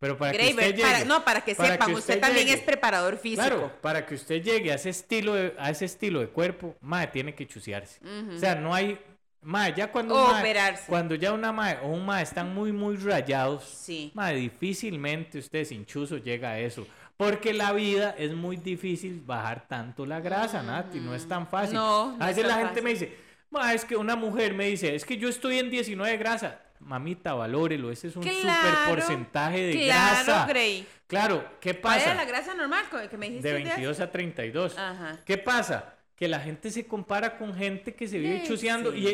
Pero 0.00 0.16
para 0.16 0.30
que 0.32 0.38
Grey, 0.38 0.50
usted 0.50 0.70
llegue, 0.76 0.82
para- 0.82 1.04
no, 1.04 1.24
para 1.24 1.40
que 1.40 1.54
para 1.56 1.70
sepan, 1.72 1.88
que 1.88 1.94
usted, 1.94 2.14
usted 2.14 2.20
también 2.26 2.46
llegue- 2.46 2.58
es 2.58 2.60
preparador 2.64 3.16
físico. 3.18 3.42
Claro, 3.42 3.72
para 3.80 4.06
que 4.06 4.14
usted 4.14 4.42
llegue 4.42 4.70
a 4.70 4.76
ese 4.76 4.90
estilo 4.90 5.34
de, 5.34 5.54
a 5.58 5.70
ese 5.70 5.84
estilo 5.86 6.20
de 6.20 6.28
cuerpo, 6.28 6.76
mae, 6.80 7.08
tiene 7.08 7.34
que 7.34 7.46
chucearse. 7.46 7.98
Ujú. 8.04 8.36
O 8.36 8.38
sea, 8.38 8.54
no 8.54 8.72
hay, 8.72 8.96
mae, 9.42 9.74
ya 9.76 9.90
cuando 9.90 10.14
O 10.14 10.30
mae- 10.30 10.40
operarse. 10.40 10.84
cuando 10.86 11.16
ya 11.16 11.32
una 11.32 11.50
mae 11.52 11.78
o 11.82 11.88
un 11.88 12.06
mae 12.06 12.22
están 12.22 12.54
muy 12.54 12.70
muy 12.70 12.96
rayados, 12.96 13.64
Sí. 13.64 14.12
mae, 14.14 14.36
difícilmente 14.36 15.38
usted 15.38 15.64
sin 15.64 15.84
chuzo 15.84 16.18
llega 16.18 16.50
a 16.50 16.58
eso. 16.60 16.86
Porque 17.16 17.52
la 17.52 17.72
vida 17.72 18.14
es 18.16 18.32
muy 18.32 18.56
difícil 18.56 19.20
bajar 19.26 19.66
tanto 19.66 20.06
la 20.06 20.20
grasa, 20.20 20.62
Nati, 20.62 21.00
no 21.00 21.12
es 21.16 21.26
tan 21.26 21.48
fácil. 21.48 21.74
No, 21.74 22.16
no 22.16 22.24
a 22.24 22.30
es 22.30 22.36
veces 22.36 22.48
la 22.48 22.58
gente 22.64 22.80
me 22.82 22.92
fácil. 22.92 23.08
dice, 23.08 23.18
"Ma, 23.50 23.74
es 23.74 23.84
que 23.84 23.96
una 23.96 24.14
mujer 24.14 24.54
me 24.54 24.66
dice, 24.66 24.94
es 24.94 25.04
que 25.04 25.16
yo 25.16 25.28
estoy 25.28 25.58
en 25.58 25.68
19 25.68 26.12
de 26.12 26.18
grasa. 26.18 26.60
Mamita, 26.80 27.34
valórelo, 27.34 27.90
ese 27.90 28.08
es 28.08 28.16
un 28.16 28.22
super 28.22 28.74
porcentaje 28.88 29.62
de 29.62 29.84
claro, 29.84 30.24
grasa. 30.24 30.46
Grey. 30.46 30.86
Claro, 31.06 31.44
¿qué 31.60 31.78
¿Cuál 31.80 31.98
pasa? 31.98 32.14
la 32.14 32.24
grasa 32.24 32.54
normal 32.54 32.84
que 33.10 33.16
me 33.16 33.26
dijiste? 33.26 33.48
de 33.48 33.56
un 33.56 33.62
día? 33.62 33.72
22 33.74 34.00
a 34.00 34.10
32. 34.10 34.78
Ajá. 34.78 35.20
¿Qué 35.24 35.38
pasa? 35.38 35.94
Que 36.14 36.28
la 36.28 36.40
gente 36.40 36.70
se 36.70 36.86
compara 36.86 37.38
con 37.38 37.54
gente 37.54 37.94
que 37.94 38.08
se 38.08 38.18
vive 38.18 38.44
sí. 38.44 38.68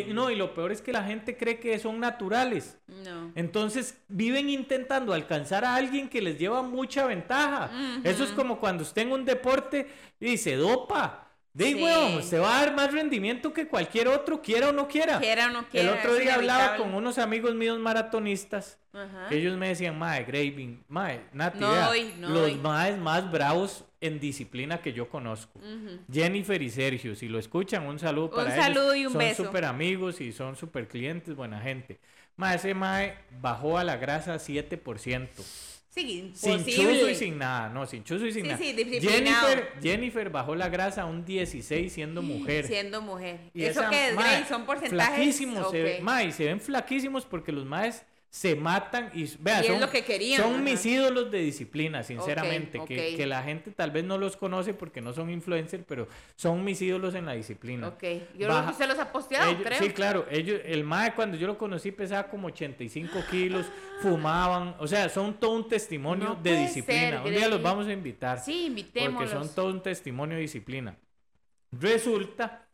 y 0.08 0.12
no, 0.14 0.30
y 0.30 0.36
lo 0.36 0.54
peor 0.54 0.72
es 0.72 0.80
que 0.80 0.90
la 0.92 1.04
gente 1.04 1.36
cree 1.36 1.60
que 1.60 1.78
son 1.78 2.00
naturales. 2.00 2.78
No. 2.88 3.30
Entonces 3.34 3.98
viven 4.08 4.48
intentando 4.48 5.12
alcanzar 5.12 5.64
a 5.64 5.74
alguien 5.74 6.08
que 6.08 6.22
les 6.22 6.38
lleva 6.38 6.62
mucha 6.62 7.06
ventaja. 7.06 7.70
Eso 8.02 8.24
es 8.24 8.30
como 8.30 8.58
cuando 8.58 8.82
usted 8.82 9.02
en 9.02 9.12
un 9.12 9.24
deporte 9.24 9.86
y 10.18 10.38
se 10.38 10.56
dopa. 10.56 11.20
De 11.54 11.66
Sí. 11.66 11.84
usted 12.18 12.40
va 12.42 12.58
a 12.58 12.64
dar 12.64 12.74
más 12.74 12.92
rendimiento 12.92 13.52
que 13.52 13.68
cualquier 13.68 14.08
otro, 14.08 14.42
quiera 14.42 14.70
o 14.70 14.72
no 14.72 14.88
quiera. 14.88 15.20
Quiera 15.20 15.46
o 15.46 15.50
no 15.50 15.68
quiera, 15.68 15.92
El 15.92 15.98
otro 16.00 16.14
día 16.16 16.34
hablaba 16.34 16.76
con 16.76 16.92
unos 16.94 17.16
amigos 17.18 17.54
míos 17.54 17.78
maratonistas 17.78 18.76
Ajá. 18.92 19.28
que 19.28 19.36
ellos 19.36 19.56
me 19.56 19.68
decían, 19.68 19.96
mae, 19.96 20.24
Graving, 20.24 20.82
mae, 20.88 21.20
Nati, 21.32 21.60
No 21.60 21.72
no 21.72 22.28
los 22.28 22.40
doy". 22.42 22.54
maes 22.56 22.98
más 22.98 23.30
bravos 23.30 23.84
en 24.00 24.18
disciplina 24.18 24.82
que 24.82 24.92
yo 24.92 25.08
conozco. 25.08 25.60
Jennifer 26.12 26.60
y 26.60 26.70
Sergio, 26.70 27.14
si 27.14 27.28
lo 27.28 27.38
escuchan, 27.38 27.86
un 27.86 28.00
saludo 28.00 28.30
Un 28.30 28.34
para 28.34 28.56
saludo 28.56 28.92
ellos. 28.92 28.96
y 29.02 29.06
un 29.06 29.12
son 29.12 29.18
beso. 29.20 29.44
súper 29.44 29.64
amigos 29.64 30.20
y 30.20 30.32
son 30.32 30.56
súper 30.56 30.88
clientes, 30.88 31.36
buena 31.36 31.60
gente. 31.60 32.00
Mae, 32.36 32.56
ese 32.56 32.74
mae 32.74 33.16
bajó 33.40 33.78
a 33.78 33.84
la 33.84 33.96
grasa 33.96 34.40
7%. 34.40 35.44
Sí, 35.94 36.32
Sin 36.34 36.64
chuzo 36.64 37.08
y 37.08 37.14
sin 37.14 37.38
nada, 37.38 37.68
no, 37.68 37.86
sin 37.86 38.02
chuzo 38.02 38.26
y 38.26 38.32
sin 38.32 38.42
Sí, 38.42 38.48
nada. 38.48 38.58
sí. 38.58 38.74
Jennifer, 39.00 39.72
Jennifer 39.80 40.28
bajó 40.30 40.56
la 40.56 40.68
grasa 40.68 41.02
a 41.02 41.04
un 41.06 41.24
16 41.24 41.92
siendo 41.92 42.20
mujer. 42.20 42.66
Siendo 42.66 43.00
mujer. 43.00 43.38
Y 43.54 43.62
¿Eso 43.64 43.80
esa 43.80 43.90
qué 43.90 44.08
es, 44.08 44.16
Grey? 44.16 44.44
¿Son 44.48 44.66
porcentajes? 44.66 45.14
Flaquísimos, 45.14 45.70
se, 45.70 45.78
Ok. 45.82 45.84
ven- 45.84 46.02
mae, 46.04 46.32
se 46.32 46.46
ven 46.46 46.60
flaquísimos 46.60 47.24
porque 47.26 47.52
los 47.52 47.64
maes 47.64 48.04
se 48.34 48.56
matan 48.56 49.12
y 49.14 49.30
vea, 49.38 49.62
Y 49.64 49.68
son, 49.68 49.80
lo 49.80 49.88
que 49.88 50.02
querían, 50.02 50.42
son 50.42 50.54
ajá. 50.54 50.62
mis 50.62 50.84
ídolos 50.84 51.30
de 51.30 51.38
disciplina, 51.38 52.02
sinceramente. 52.02 52.80
Que, 52.84 53.14
que 53.16 53.26
la 53.26 53.44
gente 53.44 53.70
tal 53.70 53.92
vez 53.92 54.02
no 54.02 54.18
los 54.18 54.36
conoce 54.36 54.74
porque 54.74 55.00
no 55.00 55.12
son 55.12 55.30
influencers, 55.30 55.84
pero 55.86 56.08
son 56.34 56.64
mis 56.64 56.82
ídolos 56.82 57.14
en 57.14 57.26
la 57.26 57.34
disciplina. 57.34 57.86
Ok. 57.86 58.02
Yo 58.36 58.48
Baja- 58.48 58.72
usted 58.72 58.88
los 58.88 58.98
ha 58.98 59.12
posteado, 59.12 59.48
Ellos- 59.52 59.62
creo. 59.62 59.78
Sí, 59.78 59.90
claro. 59.90 60.26
Ellos, 60.32 60.60
el 60.64 60.82
MAE 60.82 61.14
cuando 61.14 61.36
yo 61.36 61.46
lo 61.46 61.56
conocí 61.56 61.92
pesaba 61.92 62.26
como 62.28 62.48
85 62.48 63.20
kilos, 63.30 63.66
fumaban, 64.02 64.74
o 64.80 64.88
sea, 64.88 65.08
son 65.08 65.34
todo 65.38 65.52
un 65.52 65.68
testimonio 65.68 66.30
No 66.30 66.34
de 66.34 66.56
disciplina. 66.56 67.00
ser, 67.10 67.20
un 67.20 67.30
día 67.30 67.46
los 67.48 67.62
vamos 67.62 67.86
a 67.86 67.92
invitar. 67.92 68.40
Sí, 68.40 68.50
Porque 68.50 68.66
invitémoslos. 68.66 69.30
son 69.46 69.54
todo 69.54 69.66
un 69.68 69.80
testimonio 69.80 70.34
de 70.34 70.42
disciplina. 70.42 70.96
Resulta 71.70 72.66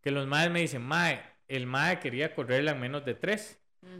que 0.00 0.12
los 0.12 0.28
maes 0.28 0.52
me 0.52 0.60
dicen, 0.60 0.82
mae, 0.82 1.20
el 1.48 1.66
mae 1.66 1.98
quería 1.98 2.32
correrla 2.32 2.70
en 2.70 2.80
menos 2.80 3.04
de 3.04 3.14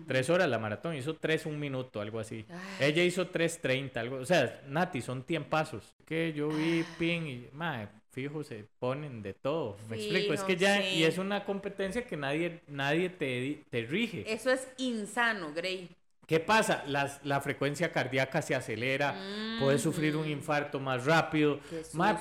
tres. 0.07 0.31
Horas 0.31 0.49
la 0.49 0.59
maratón, 0.59 0.95
hizo 0.97 1.15
tres 1.17 1.47
un 1.47 1.59
minuto, 1.59 2.01
algo 2.01 2.19
así. 2.21 2.45
Ay. 2.51 2.89
Ella 2.91 3.05
hizo 3.05 3.29
tres 3.29 3.61
treinta, 3.61 4.01
algo, 4.01 4.17
o 4.17 4.27
sea, 4.27 4.63
Nati, 4.69 5.01
son 5.03 5.25
tiempazos. 5.25 5.95
Que 6.05 6.33
yo 6.33 6.49
vi 6.49 6.81
Ah. 6.83 6.95
pin 6.99 7.27
y, 7.27 7.49
mae, 7.53 7.89
fijo, 8.11 8.43
se 8.43 8.65
ponen 8.79 9.23
de 9.23 9.35
todo. 9.35 9.77
Me 9.89 9.97
explico, 9.97 10.33
es 10.35 10.43
que 10.43 10.57
ya, 10.57 10.81
sí. 10.83 10.99
y 10.99 11.05
es 11.05 11.19
una 11.19 11.45
competencia 11.45 12.05
que 12.05 12.17
nadie, 12.17 12.61
nadie 12.67 13.09
te, 13.11 13.63
te 13.71 13.83
rige. 13.83 14.25
Eso 14.33 14.51
es 14.51 14.67
insano, 14.79 15.53
Grey. 15.55 15.89
¿Qué 16.31 16.39
pasa? 16.39 16.85
Las- 16.87 17.19
la 17.25 17.41
frecuencia 17.41 17.91
cardíaca 17.91 18.41
se 18.41 18.55
acelera, 18.55 19.17
puedes 19.59 19.83
sufrir 19.83 20.15
un 20.15 20.29
infarto 20.31 20.79
más 20.79 21.05
rápido. 21.05 21.59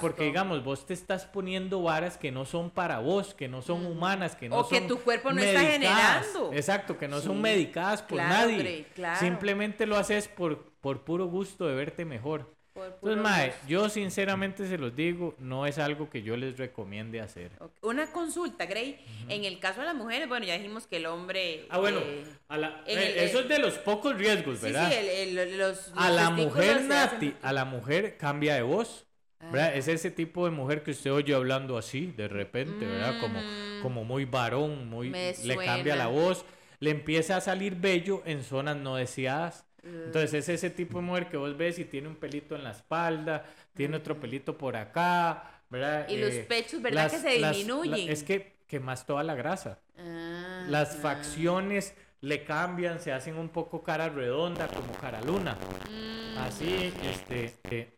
Porque 0.02 0.24
digamos, 0.24 0.64
vos 0.64 0.88
te 0.88 0.96
estás 0.96 1.26
poniendo 1.26 1.84
varas 1.84 2.18
que 2.18 2.32
no 2.32 2.44
son 2.44 2.72
para 2.72 2.98
vos, 2.98 3.36
que 3.36 3.48
no 3.48 3.62
son 3.62 3.86
humanas, 3.86 4.36
que 4.36 4.50
no 4.50 4.58
O 4.62 4.68
que 4.68 4.80
son 4.80 4.88
tu 4.88 4.98
cuerpo 5.02 5.32
no 5.32 5.40
está 5.40 5.62
medicadas. 5.62 6.26
generando. 6.26 6.54
Exacto, 6.54 6.98
que 6.98 7.08
no 7.08 7.20
son 7.22 7.40
medicadas 7.40 8.02
por 8.02 8.18
Claro, 8.18 8.50
nadie. 8.50 8.88
Claro. 8.96 9.20
Simplemente 9.20 9.86
lo 9.86 9.96
haces 9.96 10.28
por, 10.28 10.58
por 10.82 11.04
puro 11.04 11.28
gusto 11.28 11.68
de 11.68 11.76
verte 11.76 12.04
mejor. 12.04 12.52
Por 12.80 12.88
Entonces, 12.88 13.00
puro 13.18 13.24
mae, 13.24 13.48
gusto. 13.48 13.62
yo 13.68 13.90
sinceramente 13.90 14.68
se 14.68 14.78
los 14.78 14.96
digo, 14.96 15.36
no 15.40 15.66
es 15.66 15.78
algo 15.78 16.10
que 16.10 16.22
yo 16.24 16.36
les 16.38 16.58
recomiende 16.58 17.22
hacer. 17.22 17.52
Ok. 17.60 17.72
Una 17.84 18.12
consulta, 18.12 18.66
Grey. 18.66 19.00
En 19.28 19.44
el 19.46 19.60
caso 19.60 19.82
de 19.82 19.86
las 19.88 19.96
mujeres, 19.96 20.28
bueno, 20.28 20.46
ya 20.46 20.54
dijimos 20.58 20.88
que 20.88 20.98
el 20.98 21.06
hombre. 21.06 21.66
Ah, 21.70 21.78
bueno, 21.80 22.00
eh, 22.00 22.24
a 22.48 22.58
la- 22.58 22.84
en 22.88 22.98
eh, 23.00 23.12
el- 23.12 23.18
eso 23.30 23.42
es 23.42 23.50
de 23.50 23.60
los 23.60 23.78
pocos 23.80 24.18
riesgos, 24.18 24.60
sí, 24.60 24.66
¿verdad? 24.66 24.90
sí, 24.90 24.96
el- 24.98 25.38
el- 25.38 25.58
los, 25.58 25.92
a 25.96 26.08
los 26.10 26.16
la 26.16 26.28
testículos 26.28 26.46
mujer 26.56 26.78
se 26.82 26.88
Nati, 26.88 27.16
hacen- 27.28 27.38
a 27.42 27.54
la 27.54 27.66
mujer 27.66 28.18
cambia 28.18 28.56
de 28.56 28.62
voz. 28.62 29.06
¿verdad? 29.42 29.72
Ah. 29.74 29.78
Es 29.78 29.88
ese 29.88 30.12
tipo 30.12 30.44
de 30.44 30.52
mujer 30.52 30.84
que 30.84 30.92
usted 30.92 31.14
oye 31.14 31.34
hablando 31.34 31.78
así, 31.78 32.08
de 32.18 32.28
repente, 32.28 32.86
¿verdad? 32.86 33.22
Como, 33.22 33.40
Mm. 33.40 33.82
como 33.82 34.04
muy 34.04 34.26
varón, 34.26 34.90
muy 34.90 35.10
Me 35.10 35.34
le 35.46 35.56
cambia 35.56 35.96
la 35.96 36.06
suena. 36.08 36.08
voz, 36.22 36.46
le 36.82 36.90
empieza 36.92 37.38
a 37.38 37.42
salir 37.42 37.76
bello 37.76 38.22
en 38.26 38.44
zonas 38.44 38.76
no 38.76 38.98
deseadas. 38.98 39.66
Mm. 39.84 40.04
Entonces 40.06 40.34
es 40.34 40.50
ese 40.50 40.70
tipo 40.70 41.00
de 41.00 41.06
mujer 41.06 41.30
que 41.30 41.38
vos 41.38 41.56
ves 41.58 41.80
y 41.80 41.86
tiene 41.86 42.08
un 42.08 42.16
pelito 42.16 42.56
en 42.56 42.64
la 42.64 42.72
espalda, 42.72 43.46
tiene 43.74 43.98
otro 43.98 44.20
pelito 44.20 44.58
por 44.58 44.76
acá, 44.76 45.62
¿verdad? 45.70 46.08
Y 46.10 46.18
los 46.18 46.32
Eh, 46.34 46.46
pechos, 46.48 46.82
¿verdad 46.82 47.10
que 47.10 47.18
se 47.18 47.40
las- 47.40 47.56
disminuyen? 47.56 48.08
la- 48.08 48.12
es 48.14 48.24
que, 48.24 48.58
que 48.68 48.80
más 48.80 49.06
toda 49.06 49.24
la 49.24 49.36
grasa. 49.36 49.80
Ah, 49.98 50.66
Las 50.70 50.96
ah. 50.96 51.00
facciones 51.02 51.94
le 52.22 52.44
cambian, 52.44 53.00
se 53.00 53.12
hacen 53.14 53.38
un 53.38 53.50
poco 53.50 53.82
cara 53.82 54.10
redonda, 54.10 54.68
como 54.68 54.92
cara 54.94 55.22
luna. 55.22 55.58
Así, 56.38 56.94
este, 57.04 57.54
eh, 57.72 57.90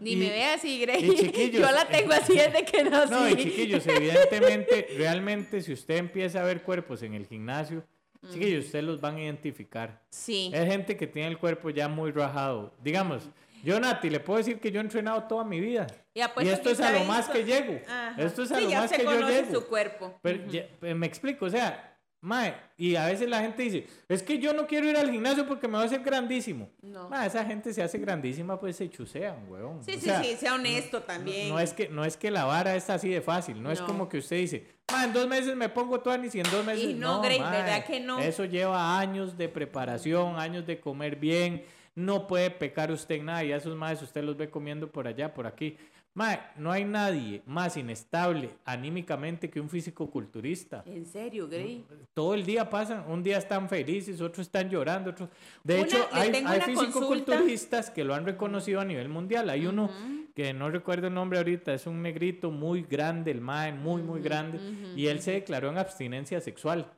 Ni 0.00 0.12
y- 0.12 0.16
me 0.16 0.30
ve 0.30 0.44
así, 0.44 0.80
Grey. 0.80 1.50
Yo 1.52 1.60
la 1.70 1.86
tengo 1.86 2.12
así 2.12 2.34
desde 2.36 2.64
que 2.64 2.84
nací. 2.84 3.12
No, 3.14 3.28
y 3.28 3.36
chiquillos, 3.36 3.86
evidentemente, 3.86 4.88
realmente, 4.96 5.60
si 5.62 5.72
usted 5.72 5.96
empieza 5.96 6.40
a 6.40 6.44
ver 6.44 6.62
cuerpos 6.62 7.02
en 7.02 7.14
el 7.14 7.26
gimnasio, 7.26 7.84
chiquillos, 8.30 8.66
ustedes 8.66 8.84
los 8.84 9.00
van 9.00 9.16
a 9.16 9.20
identificar. 9.22 10.00
Sí. 10.10 10.50
Es 10.54 10.66
gente 10.66 10.96
que 10.96 11.06
tiene 11.06 11.28
el 11.28 11.38
cuerpo 11.38 11.70
ya 11.70 11.88
muy 11.88 12.10
rajado. 12.12 12.72
Digamos, 12.82 13.28
yo, 13.64 13.78
Nati, 13.80 14.10
le 14.10 14.20
puedo 14.20 14.38
decir 14.38 14.58
que 14.60 14.70
yo 14.70 14.80
he 14.80 14.82
entrenado 14.84 15.22
toda 15.24 15.44
mi 15.44 15.60
vida. 15.60 15.86
Y 16.14 16.20
Y, 16.20 16.48
esto 16.48 16.64
que 16.64 16.70
es 16.72 16.80
a 16.80 16.92
lo 16.92 17.04
más 17.04 17.28
que 17.28 17.44
llego. 17.44 17.78
Ajá. 17.88 18.14
Esto 18.22 18.42
es 18.42 18.52
a 18.52 18.56
Sí, 18.58 18.64
lo 18.64 18.70
más 18.70 18.92
que 18.92 18.98
yo 19.04 19.10
conoce 19.10 19.42
llego. 19.44 19.54
su 19.60 19.66
cuerpo. 19.68 20.18
Pero 20.22 20.46
ya- 20.46 20.66
eh, 20.82 20.94
me 20.94 21.06
explico, 21.06 21.46
o 21.46 21.50
sea, 21.50 21.91
mae, 22.22 22.54
y 22.78 22.94
a 22.96 23.06
veces 23.06 23.28
la 23.28 23.40
gente 23.40 23.62
dice, 23.64 23.86
es 24.08 24.22
que 24.22 24.38
yo 24.38 24.52
no 24.54 24.66
quiero 24.66 24.88
ir 24.88 24.96
al 24.96 25.10
gimnasio 25.10 25.46
porque 25.46 25.66
me 25.68 25.74
va 25.74 25.82
a 25.82 25.86
hacer 25.86 26.00
grandísimo. 26.02 26.70
No. 26.80 27.08
Mae, 27.10 27.26
esa 27.26 27.44
gente 27.44 27.74
se 27.74 27.82
hace 27.82 27.98
grandísima, 27.98 28.58
pues 28.58 28.76
se 28.76 28.88
chusean, 28.88 29.36
weón. 29.50 29.84
Sí, 29.84 29.90
O 29.90 29.94
sí, 29.94 30.00
sea, 30.00 30.22
sí, 30.22 30.36
sea 30.36 30.54
honesto 30.54 31.02
también. 31.02 31.48
no 31.48 31.58
es, 31.58 31.72
que, 31.74 31.88
no 31.88 32.04
es 32.04 32.16
que 32.16 32.30
la 32.30 32.44
vara 32.44 32.74
es 32.76 32.88
así 32.88 33.08
de 33.08 33.20
fácil, 33.20 33.60
no, 33.62 33.70
es 33.70 33.80
como 33.82 34.08
que 34.08 34.18
usted 34.18 34.36
dice, 34.36 34.66
"Ma, 34.90 35.04
en 35.04 35.12
dos 35.12 35.26
meses 35.28 35.56
me 35.56 35.68
pongo 35.68 36.00
tuanis 36.00 36.34
y 36.34 36.40
en 36.40 36.50
dos 36.50 36.64
meses 36.64 36.84
Y 36.84 36.94
no, 36.94 37.20
Grey, 37.20 37.40
mae, 37.40 37.62
¿verdad 37.62 37.84
que 37.84 38.00
no? 38.00 38.18
Eso 38.20 38.44
lleva 38.44 38.98
años 38.98 39.36
de 39.36 39.48
preparación, 39.48 40.38
años 40.38 40.64
de 40.66 40.78
comer 40.80 41.16
bien, 41.16 41.64
no 41.94 42.26
puede 42.26 42.50
pecar 42.50 42.90
usted 42.90 43.16
en 43.16 43.26
nada 43.26 43.44
y 43.44 43.52
a 43.52 43.56
esos 43.56 43.76
más 43.76 44.00
usted 44.00 44.22
los 44.22 44.36
ve 44.36 44.48
comiendo 44.48 44.90
por 44.90 45.06
allá, 45.06 45.34
por 45.34 45.46
aquí. 45.46 45.76
Mae, 46.14 46.40
no 46.56 46.70
hay 46.70 46.84
nadie 46.84 47.42
más 47.46 47.76
inestable 47.78 48.50
anímicamente 48.66 49.48
que 49.48 49.60
un 49.60 49.70
físico 49.70 50.10
culturista. 50.10 50.82
En 50.84 51.06
serio, 51.06 51.48
Grey. 51.48 51.86
Todo 52.12 52.34
el 52.34 52.44
día 52.44 52.68
pasan, 52.68 53.04
un 53.08 53.22
día 53.22 53.38
están 53.38 53.66
felices, 53.68 54.20
otros 54.20 54.46
están 54.46 54.68
llorando, 54.68 55.10
otros... 55.10 55.30
De 55.64 55.76
Una- 55.76 55.84
hecho, 55.84 56.08
hay, 56.12 56.30
hay 56.34 56.60
fisicoculturistas 56.60 57.90
que 57.90 58.04
lo 58.04 58.14
han 58.14 58.26
reconocido 58.26 58.80
a 58.80 58.84
nivel 58.84 59.08
mundial. 59.08 59.48
Hay 59.48 59.66
uno 59.66 59.90
que 60.34 60.52
no 60.52 60.68
recuerdo 60.70 61.06
el 61.06 61.14
nombre 61.14 61.38
ahorita, 61.38 61.72
es 61.72 61.86
un 61.86 62.02
negrito 62.02 62.50
muy 62.50 62.82
grande, 62.82 63.30
el 63.30 63.40
mae, 63.40 63.72
muy, 63.72 64.02
muy 64.02 64.20
grande, 64.20 64.58
y 64.94 65.06
él 65.06 65.20
se 65.22 65.32
declaró 65.32 65.70
en 65.70 65.78
abstinencia 65.78 66.40
sexual. 66.42 66.92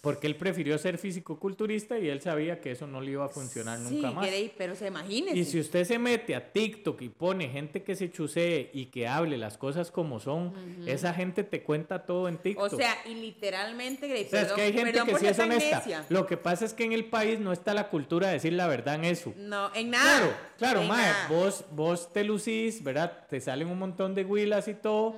Porque 0.00 0.26
él 0.26 0.36
prefirió 0.36 0.78
ser 0.78 0.98
físico-culturista 0.98 1.98
y 1.98 2.08
él 2.08 2.20
sabía 2.20 2.60
que 2.60 2.72
eso 2.72 2.86
no 2.86 3.00
le 3.00 3.12
iba 3.12 3.24
a 3.24 3.28
funcionar 3.28 3.78
sí, 3.78 3.94
nunca 3.94 4.10
más. 4.10 4.26
Grey, 4.26 4.52
pero 4.56 4.74
se 4.74 4.86
imagínese. 4.86 5.36
Y 5.36 5.44
si 5.44 5.60
usted 5.60 5.84
se 5.84 5.98
mete 5.98 6.34
a 6.34 6.52
TikTok 6.52 7.00
y 7.02 7.08
pone 7.08 7.48
gente 7.48 7.82
que 7.82 7.96
se 7.96 8.10
chusee 8.10 8.70
y 8.72 8.86
que 8.86 9.08
hable 9.08 9.36
las 9.36 9.58
cosas 9.58 9.90
como 9.90 10.20
son, 10.20 10.52
esa 10.86 11.12
gente 11.14 11.44
te 11.44 11.62
cuenta 11.62 12.04
todo 12.06 12.28
en 12.28 12.38
TikTok. 12.38 12.72
O 12.72 12.76
sea, 12.76 12.96
y 13.06 13.14
literalmente, 13.14 14.08
Grey, 14.08 14.24
O 14.26 14.28
sea, 14.28 14.42
es 14.42 14.46
perdón, 14.46 14.56
que 14.56 14.62
hay 14.62 14.72
gente 14.72 15.04
que 15.04 15.18
sí 15.18 15.26
es 15.26 15.38
honesta. 15.38 16.06
Lo 16.08 16.26
que 16.26 16.36
pasa 16.36 16.64
es 16.64 16.72
que 16.72 16.84
en 16.84 16.92
el 16.92 17.06
país 17.06 17.40
no 17.40 17.52
está 17.52 17.74
la 17.74 17.88
cultura 17.88 18.28
de 18.28 18.34
decir 18.34 18.52
la 18.52 18.66
verdad 18.66 18.94
en 18.94 19.04
eso. 19.04 19.32
No, 19.36 19.74
en 19.74 19.90
nada. 19.90 20.18
Claro, 20.18 20.34
claro, 20.58 20.82
en 20.82 20.88
mae, 20.88 21.10
nada. 21.10 21.28
vos, 21.28 21.64
vos 21.72 22.12
te 22.12 22.24
lucís, 22.24 22.82
¿verdad? 22.82 23.26
Te 23.28 23.40
salen 23.40 23.68
un 23.68 23.78
montón 23.78 24.14
de 24.14 24.24
huilas 24.24 24.68
y 24.68 24.74
todo. 24.74 25.16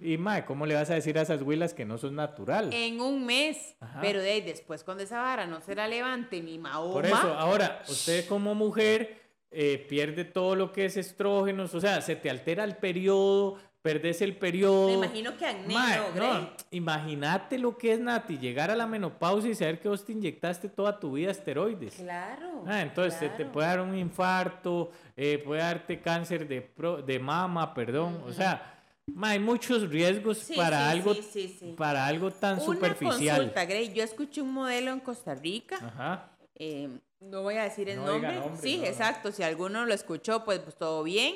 Y, 0.00 0.16
mae, 0.18 0.44
¿cómo 0.44 0.66
le 0.66 0.74
vas 0.74 0.90
a 0.90 0.94
decir 0.94 1.18
a 1.18 1.22
esas 1.22 1.42
huilas 1.42 1.74
que 1.74 1.84
no 1.84 1.98
son 1.98 2.14
natural? 2.14 2.72
En 2.72 3.00
un 3.00 3.24
mes. 3.26 3.76
Ajá. 3.80 4.00
Pero 4.00 4.20
de 4.20 4.30
ahí, 4.32 4.40
después 4.40 4.84
cuando 4.84 5.02
esa 5.02 5.20
vara 5.20 5.46
no 5.46 5.60
se 5.60 5.74
la 5.74 5.88
levante 5.88 6.40
ni 6.40 6.58
Mahoma. 6.58 6.92
Por 6.92 7.06
eso, 7.06 7.34
ahora, 7.34 7.82
usted 7.88 8.26
como 8.26 8.54
mujer 8.54 9.20
eh, 9.50 9.84
pierde 9.88 10.24
todo 10.24 10.54
lo 10.54 10.72
que 10.72 10.84
es 10.84 10.96
estrógenos, 10.96 11.74
o 11.74 11.80
sea, 11.80 12.00
se 12.02 12.16
te 12.16 12.28
altera 12.30 12.64
el 12.64 12.76
periodo, 12.76 13.56
perdés 13.80 14.20
el 14.22 14.36
periodo. 14.36 14.88
Me 14.88 14.94
imagino 15.06 15.36
que 15.38 15.46
acné, 15.46 15.74
¿no, 16.16 16.50
imagínate 16.70 17.58
lo 17.58 17.78
que 17.78 17.92
es, 17.92 18.00
Nati, 18.00 18.38
llegar 18.38 18.70
a 18.70 18.76
la 18.76 18.86
menopausia 18.86 19.50
y 19.50 19.54
saber 19.54 19.80
que 19.80 19.88
vos 19.88 20.04
te 20.04 20.12
inyectaste 20.12 20.68
toda 20.68 21.00
tu 21.00 21.12
vida 21.12 21.30
esteroides. 21.30 21.94
Claro. 21.94 22.64
Ah, 22.66 22.82
entonces 22.82 23.18
te- 23.18 23.28
te 23.30 23.36
claro. 23.36 23.52
puede 23.52 23.66
dar 23.68 23.80
un 23.80 23.96
infarto, 23.96 24.90
eh, 25.16 25.38
puede 25.44 25.62
darte 25.62 26.00
cáncer 26.00 26.46
de, 26.46 26.60
pro- 26.60 27.00
de 27.02 27.18
mama, 27.18 27.72
perdón. 27.72 28.22
O 28.26 28.32
sea, 28.32 28.77
hay 29.22 29.38
muchos 29.38 29.88
riesgos 29.88 30.38
Sí, 30.38 30.54
para, 30.56 30.78
sí, 30.92 30.98
algo, 30.98 31.14
sí, 31.14 31.74
para 31.76 32.06
algo 32.06 32.30
tan 32.30 32.54
Una 32.56 32.64
superficial. 32.64 33.36
consulta, 33.38 33.64
Grey. 33.64 33.92
Yo 33.92 34.02
escuché 34.04 34.40
un 34.42 34.52
modelo 34.52 34.90
en 34.92 35.00
Costa 35.00 35.34
Rica. 35.34 35.76
Ajá. 35.76 36.30
eh, 36.54 36.88
no 37.20 37.42
voy 37.42 37.56
a 37.56 37.64
decir 37.64 37.88
el 37.88 37.96
No 37.96 38.06
nombre. 38.06 38.34
nombre, 38.36 38.60
sí, 38.62 38.76
no, 38.76 38.82
no. 38.82 38.88
exacto. 38.88 39.32
Si 39.32 39.42
alguno 39.42 39.84
lo 39.86 39.92
escuchó, 39.94 40.44
pues, 40.44 40.60
pues 40.60 40.76
todo 40.76 41.02
bien. 41.02 41.34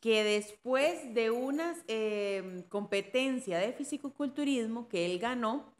Que 0.00 0.22
después 0.24 1.12
de 1.14 1.30
una 1.30 1.74
eh, 1.88 2.64
competencia 2.68 3.58
de 3.58 3.72
fisicoculturismo 3.72 4.88
que 4.88 5.06
él 5.06 5.18
ganó, 5.18 5.74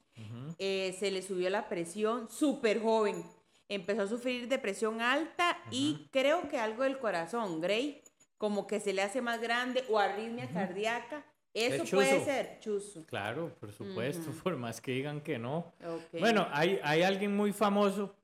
eh, 0.59 0.95
se 0.99 1.11
le 1.11 1.23
subió 1.23 1.49
la 1.49 1.69
presión 1.69 2.29
súper 2.29 2.83
joven. 2.83 3.25
Empezó 3.69 4.03
a 4.03 4.07
sufrir 4.09 4.49
de 4.49 4.59
presión 4.59 5.01
alta 5.01 5.57
y 5.71 6.09
creo 6.11 6.49
que 6.49 6.59
algo 6.59 6.83
del 6.83 6.99
corazón, 6.99 7.61
Grey, 7.61 8.03
como 8.41 8.67
que 8.67 8.81
se 8.81 8.95
le 8.95 9.03
hace 9.03 9.21
más 9.21 9.39
grande 9.39 9.85
o 9.91 9.99
arritmia 9.99 10.49
cardíaca. 10.49 11.23
Eso 11.53 11.83
Es 11.83 11.91
puede 11.91 12.25
ser 12.25 12.59
chuzo. 12.61 13.05
Claro, 13.05 13.55
por 13.61 13.71
supuesto, 13.71 14.31
por 14.43 14.57
más 14.57 14.81
que 14.81 14.93
digan 14.93 15.21
que 15.21 15.39
no. 15.39 15.75
Bueno, 16.19 16.49
hay, 16.51 16.81
hay 16.83 17.03
alguien 17.03 17.37
muy 17.37 17.53
famoso 17.53 18.15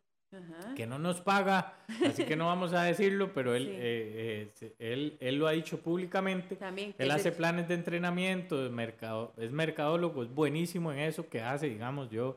que 0.74 0.86
no 0.86 0.98
nos 0.98 1.20
paga, 1.20 1.74
así 2.06 2.24
que 2.24 2.34
no 2.34 2.46
vamos 2.54 2.72
a 2.72 2.82
decirlo, 2.84 3.34
pero 3.34 3.54
él, 3.54 3.64
Sí. 3.66 3.70
eh, 3.72 4.52
eh, 4.62 4.74
él, 4.78 5.16
él 5.20 5.36
lo 5.36 5.48
ha 5.48 5.50
dicho 5.52 5.80
públicamente. 5.82 6.56
También. 6.56 6.94
Él 6.96 7.10
hace 7.10 7.30
planes 7.30 7.68
de 7.68 7.74
entrenamiento, 7.74 8.64
es, 8.64 8.72
mercado, 8.72 9.34
es 9.36 9.52
mercadólogo, 9.52 10.22
es 10.22 10.30
buenísimo 10.34 10.90
en 10.92 11.00
eso 11.00 11.28
que 11.28 11.42
hace, 11.42 11.68
digamos, 11.68 12.08
yo 12.08 12.36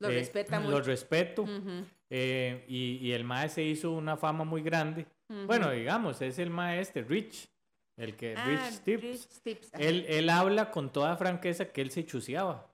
Lo 0.00 0.08
eh, 0.08 0.14
respeta 0.14 0.58
Lo 0.58 0.68
mucho. 0.70 0.82
respeto. 0.82 1.42
Ujú, 1.42 1.84
eh, 2.10 2.64
y, 2.66 2.96
y 3.00 3.12
el 3.12 3.22
mae 3.22 3.48
se 3.48 3.62
hizo 3.62 3.92
una 3.92 4.16
fama 4.16 4.42
muy 4.42 4.62
grande. 4.62 5.06
Bueno, 5.46 5.70
digamos, 5.70 6.20
es 6.22 6.38
el 6.38 6.50
maestro 6.50 7.04
Rich, 7.08 7.48
el 7.96 8.16
que 8.16 8.34
Ah, 8.36 8.44
Rich 8.46 8.80
Tips. 8.80 9.02
Rich 9.02 9.28
Tips. 9.42 9.70
Él, 9.74 10.04
él 10.08 10.28
habla 10.28 10.70
con 10.70 10.92
toda 10.92 11.16
franqueza 11.16 11.66
que 11.66 11.80
él 11.80 11.90
se 11.90 12.04
chuseaba. 12.04 12.66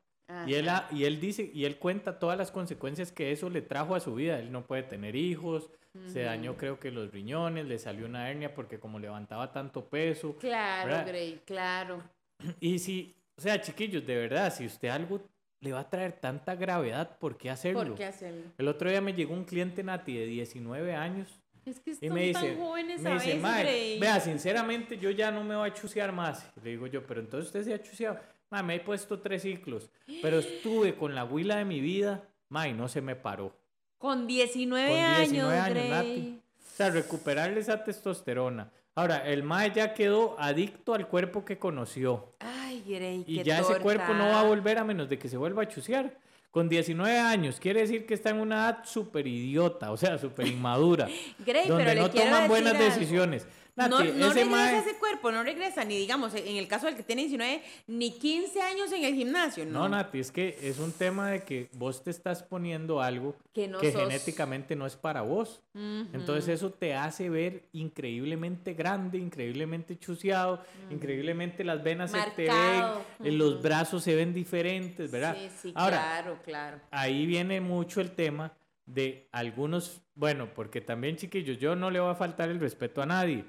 Y 0.47 0.55
él, 0.55 0.69
y 0.91 1.05
él 1.05 1.21
dice, 1.21 1.51
y 1.55 1.67
él 1.67 1.79
cuenta 1.79 2.19
todas 2.19 2.37
las 2.37 2.51
consecuencias 2.51 3.13
que 3.13 3.31
eso 3.31 3.49
le 3.49 3.63
trajo 3.63 3.95
a 3.95 4.01
su 4.01 4.15
vida. 4.15 4.41
Él 4.41 4.51
no 4.51 4.67
puede 4.67 4.83
tener 4.83 5.15
hijos, 5.15 5.71
se 6.07 6.23
dañó 6.23 6.57
creo 6.57 6.81
que 6.81 6.91
los 6.91 7.13
riñones, 7.13 7.67
le 7.67 7.79
salió 7.79 8.07
una 8.07 8.29
hernia 8.29 8.53
porque 8.53 8.81
como 8.81 8.99
levantaba 8.99 9.53
tanto 9.53 9.89
peso. 9.89 10.37
Claro, 10.39 10.89
¿verdad? 10.89 11.07
Grey, 11.07 11.41
claro. 11.45 12.03
Y 12.61 12.79
si, 12.81 13.15
o 13.39 13.41
sea, 13.41 13.61
chiquillos, 13.61 14.05
de 14.05 14.17
verdad, 14.17 14.53
si 14.53 14.67
usted 14.67 14.89
algo 14.89 15.23
le 15.61 15.73
va 15.73 15.81
a 15.81 15.91
traer 15.91 16.13
tanta 16.13 16.55
gravedad, 16.55 17.19
¿por 17.19 17.39
qué 17.39 17.49
hacerlo? 17.49 17.85
¿Por 17.85 17.95
qué 17.95 18.05
hacerlo? 18.05 18.51
El 18.59 18.69
otro 18.69 18.91
día 18.91 19.01
me 19.01 19.15
llegó 19.15 19.33
un 19.33 19.45
cliente 19.45 19.83
Nati 19.83 20.17
de 20.17 20.27
19 20.27 20.95
años 20.95 21.41
Es 21.67 21.81
que 21.81 21.95
y 22.01 22.11
me 22.11 22.23
dice, 22.27 22.41
tan 22.53 22.59
jóvenes 22.59 23.03
me 23.03 23.11
a 23.11 23.15
dice, 23.15 23.27
veces, 23.27 23.43
"Mae, 23.43 23.63
Grey. 23.65 23.99
vea, 23.99 24.21
sinceramente 24.21 24.99
yo 24.99 25.11
ya 25.11 25.33
no 25.33 25.43
me 25.43 25.57
voy 25.57 25.69
a 25.69 25.75
chusear 25.75 26.13
más. 26.13 26.49
Le 26.63 26.71
digo 26.71 26.87
yo, 26.87 27.05
pero 27.05 27.21
entonces 27.21 27.47
usted 27.49 27.65
se 27.65 27.75
ha 27.75 27.83
chuseado. 27.83 28.21
"Mae, 28.51 28.63
me 28.63 28.77
he 28.77 28.81
puesto 28.81 29.19
tres 29.19 29.43
ciclos, 29.43 29.91
pero 30.23 30.39
estuve 30.39 30.95
con 30.95 31.15
la 31.17 31.25
huila 31.25 31.57
de 31.57 31.65
mi 31.65 31.81
vida, 31.81 32.23
mae, 32.51 32.73
no 32.73 32.87
se 32.89 33.01
me 33.01 33.17
paró. 33.17 33.53
Con 33.99 34.29
19, 34.29 34.89
Con 34.89 35.17
19 35.17 35.59
años, 35.59 35.77
años. 35.79 35.91
Nati. 35.91 36.41
O 36.57 36.77
sea, 36.77 36.91
recuperarle 36.91 37.59
esa 37.61 37.83
testosterona. 37.83 38.71
Ahora, 38.95 39.27
el 39.29 39.43
mae 39.43 39.73
ya 39.75 39.93
quedó 39.93 40.37
adicto 40.39 40.95
al 40.95 41.09
cuerpo 41.09 41.45
que 41.45 41.59
conoció. 41.59 42.33
Ay, 42.39 42.83
Grey, 42.87 43.25
Y 43.27 43.39
qué 43.39 43.45
ya 43.45 43.59
ese 43.61 43.79
cuerpo 43.81 44.15
no 44.15 44.29
va 44.29 44.41
a 44.41 44.45
volver 44.45 44.79
a 44.79 44.85
menos 44.85 45.09
de 45.09 45.19
que 45.19 45.29
se 45.29 45.37
vuelva 45.37 45.63
a 45.65 45.69
chusear. 45.69 46.17
Con 46.51 46.69
19 46.71 47.19
años, 47.19 47.61
quiere 47.61 47.81
decir 47.83 48.07
que 48.07 48.15
está 48.15 48.31
en 48.31 48.41
una 48.41 48.57
edad 48.57 48.79
súper 48.85 49.27
idiota, 49.27 49.93
o 49.93 49.97
sea, 49.99 50.17
súper 50.17 50.47
inmadura, 50.47 51.07
Grey, 51.47 51.69
donde 51.69 51.85
pero 51.85 52.03
no 52.03 52.11
toman 52.11 52.49
buenas 52.49 52.75
algo. 52.75 52.85
decisiones. 52.85 53.47
Nati, 53.77 53.91
no, 53.91 53.99
no 53.99 54.05
ese 54.05 54.15
regresa 54.45 54.47
mae- 54.47 54.79
ese 54.79 54.97
cuerpo, 54.99 55.31
no 55.31 55.43
regresa, 55.43 55.85
ni 55.85 55.99
digamos, 55.99 56.35
en 56.35 56.57
el 56.57 56.67
caso 56.67 56.87
del 56.87 56.97
que 56.97 57.03
tiene 57.03 57.23
19, 57.23 57.63
ni 57.87 58.11
15 58.13 58.61
años 58.63 58.91
en 58.93 59.05
el 59.05 59.15
gimnasio, 59.15 59.67
No, 59.67 59.81
¿no? 59.81 59.91
Nati, 59.91 60.19
es 60.21 60.33
que 60.33 60.59
es 60.63 60.79
un 60.79 60.93
tema 60.93 61.31
de 61.31 61.43
que 61.45 61.69
vos 61.75 62.03
te 62.03 62.11
estás 62.11 62.43
poniendo 62.43 63.03
algo 63.03 63.37
Que 63.53 63.69
no 63.69 63.79
que 63.79 63.93
sos. 63.93 64.01
genéticamente 64.01 64.75
no 64.77 64.87
es 64.87 64.97
para 64.97 65.21
vos. 65.23 65.63
Entonces 65.75 66.49
eso 66.49 66.71
te 66.73 66.95
hace 66.95 67.29
ver 67.29 67.69
increíblemente 67.73 68.73
grande, 68.73 69.19
increíblemente 69.19 69.99
chuseado, 69.99 70.63
increíblemente 70.91 71.65
las 71.65 71.83
venas 71.83 72.13
se 72.13 72.23
te 72.35 72.45
ven, 72.49 72.85
eh, 73.25 73.33
los 73.33 73.61
brazos 73.61 74.03
se 74.03 74.15
ven 74.15 74.33
diferentes, 74.33 75.11
¿verdad? 75.11 75.37
Sí, 75.39 75.51
sí, 75.61 75.73
Ahora, 75.75 75.99
claro, 75.99 76.39
claro. 76.45 76.81
ahí 76.91 77.27
viene 77.27 77.61
mucho 77.61 78.01
el 78.01 78.13
tema 78.13 78.53
de 78.87 79.29
algunos, 79.33 80.01
bueno, 80.15 80.49
porque 80.55 80.81
también 80.81 81.17
chiquillos, 81.17 81.59
yo 81.59 81.75
no 81.77 81.91
le 81.91 81.99
voy 82.01 82.11
a 82.11 82.15
faltar 82.15 82.49
el 82.51 82.61
respeto 82.61 83.03
a 83.03 83.07
nadie, 83.07 83.45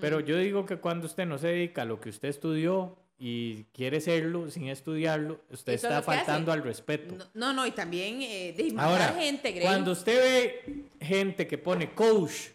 pero 0.00 0.20
yo 0.20 0.36
digo 0.36 0.66
que 0.66 0.76
cuando 0.76 1.06
usted 1.06 1.26
no 1.26 1.38
se 1.38 1.48
dedica 1.48 1.82
a 1.82 1.84
lo 1.86 1.98
que 2.00 2.10
usted 2.10 2.28
estudió 2.28 2.98
y 3.18 3.64
quiere 3.72 4.00
serlo 4.00 4.50
sin 4.50 4.68
estudiarlo, 4.68 5.40
usted 5.50 5.74
Eso 5.74 5.86
está 5.86 5.98
hace. 5.98 6.06
faltando 6.06 6.52
al 6.52 6.62
respeto. 6.62 7.14
No, 7.16 7.24
no, 7.34 7.52
no, 7.52 7.66
y 7.66 7.70
también 7.70 8.20
eh, 8.20 8.52
de 8.56 8.74
Ahora, 8.76 9.08
gente, 9.18 9.58
cuando 9.62 9.92
usted 9.92 10.20
ve 10.20 10.84
gente 11.00 11.46
que 11.46 11.56
pone 11.56 11.94
coach, 11.94 12.48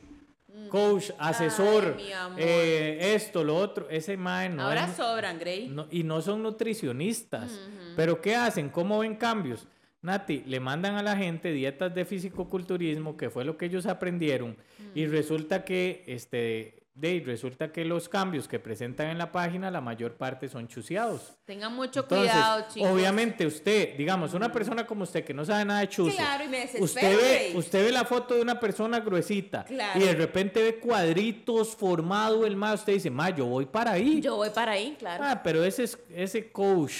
coach, 0.69 1.11
asesor, 1.17 1.93
Mm. 1.93 1.97
mi 1.97 2.11
amor. 2.11 2.39
eh, 2.41 3.13
esto, 3.15 3.43
lo 3.43 3.55
otro, 3.55 3.89
ese 3.89 4.17
mae 4.17 4.49
no 4.49 4.63
Ahora 4.63 4.85
es- 4.85 4.95
sobran, 4.97 5.39
Grey. 5.39 5.69
no- 5.69 5.87
y 5.89 6.03
no 6.03 6.21
son 6.21 6.43
nutricionistas. 6.43 7.59
Pero 7.95 8.21
¿qué 8.21 8.35
hacen? 8.35 8.69
¿Cómo 8.69 8.99
ven 8.99 9.15
cambios? 9.15 9.65
Nati, 10.01 10.43
le 10.45 10.59
mandan 10.59 10.95
a 10.95 11.03
la 11.03 11.15
gente 11.17 11.51
dietas 11.51 11.93
de 11.93 12.05
fisicoculturismo, 12.05 13.17
que 13.17 13.29
fue 13.29 13.43
lo 13.45 13.57
que 13.57 13.65
ellos 13.65 13.85
aprendieron, 13.87 14.55
y 14.93 15.05
Mm. 15.05 15.11
resulta 15.11 15.65
que, 15.65 16.03
este, 16.07 16.83
de, 16.93 17.21
resulta 17.23 17.71
que 17.71 17.85
los 17.85 18.09
cambios 18.09 18.47
que 18.47 18.57
presentan 18.59 19.09
en 19.09 19.19
la 19.19 19.31
página, 19.31 19.69
la 19.69 19.81
mayor 19.81 20.15
parte 20.15 20.47
son 20.49 20.67
chuseados. 20.67 21.35
Tengan 21.45 21.75
mucho 21.75 21.99
Entonces, 22.01 22.31
cuidado, 22.31 22.65
chicos. 22.73 22.89
obviamente 22.89 23.45
usted, 23.45 23.95
digamos, 23.95 24.33
una 24.33 24.51
persona 24.51 24.85
como 24.87 25.03
usted 25.03 25.23
que 25.23 25.31
no 25.33 25.45
sabe 25.45 25.63
nada 25.65 25.81
de 25.81 25.89
chuzo, 25.89 26.15
Claro, 26.15 26.43
y 26.45 26.47
me 26.47 26.67
usted 26.79 27.17
ve, 27.17 27.51
usted 27.55 27.85
ve 27.85 27.91
la 27.91 28.03
foto 28.03 28.33
de 28.33 28.41
una 28.41 28.59
persona 28.59 28.99
gruesita 28.99 29.63
Claro. 29.65 29.99
y 29.99 30.03
de 30.05 30.13
repente 30.15 30.63
ve 30.63 30.79
cuadritos 30.79 31.75
formado 31.75 32.47
el 32.47 32.55
más, 32.55 32.79
usted 32.79 32.93
dice, 32.93 33.11
ma, 33.11 33.29
yo 33.29 33.45
voy 33.45 33.67
para 33.67 33.91
ahí. 33.91 34.19
Yo 34.19 34.35
voy 34.37 34.49
para 34.49 34.71
ahí, 34.71 34.95
claro. 34.97 35.23
Ah, 35.23 35.41
pero 35.43 35.63
ese 35.63 35.83
es 35.83 35.99
ese 36.09 36.51
coach, 36.51 36.93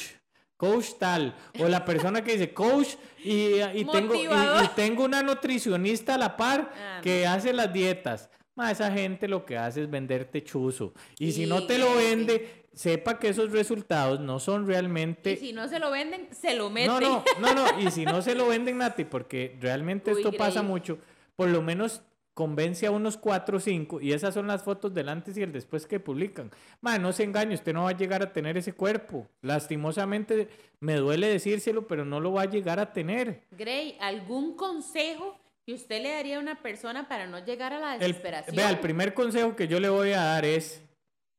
coach 0.58 0.88
tal, 1.00 1.36
o 1.60 1.68
la 1.68 1.86
persona 1.86 2.24
que 2.24 2.34
dice 2.34 2.54
coach 2.54 2.96
y, 3.24 3.62
y 3.76 3.86
tengo, 3.92 4.16
y- 4.16 4.68
tengo 4.76 5.06
una 5.06 5.22
nutricionista 5.24 6.16
a 6.16 6.18
la 6.18 6.36
par 6.36 6.72
Ah, 6.76 7.00
que 7.02 7.26
hace 7.28 7.54
las 7.54 7.72
dietas. 7.72 8.30
Ma, 8.56 8.72
esa 8.72 8.92
gente 8.92 9.28
lo 9.28 9.46
que 9.46 9.56
hace 9.56 9.84
es 9.84 9.90
venderte 9.90 10.44
chuzo. 10.44 10.94
Y 11.20 11.32
si 11.32 11.46
no 11.46 11.68
te 11.68 11.78
lo 11.78 11.96
vende, 11.96 12.66
sepa 12.74 13.20
que 13.20 13.30
esos 13.30 13.52
resultados 13.52 14.20
no 14.20 14.40
son 14.40 14.66
realmente... 14.66 15.34
y 15.34 15.38
si 15.38 15.54
no 15.54 15.68
se 15.68 15.78
lo 15.80 15.92
venden, 15.92 16.28
se 16.32 16.56
lo 16.56 16.72
meten. 16.72 16.90
No, 16.92 17.00
no, 17.00 17.24
no, 17.40 17.54
no, 17.54 17.80
y 17.80 17.92
si 17.92 18.04
no 18.06 18.24
se 18.24 18.34
lo 18.34 18.48
venden, 18.48 18.80
Nati, 18.80 19.06
porque 19.06 19.56
realmente 19.62 20.12
Uy, 20.14 20.22
esto 20.22 20.32
pasa 20.34 20.64
mucho, 20.64 20.98
por 21.36 21.50
lo 21.50 21.62
menos 21.62 22.02
convence 22.38 22.86
a 22.86 22.92
unos 22.92 23.18
4 23.18 23.58
o 23.58 23.60
5 23.60 24.00
y 24.00 24.14
esas 24.14 24.32
son 24.32 24.46
las 24.46 24.62
fotos 24.62 24.94
del 24.94 25.10
antes 25.10 25.36
y 25.40 25.42
el 25.42 25.52
después 25.52 25.88
que 25.88 26.00
publican. 26.00 26.52
Ma, 26.82 27.00
no 27.00 27.12
se 27.12 27.24
engañe, 27.24 27.56
usted 27.56 27.74
no 27.74 27.86
va 27.86 27.90
a 27.90 27.98
llegar 27.98 28.22
a 28.22 28.32
tener 28.32 28.56
ese 28.58 28.74
cuerpo. 28.74 29.28
Lastimosamente 29.42 30.48
me 30.80 30.98
duele 30.98 31.30
decírselo, 31.30 31.88
pero 31.88 32.06
no 32.06 32.20
lo 32.20 32.34
va 32.34 32.44
a 32.44 32.46
llegar 32.46 32.80
a 32.80 32.94
tener. 32.94 33.42
Gray, 33.58 33.98
¿algún 34.00 34.56
consejo 34.56 35.36
que 35.66 35.74
usted 35.74 36.00
le 36.04 36.12
daría 36.12 36.38
a 36.38 36.40
una 36.40 36.62
persona 36.62 37.08
para 37.08 37.26
no 37.26 37.44
llegar 37.44 37.74
a 37.74 37.80
la 37.80 37.94
El, 37.96 38.02
desesperación? 38.02 38.56
vea, 38.56 38.70
el 38.70 38.82
primer 38.82 39.16
consejo 39.16 39.56
que 39.56 39.68
yo 39.68 39.80
le 39.80 39.90
voy 39.90 40.12
a 40.12 40.22
dar 40.22 40.46
es, 40.46 40.86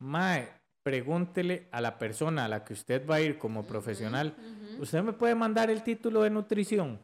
Mae, 0.01 0.49
pregúntele 0.83 1.69
a 1.71 1.81
la 1.81 1.97
persona 1.97 2.47
a 2.47 2.49
la 2.49 2.65
que 2.65 2.73
usted 2.73 3.07
va 3.07 3.17
a 3.17 3.21
ir 3.21 3.39
como 3.39 3.65
profesional, 3.69 4.35
¿usted 4.81 5.01
me 5.05 5.13
puede 5.13 5.37
mandar 5.37 5.71
el 5.71 5.85
título 5.85 6.23
de 6.23 6.31
nutrición? 6.31 7.01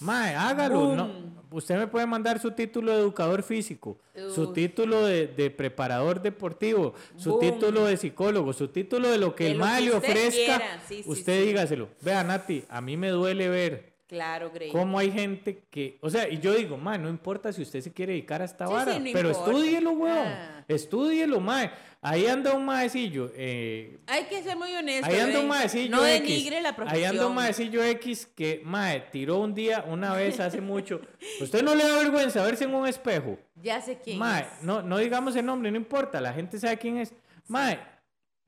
Mae, 0.00 0.34
hágalo. 0.34 0.94
No, 0.94 1.10
usted 1.50 1.76
me 1.76 1.86
puede 1.86 2.06
mandar 2.06 2.38
su 2.38 2.52
título 2.52 2.92
de 2.92 3.00
educador 3.00 3.42
físico, 3.42 3.98
su 4.34 4.52
título 4.52 5.04
de, 5.06 5.26
de 5.26 5.50
preparador 5.50 6.22
deportivo, 6.22 6.94
su 7.16 7.30
Boom. 7.30 7.40
título 7.40 7.84
de 7.86 7.96
psicólogo, 7.96 8.52
su 8.52 8.68
título 8.68 9.10
de 9.10 9.18
lo 9.18 9.34
que 9.34 9.44
De 9.44 9.50
el 9.52 9.58
mae 9.58 9.80
le 9.82 9.92
ofrezca. 9.92 10.80
Sí, 10.86 11.02
usted 11.06 11.40
sí. 11.40 11.46
dígaselo. 11.48 11.88
Vea, 12.00 12.22
Nati, 12.22 12.64
a 12.68 12.80
mí 12.80 12.96
me 12.96 13.08
duele 13.08 13.48
ver 13.48 13.87
Claro, 14.08 14.50
Gray. 14.50 14.70
cómo 14.72 14.98
hay 14.98 15.12
gente 15.12 15.64
que, 15.70 15.98
o 16.00 16.08
sea, 16.08 16.26
y 16.28 16.38
yo 16.40 16.54
digo, 16.54 16.78
mae, 16.78 16.98
no 16.98 17.10
importa 17.10 17.52
si 17.52 17.60
usted 17.60 17.82
se 17.82 17.92
quiere 17.92 18.12
dedicar 18.14 18.40
a 18.40 18.46
esta 18.46 18.66
Sí, 18.66 18.72
vara, 18.72 18.94
sí, 18.94 18.98
no 19.00 19.10
pero 19.12 19.28
importa. 19.28 19.50
estúdielo, 19.50 19.90
weón. 19.90 20.16
Ah. 20.26 20.64
Estúdielo, 20.66 21.40
mae. 21.40 21.70
Ahí 22.00 22.26
anda 22.26 22.54
un 22.54 22.64
maecillo, 22.64 23.30
eh, 23.34 23.98
Hay 24.06 24.24
que 24.24 24.42
ser 24.42 24.56
muy 24.56 24.72
honesto. 24.74 25.06
Ahí 25.06 25.18
anda 25.20 25.40
un 25.40 25.48
maecillo 25.48 25.96
No 25.96 26.06
X. 26.06 26.20
denigre 26.28 26.60
la 26.62 26.68
Ahí 26.70 26.74
profesión. 26.76 27.10
anda 27.10 27.26
un 27.26 27.34
maecillo 27.34 27.82
X 27.84 28.26
que, 28.34 28.62
mae, 28.64 29.00
tiró 29.10 29.38
un 29.40 29.52
día, 29.54 29.84
una 29.86 30.14
vez 30.14 30.40
hace 30.40 30.60
mucho. 30.60 31.00
Usted 31.40 31.62
no 31.62 31.74
le 31.74 31.84
da 31.86 31.98
vergüenza 31.98 32.42
verse 32.44 32.64
en 32.64 32.74
un 32.74 32.86
espejo. 32.86 33.36
Ya 33.56 33.80
sé 33.82 33.98
quién 34.02 34.18
Mae, 34.18 34.42
es. 34.42 34.62
no, 34.62 34.80
no 34.80 34.96
digamos 34.98 35.34
el 35.36 35.44
nombre, 35.44 35.70
no 35.70 35.76
importa, 35.76 36.20
la 36.20 36.32
gente 36.32 36.58
sabe 36.58 36.78
quién 36.78 36.98
es. 36.98 37.12
Mae, 37.48 37.78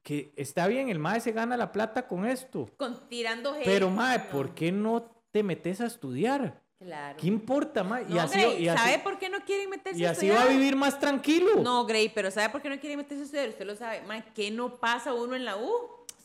que 0.03 0.33
está 0.37 0.67
bien, 0.69 0.89
el 0.89 0.99
mae 0.99 1.21
se 1.21 1.33
gana 1.33 1.57
la 1.57 1.73
plata 1.73 2.07
con 2.07 2.25
esto. 2.27 2.71
Con, 2.79 3.09
tirando 3.09 3.53
hate. 3.55 3.65
Pero, 3.65 3.91
mae, 3.91 4.21
¿por 4.21 4.55
qué 4.55 4.71
no 4.73 5.20
te 5.33 5.43
metes 5.43 5.81
a 5.81 5.87
estudiar? 5.87 6.61
Claro. 6.79 7.19
¿Qué 7.21 7.27
importa? 7.27 7.83
Y 8.09 8.15
No, 8.15 8.21
así, 8.23 8.39
Gray, 8.41 8.63
y 8.65 8.69
así- 8.69 8.83
¿sabe 8.83 8.99
por 9.01 9.19
qué 9.19 9.29
no 9.29 9.41
quieren 9.45 9.69
meterse 9.69 10.01
y 10.01 10.05
a 10.07 10.11
así 10.13 10.27
estudiar? 10.29 10.47
va 10.47 10.51
a 10.51 10.55
vivir 10.55 10.77
más 10.77 10.99
tranquilo. 10.99 11.57
No, 11.63 11.85
Gray, 11.85 12.09
pero 12.09 12.31
¿sabe 12.31 12.49
por 12.49 12.63
qué 12.63 12.71
no 12.71 12.81
quieren 12.81 12.97
meterse 12.99 13.23
a 13.23 13.25
estudiar? 13.27 13.49
Usted 13.51 13.67
lo 13.67 13.77
sabe. 13.77 14.01
Ma, 14.07 14.23
¿qué 14.35 14.51
no 14.51 14.77
pasa 14.77 15.13
uno 15.13 15.37
en 15.37 15.45
la 15.45 15.59
U? 15.59 15.71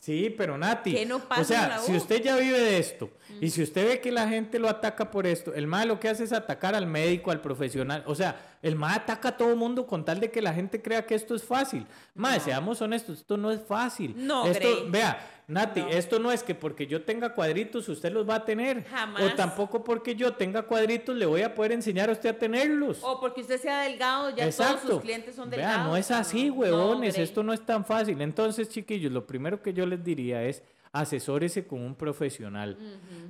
Sí, 0.00 0.32
pero 0.38 0.56
Nati, 0.56 0.94
¿Qué 0.94 1.04
no 1.04 1.18
pasa 1.18 1.40
o 1.40 1.42
en 1.42 1.46
sea, 1.48 1.68
la 1.68 1.78
si 1.80 1.92
U? 1.92 1.96
usted 1.96 2.22
ya 2.22 2.36
vive 2.36 2.60
de 2.60 2.78
esto 2.78 3.10
y 3.40 3.50
si 3.50 3.60
usted 3.62 3.86
ve 3.88 4.00
que 4.00 4.12
la 4.12 4.28
gente 4.28 4.58
lo 4.60 4.68
ataca 4.68 5.10
por 5.10 5.26
esto, 5.26 5.52
el 5.52 5.66
MAE 5.66 5.86
lo 5.86 5.98
que 5.98 6.08
hace 6.08 6.22
es 6.22 6.32
atacar 6.32 6.76
al 6.76 6.86
médico, 6.86 7.32
al 7.32 7.40
profesional, 7.40 8.04
o 8.06 8.14
sea, 8.14 8.55
el 8.66 8.76
MAE 8.76 8.96
ataca 8.96 9.28
a 9.28 9.36
todo 9.36 9.50
el 9.50 9.56
mundo 9.56 9.86
con 9.86 10.04
tal 10.04 10.20
de 10.20 10.30
que 10.30 10.42
la 10.42 10.52
gente 10.52 10.80
crea 10.82 11.06
que 11.06 11.14
esto 11.14 11.34
es 11.34 11.44
fácil. 11.44 11.86
MAE, 12.14 12.40
seamos 12.40 12.80
honestos, 12.82 13.18
esto 13.18 13.36
no 13.36 13.50
es 13.50 13.60
fácil. 13.60 14.14
No, 14.16 14.46
esto, 14.46 14.60
Grey. 14.60 14.90
vea, 14.90 15.32
Nati, 15.48 15.80
No. 15.82 15.88
esto 15.88 16.18
no 16.18 16.32
es 16.32 16.42
que 16.42 16.54
porque 16.56 16.86
yo 16.88 17.02
tenga 17.02 17.32
cuadritos 17.32 17.88
usted 17.88 18.10
los 18.12 18.28
va 18.28 18.36
a 18.36 18.44
tener. 18.44 18.84
Jamás. 18.84 19.22
O 19.22 19.34
tampoco 19.34 19.84
porque 19.84 20.16
yo 20.16 20.32
tenga 20.34 20.62
cuadritos 20.62 21.14
le 21.16 21.24
voy 21.26 21.42
a 21.42 21.54
poder 21.54 21.70
enseñar 21.72 22.08
a 22.08 22.12
usted 22.12 22.30
a 22.30 22.38
tenerlos. 22.38 22.98
O 23.02 23.20
porque 23.20 23.42
usted 23.42 23.60
sea 23.60 23.82
delgado, 23.82 24.30
ya 24.30 24.50
todos 24.50 24.80
sus 24.80 25.00
clientes 25.00 25.36
son 25.36 25.48
Vea, 25.48 25.58
delgados. 25.60 25.86
no 25.86 25.96
es 25.96 26.10
así, 26.10 26.48
No, 26.48 26.54
huevones, 26.56 27.16
esto 27.18 27.42
no 27.44 27.52
es 27.52 27.60
tan 27.64 27.84
fácil. 27.84 28.20
Entonces, 28.20 28.68
chiquillos, 28.68 29.12
lo 29.12 29.24
primero 29.26 29.62
que 29.62 29.72
yo 29.72 29.86
les 29.86 30.02
diría 30.02 30.42
es 30.42 30.62
asesórese 31.00 31.66
con 31.66 31.80
un 31.82 31.94
profesional, 31.94 32.76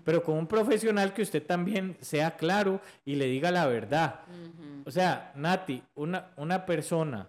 pero 0.05 0.23
con 0.23 0.37
un 0.37 0.47
profesional 0.47 1.13
que 1.15 1.23
usted 1.23 1.43
también 1.43 1.97
sea 2.01 2.37
claro 2.37 2.81
y 3.05 3.15
le 3.17 3.27
diga 3.27 3.51
la 3.51 3.67
verdad. 3.67 4.21
O 4.85 4.91
sea, 4.91 5.33
Nati, 5.37 5.83
una, 5.95 6.31
una 6.37 6.65
persona, 6.67 7.29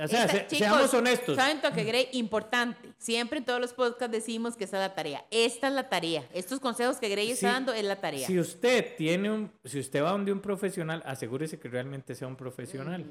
o 0.00 0.06
sea, 0.06 0.26
Esta- 0.26 0.28
se- 0.28 0.46
chicos, 0.46 0.58
seamos 0.58 0.94
honestos. 0.94 1.34
¿Saben 1.34 1.60
toque, 1.60 1.82
Grey? 1.82 2.08
Importante. 2.12 2.94
Siempre 2.98 3.38
en 3.38 3.44
todos 3.44 3.60
los 3.60 3.72
podcasts 3.72 4.12
decimos 4.12 4.54
que 4.56 4.62
esa 4.62 4.76
es 4.76 4.88
la 4.90 4.94
tarea. 4.94 5.24
Esta 5.32 5.66
es 5.66 5.74
la 5.74 5.88
tarea. 5.88 6.24
Estos 6.32 6.60
consejos 6.60 6.98
que 6.98 7.08
Grey 7.08 7.32
está 7.32 7.48
Sí, 7.48 7.52
dando 7.52 7.72
es 7.72 7.84
la 7.84 7.96
tarea. 7.96 8.24
Si 8.26 8.38
usted 8.38 8.94
tiene 8.96 9.28
un, 9.32 9.50
si 9.64 9.80
usted 9.80 10.00
va 10.04 10.12
donde 10.12 10.30
un 10.30 10.38
profesional, 10.40 11.02
asegúrese 11.04 11.58
que 11.58 11.68
realmente 11.68 12.14
sea 12.14 12.28
un 12.28 12.36
profesional. 12.36 13.04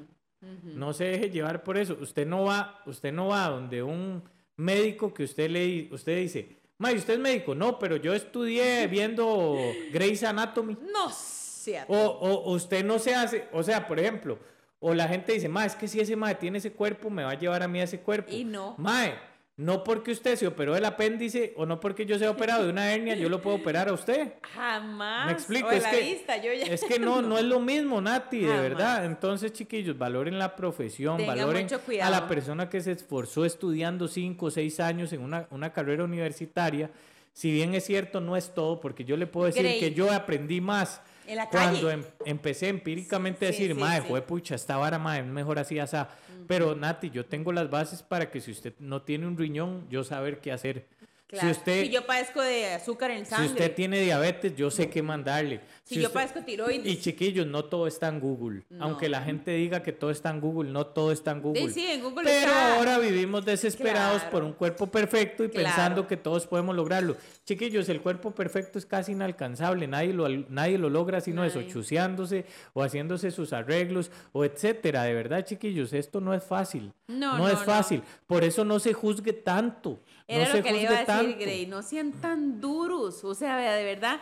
No 0.62 0.92
se 0.94 1.04
deje 1.04 1.28
llevar 1.30 1.62
por 1.62 1.76
eso. 1.76 1.98
Usted 2.00 2.26
no 2.26 2.44
va, 2.44 2.80
usted 2.86 3.12
no 3.12 3.26
va 3.28 3.48
donde 3.50 3.82
un 3.82 4.22
médico 4.58 5.14
que 5.14 5.24
usted 5.24 5.48
le, 5.48 5.88
usted 5.90 6.18
dice, 6.18 6.58
May, 6.76 6.96
¿usted 6.96 7.14
es 7.14 7.20
médico? 7.20 7.54
No, 7.54 7.78
pero 7.78 7.96
yo 7.96 8.14
estudié 8.14 8.86
viendo 8.90 9.56
Grey's 9.90 10.22
Anatomy. 10.22 10.76
No 10.92 11.10
sea. 11.10 11.86
O, 11.88 11.96
o 11.96 12.52
usted 12.52 12.84
no 12.84 12.98
se 12.98 13.14
hace, 13.14 13.48
o 13.52 13.62
sea, 13.62 13.88
por 13.88 13.98
ejemplo, 13.98 14.38
o 14.80 14.94
la 14.94 15.08
gente 15.08 15.32
dice, 15.32 15.48
ma, 15.48 15.64
es 15.64 15.74
que 15.74 15.88
si 15.88 16.00
ese 16.00 16.14
mae 16.14 16.36
tiene 16.36 16.58
ese 16.58 16.72
cuerpo, 16.72 17.10
me 17.10 17.24
va 17.24 17.30
a 17.30 17.38
llevar 17.38 17.62
a 17.62 17.68
mí 17.68 17.80
a 17.80 17.84
ese 17.84 18.00
cuerpo. 18.00 18.30
Y 18.30 18.44
no. 18.44 18.74
Mae, 18.78 19.14
no 19.58 19.82
porque 19.84 20.12
usted 20.12 20.36
se 20.36 20.46
operó 20.46 20.74
del 20.74 20.84
apéndice 20.84 21.52
o 21.56 21.66
no 21.66 21.80
porque 21.80 22.06
yo 22.06 22.16
sea 22.18 22.30
operado 22.30 22.64
de 22.64 22.70
una 22.70 22.94
hernia, 22.94 23.16
yo 23.16 23.28
lo 23.28 23.42
puedo 23.42 23.56
operar 23.56 23.88
a 23.88 23.92
usted. 23.92 24.34
Jamás. 24.54 25.26
Me 25.26 25.32
explico, 25.32 25.66
O 25.66 25.70
de 25.70 25.76
es 25.78 25.82
la 25.82 25.90
que, 25.90 26.00
vista, 26.00 26.36
yo 26.36 26.52
ya- 26.52 26.64
es 26.72 26.84
que 26.84 26.98
no, 27.00 27.20
no 27.22 27.36
es 27.36 27.44
lo 27.44 27.58
mismo, 27.58 28.00
Nati, 28.00 28.38
de 28.38 28.60
verdad. 28.60 29.04
Entonces, 29.04 29.52
chiquillos, 29.52 29.98
valoren 29.98 30.38
la 30.38 30.54
profesión, 30.56 31.18
valoren 31.26 31.66
a 32.00 32.08
la 32.08 32.28
persona 32.28 32.70
que 32.70 32.80
se 32.80 32.92
esforzó 32.92 33.44
estudiando 33.44 34.06
cinco 34.08 34.46
o 34.46 34.50
seis 34.50 34.78
años 34.80 35.12
en 35.12 35.20
una, 35.22 35.46
una 35.50 35.72
carrera 35.72 36.04
universitaria. 36.04 36.90
Si 37.32 37.50
bien 37.50 37.74
es 37.74 37.84
cierto, 37.84 38.20
no 38.20 38.36
es 38.36 38.54
todo, 38.54 38.80
porque 38.80 39.04
yo 39.04 39.16
le 39.16 39.26
puedo 39.26 39.46
decir 39.46 39.62
Grey. 39.62 39.80
que 39.80 39.92
yo 39.92 40.10
aprendí 40.12 40.60
más 40.60 41.00
En 41.28 41.36
la 41.36 41.48
cuando 41.50 41.90
em- 41.90 42.04
empecé 42.24 42.68
empíricamente 42.68 43.44
a 43.44 43.48
decir, 43.50 43.74
sí. 43.74 44.08
fue 44.08 44.22
pucha, 44.22 44.54
esta 44.54 44.78
vara, 44.78 45.18
es 45.18 45.26
mejor 45.26 45.58
así, 45.58 45.78
así. 45.78 45.96
Pero, 46.46 46.74
Nati, 46.74 47.10
yo 47.10 47.26
tengo 47.26 47.52
las 47.52 47.68
bases 47.68 48.02
para 48.02 48.30
que 48.30 48.40
si 48.40 48.50
usted 48.50 48.72
no 48.78 49.02
tiene 49.02 49.26
un 49.26 49.36
riñón, 49.36 49.86
yo 49.90 50.04
saber 50.04 50.40
qué 50.40 50.52
hacer. 50.52 50.86
Claro. 51.28 51.46
Si 51.46 51.52
usted, 51.58 51.82
Si 51.82 51.90
yo 51.90 52.06
padezco 52.06 52.40
de 52.40 52.72
azúcar 52.72 53.10
en 53.10 53.26
si 53.26 53.30
sangre. 53.32 53.48
usted 53.50 53.74
tiene 53.74 54.00
diabetes, 54.00 54.56
yo 54.56 54.70
sé 54.70 54.88
qué 54.88 55.02
mandarle. 55.02 55.60
Si 55.84 55.96
yo 55.96 56.02
usted- 56.06 56.14
padezco 56.14 56.40
tiroides. 56.42 56.86
Y 56.86 56.98
chiquillos, 56.98 57.46
no 57.46 57.66
todo 57.66 57.86
está 57.86 58.08
en 58.08 58.18
Google. 58.18 58.62
No. 58.70 58.86
Aunque 58.86 59.10
la 59.10 59.20
gente 59.20 59.50
diga 59.50 59.82
que 59.82 59.92
todo 59.92 60.10
está 60.10 60.30
en 60.30 60.40
Google, 60.40 60.70
no 60.70 60.86
todo 60.86 61.12
está 61.12 61.32
en 61.32 61.42
Google. 61.42 61.70
sí, 61.70 61.84
en 61.86 62.00
Google 62.02 62.24
Pero 62.24 62.50
está. 62.50 62.76
ahora 62.76 62.98
vivimos 62.98 63.44
desesperados 63.44 64.22
Claro. 64.22 64.30
por 64.30 64.42
un 64.44 64.52
cuerpo 64.54 64.86
perfecto 64.86 65.44
y 65.44 65.50
Claro. 65.50 65.66
pensando 65.66 66.06
que 66.06 66.16
todos 66.16 66.46
podemos 66.46 66.74
lograrlo. 66.74 67.14
Chiquillos, 67.44 67.90
el 67.90 68.00
cuerpo 68.00 68.30
perfecto 68.30 68.78
es 68.78 68.86
casi 68.86 69.12
inalcanzable. 69.12 69.86
Nadie 69.86 70.14
lo, 70.14 70.26
nadie 70.28 70.78
lo 70.78 70.88
logra 70.88 71.20
sino 71.20 71.44
eso, 71.44 71.58
Nadie. 71.58 71.70
chuceándose 71.72 72.46
o 72.72 72.82
haciéndose 72.82 73.30
sus 73.32 73.52
arreglos 73.52 74.10
o 74.32 74.46
etcétera. 74.46 75.02
De 75.02 75.12
verdad, 75.12 75.44
chiquillos, 75.44 75.92
esto 75.92 76.22
no 76.22 76.32
es 76.32 76.42
fácil. 76.42 76.92
No, 77.06 77.32
no, 77.32 77.38
no, 77.38 77.48
es 77.48 77.54
no. 77.54 77.60
fácil. 77.60 78.02
Por 78.26 78.44
eso 78.44 78.64
no 78.64 78.78
se 78.80 78.94
juzgue 78.94 79.34
tanto. 79.34 80.00
Era 80.28 80.46
no 80.48 80.56
lo 80.56 80.62
que 80.62 80.72
le 80.72 80.82
iba 80.82 80.90
a 80.90 81.00
decir, 81.00 81.06
tanto. 81.06 81.38
Grey. 81.38 81.66
No 81.66 81.82
sean 81.82 82.12
tan 82.12 82.60
duros. 82.60 83.24
O 83.24 83.34
sea, 83.34 83.56
de 83.56 83.84
verdad. 83.84 84.20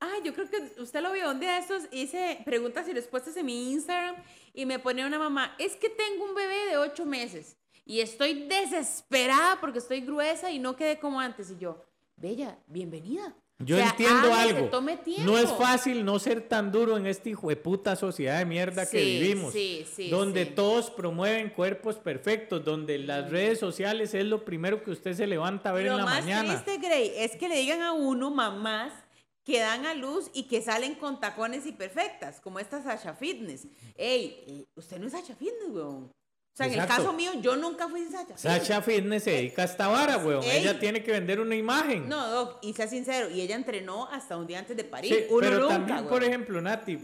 Ah, 0.00 0.14
yo 0.24 0.32
creo 0.32 0.48
que 0.48 0.80
usted 0.80 1.02
lo 1.02 1.12
vio 1.12 1.28
un 1.28 1.40
día 1.40 1.54
de 1.54 1.58
estos. 1.58 1.82
Hice 1.90 2.40
preguntas 2.44 2.88
y 2.88 2.92
respuestas 2.92 3.36
en 3.36 3.46
mi 3.46 3.72
Instagram 3.72 4.14
y 4.54 4.64
me 4.64 4.78
ponía 4.78 5.06
una 5.06 5.18
mamá. 5.18 5.56
Es 5.58 5.74
que 5.74 5.90
tengo 5.90 6.24
un 6.24 6.36
bebé 6.36 6.66
de 6.70 6.76
ocho 6.78 7.04
meses 7.04 7.56
y 7.84 8.00
estoy 8.00 8.46
desesperada 8.46 9.60
porque 9.60 9.80
estoy 9.80 10.02
gruesa 10.02 10.52
y 10.52 10.60
no 10.60 10.76
quedé 10.76 11.00
como 11.00 11.18
antes. 11.18 11.50
Y 11.50 11.58
yo, 11.58 11.84
Bella, 12.16 12.56
bienvenida. 12.68 13.34
Yo 13.62 13.76
O 13.76 13.78
sea, 13.78 13.90
entiendo 13.90 14.32
algo. 14.32 14.70
No 15.18 15.36
es 15.36 15.50
fácil 15.52 16.02
no 16.04 16.18
ser 16.18 16.48
tan 16.48 16.72
duro 16.72 16.96
en 16.96 17.06
esta 17.06 17.28
hijo 17.28 17.50
de 17.50 17.56
puta 17.56 17.94
sociedad 17.94 18.38
de 18.38 18.46
mierda 18.46 18.88
que 18.88 18.98
Sí, 19.02 19.20
vivimos. 19.20 19.52
sí, 19.52 19.86
sí, 19.94 20.08
donde 20.08 20.46
todos 20.46 20.90
promueven 20.90 21.50
cuerpos 21.50 21.96
perfectos, 21.96 22.64
donde 22.64 22.96
las 22.98 23.30
redes 23.30 23.58
sociales 23.58 24.14
es 24.14 24.24
lo 24.24 24.46
primero 24.46 24.82
que 24.82 24.90
usted 24.90 25.12
se 25.14 25.26
levanta 25.26 25.68
a 25.68 25.72
ver 25.72 25.86
Lo 25.86 25.92
en 25.92 25.98
la 25.98 26.04
más 26.06 26.20
mañana. 26.24 26.62
triste, 26.62 26.78
Grey, 26.86 27.12
es 27.16 27.36
que 27.36 27.48
le 27.50 27.56
digan 27.56 27.82
a 27.82 27.92
uno, 27.92 28.30
mamás, 28.30 28.94
que 29.44 29.58
dan 29.60 29.84
a 29.84 29.92
luz 29.94 30.30
y 30.32 30.44
que 30.44 30.62
salen 30.62 30.94
con 30.94 31.20
tacones 31.20 31.66
y 31.66 31.72
perfectas, 31.72 32.40
como 32.40 32.60
esta 32.60 32.82
Sasha 32.82 33.14
Fitness. 33.14 33.66
Ey, 33.96 34.42
eh, 34.46 34.64
usted 34.74 34.98
no 34.98 35.06
es 35.06 35.12
Sasha 35.12 35.34
Fitness, 35.34 35.68
weón. 35.70 36.10
O 36.52 36.56
sea, 36.56 36.66
en 36.66 36.78
el 36.80 36.86
caso 36.86 37.12
mío, 37.12 37.30
yo 37.40 37.56
nunca 37.56 37.88
fui 37.88 38.02
Fitness. 38.02 38.40
Sacha 38.40 38.82
Fitness 38.82 39.22
se 39.24 39.30
dedica 39.30 39.62
a 39.62 39.64
esta 39.64 39.88
vara, 39.88 40.18
weón. 40.18 40.42
Ey. 40.42 40.58
Ella 40.62 40.78
tiene 40.78 41.02
que 41.02 41.12
vender 41.12 41.40
una 41.40 41.54
imagen. 41.54 42.08
No, 42.08 42.28
Doc, 42.28 42.58
y 42.62 42.72
sea 42.74 42.86
sincero, 42.88 43.30
y 43.30 43.40
ella 43.40 43.54
entrenó 43.56 44.06
hasta 44.08 44.36
un 44.36 44.46
día 44.46 44.58
antes 44.58 44.76
de 44.76 44.84
París. 44.84 45.14
Sí, 45.14 45.24
Uno 45.30 45.40
pero 45.40 45.58
nunca, 45.60 45.74
también, 45.74 45.98
weón. 45.98 46.08
por 46.08 46.24
ejemplo, 46.24 46.60
Nati, 46.60 46.98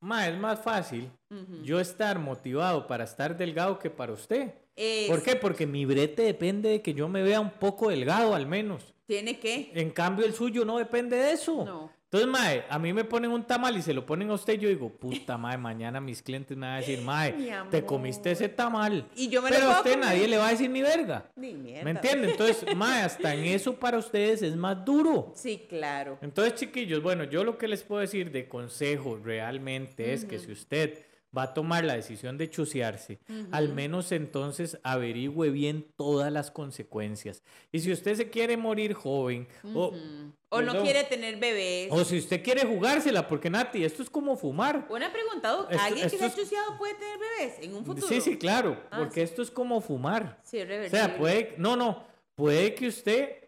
ma, 0.00 0.26
es 0.28 0.36
más 0.38 0.60
fácil 0.60 1.10
yo 1.62 1.78
estar 1.78 2.18
motivado 2.18 2.86
para 2.86 3.04
estar 3.04 3.36
delgado 3.36 3.78
que 3.78 3.90
para 3.90 4.12
usted. 4.12 4.54
Es- 4.74 5.08
¿Por 5.08 5.22
qué? 5.22 5.36
Porque 5.36 5.66
mi 5.66 5.84
brete 5.84 6.22
depende 6.22 6.68
de 6.70 6.82
que 6.82 6.92
yo 6.94 7.08
me 7.08 7.22
vea 7.22 7.40
un 7.40 7.50
poco 7.50 7.90
delgado 7.90 8.34
al 8.34 8.46
menos. 8.46 8.94
Tiene 9.06 9.38
que. 9.38 9.70
En 9.74 9.90
cambio, 9.90 10.26
el 10.26 10.34
suyo 10.34 10.64
no 10.64 10.78
depende 10.78 11.16
de 11.16 11.32
eso. 11.32 11.64
No. 11.64 11.92
Entonces, 12.08 12.28
mae, 12.30 12.64
a 12.70 12.78
mí 12.78 12.92
me 12.92 13.02
ponen 13.04 13.32
un 13.32 13.44
tamal 13.44 13.76
y 13.76 13.82
se 13.82 13.92
lo 13.92 14.06
ponen 14.06 14.30
a 14.30 14.34
usted, 14.34 14.54
yo 14.60 14.68
digo, 14.68 14.88
puta 14.90 15.36
mae, 15.38 15.58
mañana 15.58 16.00
mis 16.00 16.22
clientes 16.22 16.56
me 16.56 16.64
van 16.66 16.76
a 16.76 16.78
decir, 16.78 17.00
mae, 17.02 17.34
te 17.70 17.84
comiste 17.84 18.30
ese 18.30 18.48
tamal. 18.48 19.08
Y 19.16 19.28
yo 19.28 19.42
me 19.42 19.50
lo 19.50 19.56
Pero 19.56 19.70
a 19.70 19.76
usted 19.78 19.94
comer. 19.94 20.06
nadie 20.06 20.28
le 20.28 20.38
va 20.38 20.46
a 20.46 20.50
decir 20.50 20.70
ni 20.70 20.82
verga. 20.82 21.28
Ni 21.34 21.54
mierda. 21.54 21.84
¿Me 21.84 21.90
entiende? 21.90 22.30
Entonces, 22.30 22.64
mae, 22.76 23.02
hasta 23.02 23.34
en 23.34 23.44
eso 23.46 23.74
para 23.74 23.98
ustedes 23.98 24.42
es 24.42 24.54
más 24.54 24.84
duro. 24.84 25.32
Sí, 25.34 25.66
claro. 25.68 26.18
Entonces, 26.22 26.54
chiquillos, 26.54 27.02
bueno, 27.02 27.24
yo 27.24 27.42
lo 27.42 27.58
que 27.58 27.66
les 27.66 27.82
puedo 27.82 28.00
decir 28.00 28.30
de 28.30 28.48
consejo 28.48 29.18
realmente 29.22 30.12
es 30.12 30.24
que 30.24 30.38
si 30.38 30.52
usted 30.52 31.04
va 31.36 31.42
a 31.44 31.54
tomar 31.54 31.84
la 31.84 31.94
decisión 31.94 32.38
de 32.38 32.48
chucearse, 32.50 33.18
al 33.52 33.72
menos 33.74 34.10
entonces 34.12 34.78
averigüe 34.82 35.50
bien 35.50 35.86
todas 35.96 36.32
las 36.32 36.50
consecuencias. 36.50 37.42
Y 37.72 37.80
si 37.80 37.92
usted 37.92 38.14
se 38.14 38.30
quiere 38.30 38.56
morir 38.56 38.94
joven, 38.94 39.46
o, 39.74 39.92
O 40.48 40.62
no 40.62 40.82
quiere 40.82 41.04
tener 41.04 41.36
bebés. 41.38 41.88
o 41.90 42.04
si 42.04 42.18
usted 42.18 42.42
quiere 42.42 42.66
jugársela, 42.66 43.26
porque 43.28 43.50
Nati, 43.50 43.84
esto 43.84 44.02
es 44.02 44.08
como 44.10 44.36
fumar. 44.36 44.86
Una 44.88 45.12
pregunta, 45.12 45.66
Esto- 45.70 45.82
¿alguien 45.84 46.08
que 46.08 46.16
esto 46.16 46.28
se 46.28 46.32
ha 46.32 46.34
chuseado 46.44 46.78
puede 46.78 46.94
tener 46.94 47.18
bebés 47.18 47.58
en 47.60 47.74
un 47.74 47.84
futuro? 47.84 48.06
Sí, 48.08 48.20
sí, 48.20 48.38
claro, 48.38 48.80
Ah, 48.90 48.98
porque 48.98 49.14
sí. 49.20 49.20
esto 49.22 49.42
es 49.42 49.50
como 49.50 49.80
fumar. 49.80 50.40
Sí, 50.44 50.58
es 50.58 50.86
O 50.86 50.90
sea, 50.90 51.16
puede, 51.18 51.54
no, 51.58 51.76
no, 51.76 52.04
puede 52.34 52.74
que 52.74 52.88
usted 52.88 53.45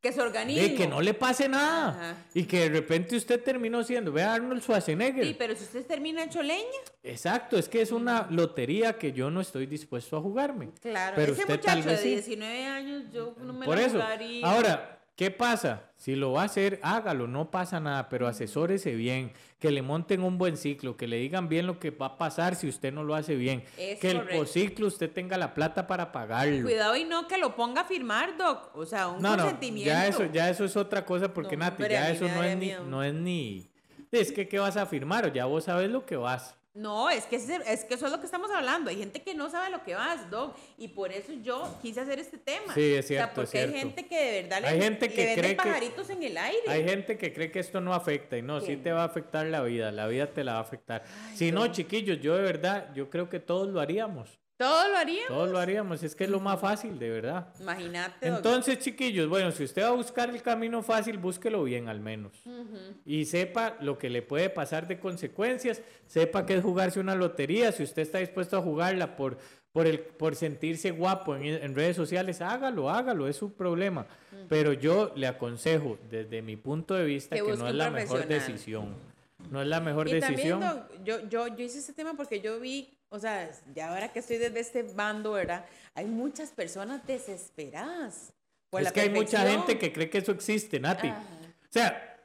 Que 0.00 0.12
su 0.12 0.20
organismo. 0.20 0.62
de 0.62 0.74
que 0.76 0.86
no 0.86 1.00
le 1.00 1.12
pase 1.12 1.48
nada 1.48 1.88
Ajá. 1.88 2.16
y 2.32 2.44
que 2.44 2.60
de 2.60 2.68
repente 2.68 3.16
usted 3.16 3.42
terminó 3.42 3.82
siendo, 3.82 4.12
vea 4.12 4.34
Arnold 4.34 4.62
Schwarzenegger. 4.62 5.24
Sí, 5.24 5.34
pero 5.36 5.56
si 5.56 5.64
usted 5.64 5.84
termina 5.86 6.22
hecho 6.24 6.40
leña, 6.42 6.62
Exacto, 7.02 7.58
es 7.58 7.68
que 7.68 7.82
es 7.82 7.90
una 7.90 8.26
lotería 8.30 8.96
que 8.98 9.12
yo 9.12 9.30
no 9.30 9.40
estoy 9.40 9.66
dispuesto 9.66 10.16
a 10.16 10.20
jugarme. 10.20 10.70
claro. 10.80 11.14
Pero 11.16 11.32
Ese 11.32 11.42
usted 11.42 11.60
tal 11.60 11.78
muchacho 11.78 11.88
vez 11.90 11.98
de 11.98 12.02
sí. 12.04 12.08
19 12.10 12.64
años, 12.66 13.04
yo 13.12 13.34
no 13.40 13.52
me 13.52 13.66
Por 13.66 13.76
la 13.76 13.82
eso. 13.82 13.94
jugaría. 13.94 14.46
Ahora, 14.46 14.97
¿qué 15.18 15.32
pasa? 15.32 15.82
Si 15.96 16.14
lo 16.14 16.30
va 16.30 16.42
a 16.42 16.44
hacer, 16.44 16.78
hágalo, 16.80 17.26
no 17.26 17.50
pasa 17.50 17.80
nada, 17.80 18.08
pero 18.08 18.28
asesórese 18.28 18.94
bien, 18.94 19.32
que 19.58 19.72
le 19.72 19.82
monten 19.82 20.22
un 20.22 20.38
buen 20.38 20.56
ciclo, 20.56 20.96
que 20.96 21.08
le 21.08 21.16
digan 21.16 21.48
bien 21.48 21.66
lo 21.66 21.80
que 21.80 21.90
va 21.90 22.06
a 22.06 22.18
pasar 22.18 22.54
si 22.54 22.68
usted 22.68 22.92
no 22.92 23.02
lo 23.02 23.16
hace 23.16 23.34
bien, 23.34 23.64
Es 23.76 23.98
que 23.98 24.12
el 24.12 24.46
ciclo 24.46 24.86
usted 24.86 25.10
tenga 25.10 25.36
la 25.36 25.54
plata 25.54 25.88
para 25.88 26.12
pagarlo. 26.12 26.62
Cuidado 26.62 26.94
y 26.94 27.04
no 27.04 27.26
que 27.26 27.36
lo 27.36 27.56
ponga 27.56 27.80
a 27.80 27.84
firmar, 27.84 28.36
Doc. 28.38 28.70
O 28.76 28.86
sea, 28.86 29.08
un 29.08 29.20
No, 29.20 29.30
no, 29.36 29.42
consentimiento. 29.42 29.90
ya 29.90 30.06
eso, 30.06 30.24
ya 30.26 30.48
eso 30.48 30.64
es 30.64 30.76
otra 30.76 31.04
cosa 31.04 31.34
porque 31.34 31.56
No, 31.56 31.64
Nati, 31.64 31.82
ya 31.88 32.10
eso 32.10 32.28
no 32.28 32.44
es, 32.44 32.56
ni, 32.56 32.72
no 32.86 33.02
es 33.02 33.12
ni... 33.12 33.68
Es 34.12 34.30
que, 34.30 34.46
¿qué 34.46 34.60
vas 34.60 34.76
a 34.76 34.86
firmar? 34.86 35.26
O 35.26 35.32
ya 35.32 35.46
vos 35.46 35.64
sabes 35.64 35.90
lo 35.90 36.06
que 36.06 36.16
vas. 36.16 36.54
No, 36.78 37.10
es 37.10 37.24
que, 37.24 37.36
es 37.36 37.84
que 37.84 37.94
eso 37.94 38.06
es 38.06 38.12
lo 38.12 38.20
que 38.20 38.26
estamos 38.26 38.50
hablando. 38.52 38.88
Hay 38.90 38.96
gente 38.98 39.20
que 39.20 39.34
no 39.34 39.50
sabe 39.50 39.68
lo 39.68 39.82
que 39.82 39.94
vas, 39.94 40.30
Doc. 40.30 40.56
Y 40.78 40.86
por 40.88 41.10
eso 41.10 41.32
yo 41.42 41.68
quise 41.82 42.00
hacer 42.00 42.20
este 42.20 42.38
tema. 42.38 42.72
Sí, 42.72 42.94
es 42.94 43.04
O 43.04 43.08
cierto, 43.08 43.26
sea, 43.26 43.34
porque 43.34 43.42
es 43.44 43.50
cierto. 43.50 43.74
hay 43.74 43.80
gente 43.82 44.06
que 44.06 44.16
de 44.32 44.42
verdad 44.42 44.60
le, 44.60 44.68
Hay 44.68 44.80
gente 44.80 45.08
le 45.08 45.14
que 45.14 45.24
venden 45.26 45.38
cree 45.44 45.50
que- 45.50 45.56
pajaritos 45.56 46.10
en 46.10 46.22
el 46.22 46.36
aire. 46.38 46.62
Hay 46.68 46.84
gente 46.84 47.18
que 47.18 47.32
cree 47.32 47.50
que 47.50 47.58
esto 47.58 47.80
no 47.80 47.92
afecta 47.94 48.38
y 48.38 48.42
no, 48.42 48.60
sí 48.60 48.68
¿Qué? 48.68 48.76
te 48.76 48.92
va 48.92 49.02
a 49.02 49.06
afectar 49.06 49.44
la 49.46 49.60
vida, 49.62 49.90
la 49.90 50.06
vida 50.06 50.28
te 50.28 50.44
la 50.44 50.52
va 50.52 50.58
a 50.58 50.62
afectar. 50.62 51.02
si 51.34 51.50
no, 51.50 51.66
chiquillos, 51.66 52.20
yo 52.20 52.36
de 52.36 52.42
verdad, 52.42 52.94
yo 52.94 53.10
creo 53.10 53.28
que 53.28 53.40
todos 53.40 53.66
lo 53.68 53.80
haríamos. 53.80 54.38
Todo 54.58 54.88
lo 54.88 54.96
haría. 54.96 55.22
Todos 55.28 55.48
lo 55.50 55.58
haríamos, 55.58 56.02
es 56.02 56.16
que 56.16 56.24
es 56.24 56.30
lo 56.30 56.40
más 56.40 56.60
fácil, 56.60 56.98
de 56.98 57.08
verdad. 57.10 57.46
Imagínate. 57.60 58.26
Entonces, 58.26 58.80
chiquillos, 58.80 59.28
bueno, 59.28 59.52
si 59.52 59.62
usted 59.62 59.82
va 59.84 59.88
a 59.88 59.92
buscar 59.92 60.28
el 60.30 60.42
camino 60.42 60.82
fácil, 60.82 61.16
búsquelo 61.16 61.62
bien 61.62 61.88
al 61.88 62.00
menos. 62.00 62.32
Y 63.06 63.24
sepa 63.26 63.76
lo 63.80 63.98
que 63.98 64.10
le 64.10 64.20
puede 64.20 64.50
pasar 64.50 64.88
de 64.88 64.98
consecuencias, 64.98 65.80
sepa 66.06 66.44
que 66.44 66.56
es 66.56 66.62
jugarse 66.64 66.98
una 66.98 67.14
lotería, 67.14 67.70
si 67.70 67.84
usted 67.84 68.02
está 68.02 68.18
dispuesto 68.18 68.56
a 68.56 68.60
jugarla 68.60 69.14
por, 69.14 69.38
por, 69.72 69.86
el, 69.86 70.00
por 70.00 70.34
sentirse 70.34 70.90
guapo 70.90 71.36
en, 71.36 71.44
en 71.44 71.74
redes 71.76 71.94
sociales, 71.94 72.40
hágalo, 72.40 72.90
hágalo, 72.90 73.28
es 73.28 73.36
su 73.36 73.52
problema. 73.52 74.06
Pero 74.48 74.72
yo 74.72 75.12
le 75.14 75.28
aconsejo, 75.28 75.98
desde 76.10 76.42
mi 76.42 76.56
punto 76.56 76.94
de 76.94 77.04
vista, 77.04 77.36
Que 77.36 77.42
no 77.42 77.68
es 77.68 77.74
la 77.76 77.90
mejor 77.90 78.26
decisión. 78.26 78.96
No 79.50 79.62
es 79.62 79.68
la 79.68 79.80
mejor 79.80 80.08
Y 80.08 80.14
decisión. 80.14 80.58
también, 80.60 80.88
Doc, 80.88 81.04
yo, 81.04 81.28
yo, 81.28 81.56
yo 81.56 81.64
hice 81.64 81.78
ese 81.78 81.92
tema 81.92 82.14
porque 82.14 82.40
yo 82.40 82.58
vi, 82.58 82.97
o 83.10 83.18
sea, 83.18 83.50
ya 83.74 83.88
ahora 83.90 84.12
que 84.12 84.18
estoy 84.18 84.38
desde 84.38 84.60
este 84.60 84.82
bando, 84.82 85.32
¿verdad? 85.32 85.64
Hay 85.94 86.06
muchas 86.06 86.50
personas 86.50 87.06
desesperadas. 87.06 88.32
por 88.70 88.80
es 88.80 88.86
la 88.86 88.92
que 88.92 89.00
hay 89.00 89.10
mucha 89.10 89.48
gente 89.48 89.78
que 89.78 89.92
cree 89.92 90.10
que 90.10 90.18
eso 90.18 90.32
existe, 90.32 90.78
Nati. 90.78 91.08
Ajá. 91.08 91.22
O 91.68 91.72
sea, 91.72 92.18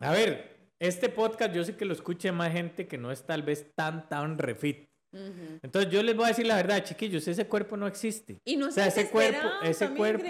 a 0.00 0.12
ver, 0.12 0.56
este 0.78 1.08
podcast 1.08 1.52
yo 1.52 1.64
sé 1.64 1.76
que 1.76 1.84
lo 1.84 1.92
escuche 1.92 2.32
más 2.32 2.52
gente 2.52 2.88
que 2.88 2.98
no 2.98 3.12
es 3.12 3.22
tal 3.24 3.42
vez 3.42 3.66
tan, 3.74 4.08
tan 4.08 4.38
refit. 4.38 4.88
Entonces 5.12 5.90
yo 5.90 6.02
les 6.02 6.14
voy 6.14 6.26
a 6.26 6.28
decir 6.28 6.46
la 6.46 6.56
verdad, 6.56 6.84
chiquillos, 6.84 7.26
ese 7.26 7.46
cuerpo 7.46 7.76
no 7.76 7.86
existe. 7.86 8.40
Y 8.44 8.56
no 8.56 8.68
o 8.68 8.70
sea, 8.70 8.90
se 8.90 9.02
ese 9.02 9.10
cuerpo, 9.10 9.48
ese 9.62 9.88
cuerpo. 9.90 10.28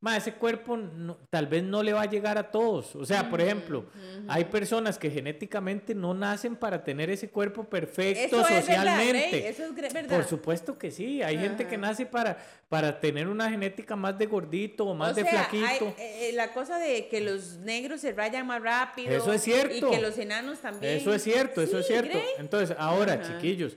Ma, 0.00 0.16
ese 0.16 0.34
cuerpo 0.34 0.76
no- 0.76 1.16
tal 1.30 1.46
vez 1.46 1.62
no 1.64 1.82
le 1.82 1.92
va 1.92 2.02
a 2.02 2.06
llegar 2.06 2.36
a 2.38 2.50
todos. 2.50 2.94
O 2.94 3.04
sea, 3.04 3.28
por 3.30 3.40
ejemplo, 3.40 3.86
hay 4.28 4.44
personas 4.44 4.98
que 4.98 5.10
genéticamente 5.10 5.94
no 5.94 6.14
nacen 6.14 6.54
para 6.54 6.84
tener 6.84 7.10
ese 7.10 7.28
cuerpo 7.30 7.64
perfecto 7.64 8.36
Eso 8.36 8.40
es 8.48 8.66
verdad, 8.66 8.84
socialmente. 8.84 9.48
Eso 9.48 9.64
es 9.64 9.74
verdad. 9.92 10.14
Por 10.16 10.24
supuesto 10.24 10.78
que 10.78 10.90
sí, 10.90 11.22
hay 11.22 11.38
gente 11.38 11.66
que 11.66 11.76
nace 11.78 12.06
para, 12.06 12.36
para 12.68 13.00
tener 13.00 13.26
una 13.26 13.50
genética 13.50 13.96
más 13.96 14.16
de 14.18 14.26
gordito 14.26 14.84
o 14.86 14.94
más 14.94 15.12
o 15.12 15.14
de 15.14 15.22
sea, 15.22 15.44
flaquito. 15.44 15.94
hay, 15.98 16.28
eh, 16.28 16.32
la 16.34 16.52
cosa 16.52 16.78
de 16.78 17.08
que 17.08 17.20
los 17.20 17.56
negros 17.58 18.00
se 18.02 18.12
rayan 18.12 18.46
más 18.46 18.62
rápido. 18.62 19.10
Eso 19.10 19.32
es 19.32 19.42
cierto. 19.42 19.74
Y 19.74 19.80
que 19.96 20.00
los 20.00 20.18
enanos 20.18 20.60
también. 20.60 20.98
Eso 20.98 21.12
es 21.14 21.22
cierto, 21.22 21.62
eso 21.62 21.78
es 21.78 21.86
cierto. 21.86 22.18
Entonces, 22.38 22.76
ahora, 22.78 23.22
chiquillos, 23.22 23.76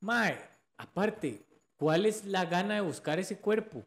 mae, 0.00 0.36
aparte, 0.76 1.42
¿cuál 1.76 2.06
es 2.06 2.24
la 2.26 2.44
gana 2.44 2.74
de 2.74 2.80
buscar 2.82 3.18
ese 3.18 3.38
cuerpo? 3.38 3.84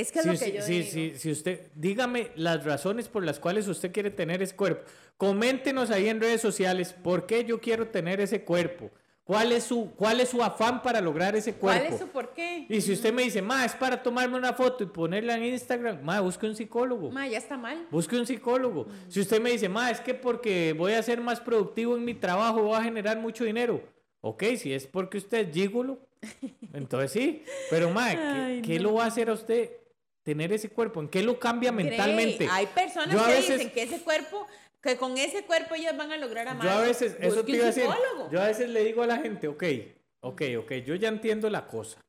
Es 0.00 0.12
que 0.12 0.18
es 0.18 0.24
Si, 0.24 0.28
lo 0.30 0.38
que 0.38 0.44
si- 0.44 0.52
yo 0.52 0.62
si- 0.62 0.72
digo. 0.72 0.90
si- 0.90 1.18
si 1.18 1.30
usted, 1.30 1.60
dígame 1.74 2.30
las 2.36 2.64
razones 2.64 3.08
por 3.08 3.24
las 3.24 3.40
cuales 3.40 3.66
usted 3.68 3.92
quiere 3.92 4.10
tener 4.10 4.42
ese 4.42 4.54
cuerpo. 4.54 4.84
Coméntenos 5.16 5.90
ahí 5.90 6.08
en 6.08 6.20
redes 6.20 6.40
sociales 6.40 6.92
por 6.92 7.26
qué 7.26 7.44
yo 7.44 7.60
quiero 7.60 7.88
tener 7.88 8.20
ese 8.20 8.42
cuerpo. 8.44 8.90
¿Cuál 9.24 9.50
es 9.50 9.64
su, 9.64 9.90
cuál 9.96 10.20
es 10.20 10.28
su 10.28 10.40
afán 10.42 10.82
para 10.82 11.00
lograr 11.00 11.34
ese 11.34 11.54
cuerpo? 11.54 11.80
¿Cuál 11.82 11.92
es 11.94 11.98
su 11.98 12.06
por 12.08 12.32
qué? 12.32 12.66
Y 12.68 12.80
si 12.80 12.92
usted 12.92 13.12
me 13.12 13.22
dice, 13.22 13.42
ma, 13.42 13.64
es 13.64 13.72
para 13.74 14.00
tomarme 14.00 14.36
una 14.36 14.52
foto 14.52 14.84
y 14.84 14.86
ponerla 14.86 15.34
en 15.36 15.44
Instagram, 15.46 16.00
ma, 16.04 16.20
busque 16.20 16.46
un 16.46 16.54
psicólogo. 16.54 17.10
Ma, 17.10 17.26
ya 17.26 17.38
está 17.38 17.56
mal. 17.56 17.88
Busque 17.90 18.16
un 18.16 18.24
psicólogo. 18.26 18.86
Si 19.08 19.18
usted 19.20 19.40
me 19.40 19.50
dice, 19.50 19.68
ma, 19.68 19.90
es 19.90 19.98
que 20.00 20.14
porque 20.14 20.74
voy 20.78 20.92
a 20.92 21.02
ser 21.02 21.20
más 21.20 21.40
productivo 21.40 21.96
en 21.96 22.04
mi 22.04 22.14
trabajo, 22.14 22.62
voy 22.62 22.76
a 22.78 22.82
generar 22.84 23.18
mucho 23.18 23.42
dinero. 23.44 23.82
Ok, 24.20 24.44
si 24.58 24.72
es 24.72 24.86
porque 24.86 25.18
usted 25.18 25.48
es 25.48 25.54
gigolo, 25.54 25.98
entonces 26.72 27.10
sí. 27.10 27.42
Pero, 27.70 27.90
ma, 27.90 28.10
¿qué, 28.10 28.16
Ay, 28.18 28.62
qué 28.62 28.76
no. 28.76 28.84
lo 28.90 28.94
va 28.94 29.04
a 29.04 29.06
hacer 29.08 29.28
a 29.28 29.32
usted 29.32 29.70
tener 30.26 30.52
ese 30.52 30.68
cuerpo? 30.68 31.00
¿En 31.00 31.08
qué 31.08 31.22
lo 31.22 31.38
cambia 31.38 31.70
mentalmente? 31.70 32.48
Hay 32.50 32.66
personas 32.66 33.14
Yo 33.14 33.24
que 33.24 33.30
veces- 33.32 33.58
dicen 33.58 33.72
que 33.72 33.82
ese 33.84 34.00
cuerpo, 34.00 34.44
que 34.82 34.96
con 34.96 35.16
ese 35.16 35.44
cuerpo 35.44 35.76
ellas 35.76 35.96
van 35.96 36.10
a 36.10 36.16
lograr 36.16 36.48
amar. 36.48 36.66
Yo 36.66 36.72
a 36.72 36.80
veces, 36.80 37.16
eso 37.20 37.44
te 37.44 37.52
iba 37.52 37.62
a 37.62 37.66
decir, 37.66 37.84
yo 38.32 38.40
a 38.42 38.48
veces 38.48 38.68
le 38.68 38.82
digo 38.82 39.04
a 39.04 39.06
la 39.06 39.18
gente, 39.18 39.46
ok, 39.46 39.62
ok, 40.24 40.42
ok, 40.58 40.72
yo 40.84 40.96
ya 40.96 41.08
entiendo 41.08 41.48
la 41.48 41.68
cosa, 41.68 42.00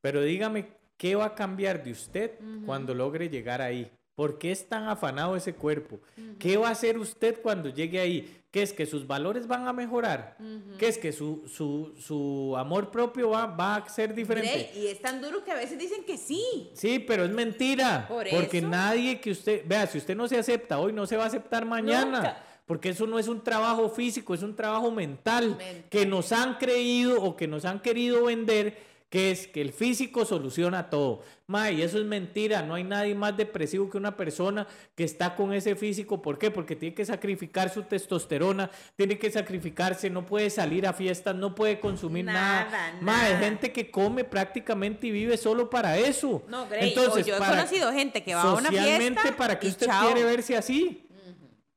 pero 0.00 0.22
dígame, 0.22 0.68
¿qué 0.96 1.16
va 1.16 1.26
a 1.26 1.34
cambiar 1.34 1.84
de 1.84 1.92
usted 1.92 2.30
cuando 2.64 2.94
logre 2.94 3.28
llegar 3.28 3.60
ahí? 3.60 3.90
¿Por 4.16 4.38
qué 4.38 4.50
es 4.50 4.66
tan 4.66 4.88
afanado 4.88 5.36
ese 5.36 5.52
cuerpo? 5.54 6.00
¿Qué 6.38 6.56
va 6.56 6.68
a 6.68 6.72
hacer 6.72 6.96
usted 6.98 7.40
cuando 7.42 7.68
llegue 7.68 8.00
ahí? 8.00 8.40
¿Qué 8.50 8.62
es 8.62 8.72
que 8.72 8.86
sus 8.86 9.06
valores 9.06 9.46
van 9.46 9.68
a 9.68 9.74
mejorar? 9.74 10.38
¿Qué 10.78 10.88
es 10.88 10.96
que 10.96 11.12
su, 11.12 11.44
su, 11.46 11.92
su 12.00 12.54
amor 12.56 12.90
propio 12.90 13.30
va, 13.30 13.44
va 13.46 13.76
a 13.76 13.88
ser 13.90 14.14
diferente? 14.14 14.72
Y 14.74 14.86
es 14.86 15.02
tan 15.02 15.20
duro 15.20 15.44
que 15.44 15.50
a 15.52 15.54
veces 15.54 15.78
dicen 15.78 16.02
que 16.04 16.16
sí. 16.16 16.70
Sí, 16.72 16.98
pero 16.98 17.24
es 17.24 17.30
mentira. 17.30 18.06
Por 18.08 18.26
porque 18.30 18.58
eso. 18.58 18.68
nadie 18.68 19.20
que 19.20 19.32
usted, 19.32 19.64
vea, 19.66 19.86
si 19.86 19.98
usted 19.98 20.16
no 20.16 20.26
se 20.28 20.38
acepta 20.38 20.78
hoy, 20.78 20.94
no 20.94 21.06
se 21.06 21.18
va 21.18 21.24
a 21.24 21.26
aceptar 21.26 21.66
mañana. 21.66 22.16
Nunca. 22.16 22.44
Porque 22.64 22.90
eso 22.90 23.06
no 23.06 23.18
es 23.18 23.28
un 23.28 23.42
trabajo 23.44 23.88
físico, 23.90 24.32
es 24.34 24.42
un 24.42 24.54
trabajo 24.56 24.90
mental, 24.90 25.50
Mental. 25.56 25.84
que 25.90 26.06
nos 26.06 26.32
han 26.32 26.54
creído 26.56 27.22
o 27.22 27.36
que 27.36 27.46
nos 27.46 27.64
han 27.66 27.80
querido 27.80 28.24
vender, 28.24 28.78
que 29.10 29.30
es 29.30 29.46
que 29.46 29.62
el 29.62 29.72
físico 29.72 30.26
soluciona 30.26 30.90
todo. 30.90 31.22
Ma, 31.46 31.70
y 31.70 31.80
eso 31.80 31.98
es 31.98 32.04
mentira, 32.04 32.60
no 32.60 32.74
hay 32.74 32.84
nadie 32.84 33.14
más 33.14 33.34
depresivo 33.34 33.88
que 33.88 33.96
una 33.96 34.14
persona 34.18 34.66
que 34.94 35.02
está 35.04 35.34
con 35.34 35.54
ese 35.54 35.76
físico. 35.76 36.20
¿Por 36.20 36.38
qué? 36.38 36.50
Porque 36.50 36.76
tiene 36.76 36.94
que 36.94 37.06
sacrificar 37.06 37.70
su 37.72 37.84
testosterona, 37.84 38.70
tiene 38.96 39.18
que 39.18 39.30
sacrificarse, 39.30 40.10
no 40.10 40.26
puede 40.26 40.50
salir 40.50 40.86
a 40.86 40.92
fiestas, 40.92 41.34
no 41.34 41.54
puede 41.54 41.80
consumir 41.80 42.26
nada. 42.26 42.64
Nada, 42.66 42.98
Ma, 43.00 43.12
nada. 43.22 43.38
gente 43.38 43.72
que 43.72 43.90
come 43.90 44.24
prácticamente 44.24 45.06
y 45.06 45.10
vive 45.10 45.38
solo 45.38 45.70
para 45.70 45.96
eso. 45.96 46.42
No, 46.48 46.68
Grey, 46.68 46.90
Entonces, 46.90 47.24
yo 47.24 47.36
he 47.36 47.38
para- 47.38 47.56
conocido 47.56 47.90
gente 47.92 48.22
que 48.22 48.34
va 48.34 48.42
a 48.42 48.52
una 48.52 48.66
socialmente, 48.68 49.20
fiesta 49.22 49.36
¿para 49.38 49.58
qué 49.58 49.68
y 49.68 49.70
usted 49.70 49.86
chao. 49.86 50.04
quiere 50.04 50.24
verse 50.24 50.54
así? 50.54 51.06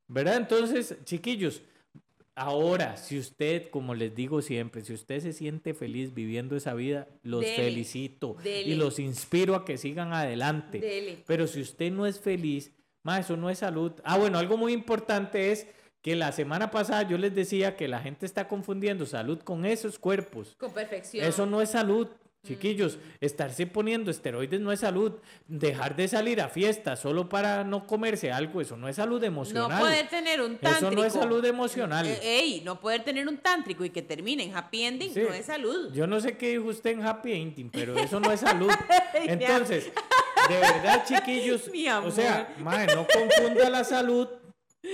¿Verdad? 0.07 0.35
Entonces, 0.35 0.97
chiquillos, 1.05 1.61
ahora, 2.35 2.97
si 2.97 3.19
usted, 3.19 3.69
como 3.69 3.93
les 3.95 4.15
digo 4.15 4.41
siempre, 4.41 4.81
si 4.83 4.93
usted 4.93 5.19
se 5.19 5.33
siente 5.33 5.73
feliz 5.73 6.13
viviendo 6.13 6.55
esa 6.55 6.73
vida, 6.73 7.07
los 7.23 7.41
Dele, 7.41 7.55
felicito 7.55 8.35
dele. 8.43 8.69
y 8.69 8.75
los 8.75 8.99
inspiro 8.99 9.55
a 9.55 9.65
que 9.65 9.77
sigan 9.77 10.13
adelante. 10.13 10.79
Dele. 10.79 11.23
Pero 11.27 11.47
si 11.47 11.61
usted 11.61 11.91
no 11.91 12.05
es 12.05 12.19
feliz, 12.19 12.71
ma, 13.03 13.19
eso 13.19 13.37
no 13.37 13.49
es 13.49 13.59
salud. 13.59 13.93
Ah, 14.03 14.17
bueno, 14.17 14.37
algo 14.37 14.57
muy 14.57 14.73
importante 14.73 15.51
es 15.51 15.67
que 16.01 16.15
la 16.15 16.31
semana 16.31 16.71
pasada 16.71 17.03
yo 17.03 17.17
les 17.17 17.35
decía 17.35 17.75
que 17.75 17.87
la 17.87 17.99
gente 17.99 18.25
está 18.25 18.47
confundiendo 18.47 19.05
salud 19.05 19.39
con 19.39 19.65
esos 19.65 19.99
cuerpos. 19.99 20.55
Con 20.57 20.73
perfección. 20.73 21.25
Eso 21.25 21.45
no 21.45 21.61
es 21.61 21.71
salud. 21.71 22.07
Chiquillos, 22.43 22.97
estarse 23.19 23.67
poniendo 23.67 24.09
esteroides 24.09 24.59
no 24.59 24.71
es 24.71 24.79
salud. 24.79 25.13
Dejar 25.47 25.95
de 25.95 26.07
salir 26.07 26.41
a 26.41 26.49
fiestas 26.49 26.99
solo 26.99 27.29
para 27.29 27.63
no 27.63 27.85
comerse 27.85 28.31
algo, 28.31 28.61
eso 28.61 28.75
no 28.75 28.87
es 28.89 28.95
salud 28.95 29.19
No 29.21 29.27
emocional. 29.27 29.79
poder 29.79 30.07
tener 30.09 30.41
un 30.41 30.57
tántrico. 30.57 30.87
Eso 30.87 30.95
no 30.95 31.03
es 31.05 31.13
salud 31.13 31.45
emocional. 31.45 32.07
Eh, 32.07 32.19
Ey, 32.23 32.61
no 32.65 32.79
poder 32.79 33.03
tener 33.03 33.27
un 33.27 33.37
tántrico 33.37 33.85
y 33.85 33.91
que 33.91 34.01
termine 34.01 34.43
en 34.43 34.55
happy 34.55 34.83
ending 34.83 35.13
Sí. 35.13 35.21
no 35.21 35.33
es 35.33 35.45
salud. 35.45 35.93
Yo 35.93 36.07
no 36.07 36.19
sé 36.19 36.35
qué 36.35 36.49
dijo 36.49 36.65
usted 36.65 36.91
en 36.91 37.03
Happy 37.05 37.31
Ending, 37.33 37.69
pero 37.69 37.95
eso 37.95 38.19
no 38.19 38.31
es 38.31 38.39
salud. 38.39 38.71
Entonces, 39.13 39.91
de 40.49 40.55
verdad, 40.59 41.03
chiquillos, 41.05 41.69
Mi 41.69 41.87
o 41.89 42.09
sea, 42.09 42.55
mae, 42.59 42.87
no 42.87 43.05
confunda 43.05 43.69
la 43.69 43.83
salud, 43.83 44.27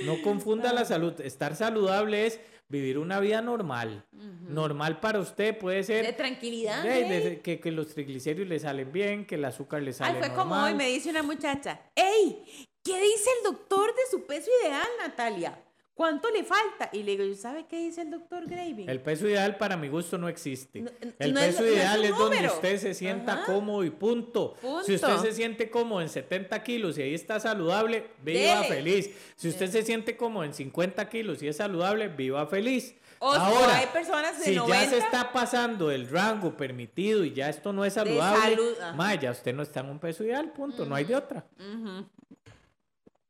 no 0.04 0.22
confunda 0.22 0.74
la 0.74 0.84
salud. 0.84 1.20
Estar 1.22 1.56
saludable 1.56 2.26
es 2.26 2.41
vivir 2.70 2.97
una 2.97 3.20
vida 3.20 3.41
normal. 3.41 4.05
Normal 4.47 4.99
para 4.99 5.20
usted 5.20 5.57
puede 5.57 5.84
ser 5.84 6.05
De 6.05 6.13
tranquilidad. 6.13 6.84
de- 6.84 7.03
de- 7.05 7.41
que, 7.41 7.59
que 7.59 7.72
los 7.72 7.88
triglicéridos 7.93 8.47
le 8.49 8.59
salen 8.59 8.91
bien, 8.91 9.26
que 9.26 9.36
el 9.36 9.45
azúcar 9.45 9.82
le 9.82 9.89
Ay, 9.89 9.93
sale 9.93 10.20
fue 10.20 10.30
como 10.30 10.55
normal. 10.55 10.72
hoy 10.72 10.78
me 10.78 10.88
dice 10.88 11.09
una 11.09 11.24
muchacha, 11.24 11.80
¡Ey! 11.95 12.43
¿Qué 12.84 13.01
dice 13.01 13.30
el 13.39 13.51
doctor 13.51 13.88
de 13.93 14.01
su 14.09 14.26
peso 14.26 14.49
ideal, 14.63 14.88
Natalia? 14.99 15.61
¿Cuánto 15.98 16.30
le 16.30 16.43
falta? 16.43 16.91
Y 16.93 17.02
le 17.02 17.18
digo, 17.18 17.36
¿sabe 17.36 17.66
qué 17.68 17.80
dice 17.80 18.04
el 18.04 18.12
doctor 18.12 18.45
Graving? 18.48 18.88
El 18.88 19.02
peso 19.02 19.28
ideal 19.28 19.58
para 19.58 19.76
mi 19.78 19.88
gusto 19.88 20.20
no 20.20 20.30
existe. 20.30 20.82
No- 20.82 20.91
el 21.18 21.34
no 21.34 21.39
peso 21.39 21.66
es 21.66 21.74
ideal 21.74 22.04
es, 22.06 22.16
donde 22.16 22.45
usted 22.45 22.78
se 22.78 22.93
sienta 22.93 23.34
Ajá. 23.34 23.45
cómodo 23.48 23.84
y 23.84 23.89
punto. 23.89 24.54
Punto. 24.62 24.84
Si 24.84 24.93
usted 24.93 25.18
se 25.18 25.32
siente 25.34 25.72
cómodo 25.72 26.02
en 26.04 26.10
70 26.10 26.62
kilos 26.62 27.00
y 27.00 27.02
ahí 27.02 27.16
está 27.16 27.39
saludable, 27.39 28.12
viva 28.22 28.62
Dele. 28.62 28.68
feliz. 28.68 29.10
Si 29.36 29.50
usted 29.50 29.72
se 29.72 29.82
siente 29.82 30.16
cómodo 30.16 30.43
en 30.43 30.54
50 30.54 31.10
kilos 31.10 31.41
y 31.41 31.48
es 31.48 31.58
saludable, 31.58 32.10
viva 32.10 32.45
feliz. 32.45 32.93
O 33.18 33.34
si 33.34 33.39
Ahora, 33.41 33.78
hay 33.78 33.88
personas 33.88 34.38
de 34.38 34.45
si 34.45 34.54
ya 34.54 34.60
90. 34.60 34.89
se 34.91 34.98
está 35.00 35.34
pasando 35.34 35.89
el 35.89 36.08
rango 36.08 36.56
permitido 36.56 37.26
y 37.26 37.34
ya 37.34 37.50
esto 37.50 37.74
no 37.74 37.84
es 37.84 37.93
saludable, 37.93 38.56
salud, 38.56 38.74
ma, 38.95 39.16
ya 39.16 39.32
usted 39.32 39.56
no 39.56 39.64
está 39.64 39.80
en 39.80 39.89
un 39.89 39.98
peso 39.98 40.24
ideal, 40.24 40.52
punto, 40.52 40.86
no 40.86 40.93
hay 40.93 41.06
de 41.06 41.16
otra. 41.16 41.43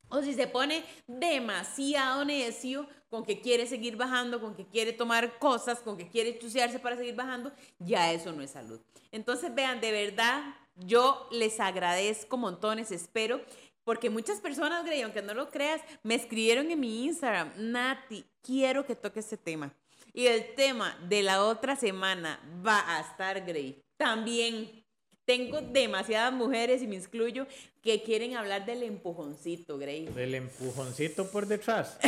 O 0.09 0.21
si 0.21 0.33
se 0.33 0.47
pone 0.47 0.83
demasiado 1.05 2.23
necio 2.23 2.87
con 3.09 3.25
que 3.25 3.41
quiere 3.41 3.67
seguir 3.67 3.95
bajando, 3.95 4.39
con 4.39 4.55
que 4.55 4.65
quiere 4.65 4.93
tomar 4.93 5.39
cosas, 5.39 5.79
con 5.79 5.97
que 5.97 6.09
quiere 6.09 6.37
chusearse 6.39 6.79
para 6.79 6.97
seguir 6.97 7.15
bajando, 7.15 7.51
ya 7.79 8.11
eso 8.11 8.31
no 8.31 8.41
es 8.41 8.51
salud. 8.51 8.79
Entonces, 9.11 9.53
vean, 9.53 9.81
de 9.81 9.91
verdad, 9.91 10.43
yo 10.75 11.27
les 11.31 11.59
agradezco 11.59 12.37
montones, 12.37 12.91
espero, 12.91 13.41
porque 13.83 14.09
muchas 14.09 14.41
personas, 14.41 14.83
Grey, 14.83 15.01
aunque 15.01 15.21
no 15.21 15.33
lo 15.33 15.49
creas, 15.49 15.81
me 16.03 16.15
escribieron 16.15 16.69
en 16.69 16.79
mi 16.79 17.05
Instagram, 17.05 17.53
Nati, 17.55 18.25
quiero 18.41 18.85
que 18.85 18.95
toque 18.95 19.21
este 19.21 19.37
tema. 19.37 19.73
Y 20.13 20.27
el 20.27 20.55
tema 20.55 20.97
de 21.07 21.23
la 21.23 21.43
otra 21.43 21.75
semana 21.75 22.39
va 22.65 22.97
a 22.97 23.01
estar, 23.01 23.45
Grey, 23.45 23.81
también. 23.97 24.86
Tengo 25.27 25.59
demasiadas 25.61 26.31
mujeres, 26.31 26.81
y 26.81 26.87
me 26.87 26.95
excluyo, 26.95 27.45
que 27.83 28.01
quieren 28.01 28.37
hablar 28.37 28.65
del 28.65 28.81
empujoncito, 28.83 29.77
Grey. 29.77 30.05
Del 30.05 30.33
empujoncito 30.35 31.29
por 31.29 31.45
detrás. 31.47 31.99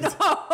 No, 0.00 0.48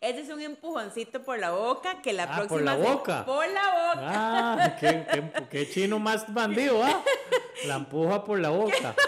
ese 0.00 0.20
es 0.20 0.28
un 0.28 0.40
empujoncito 0.40 1.22
por 1.24 1.38
la 1.38 1.50
boca 1.50 2.00
que 2.02 2.12
la 2.12 2.24
Ah, 2.24 2.36
próxima 2.36 2.48
por 2.48 2.62
la 2.62 2.76
se- 2.76 2.82
boca. 2.82 3.24
por 3.26 3.48
la 3.48 3.62
boca. 3.94 4.00
Ah, 4.04 4.76
qué, 4.78 5.04
qué- 5.12 5.44
qué 5.50 5.70
chino 5.70 5.98
más 5.98 6.32
bandido, 6.32 6.80
¿ah? 6.84 7.02
La 7.66 7.76
empuja 7.76 8.22
por 8.24 8.38
la 8.38 8.50
boca. 8.50 8.94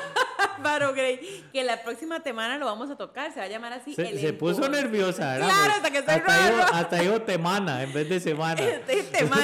Bárbaro, 0.59 0.95
Grey, 0.95 1.45
que 1.53 1.62
la 1.62 1.83
próxima 1.85 2.21
semana 2.23 2.57
lo 2.59 2.64
vamos 2.67 2.91
a 2.91 2.97
tocar, 2.97 3.33
se 3.33 3.39
va 3.39 3.45
a 3.45 3.49
llamar 3.49 3.75
así. 3.75 3.95
Se, 3.95 4.09
el 4.09 4.19
se 4.19 4.33
puso 4.33 4.69
nerviosa, 4.69 5.35
¿verdad? 5.35 5.49
Claro, 5.49 5.64
Pues, 5.64 5.77
hasta 5.77 5.91
que 5.91 5.99
estoy 5.99 6.14
hasta 6.14 6.51
raro. 6.51 6.75
hasta 6.75 6.97
dijo 6.97 7.23
temana 7.23 7.83
en 7.83 7.93
vez 7.93 8.09
de 8.09 8.19
semana. 8.21 8.62
Este 8.67 9.03
tema. 9.05 9.37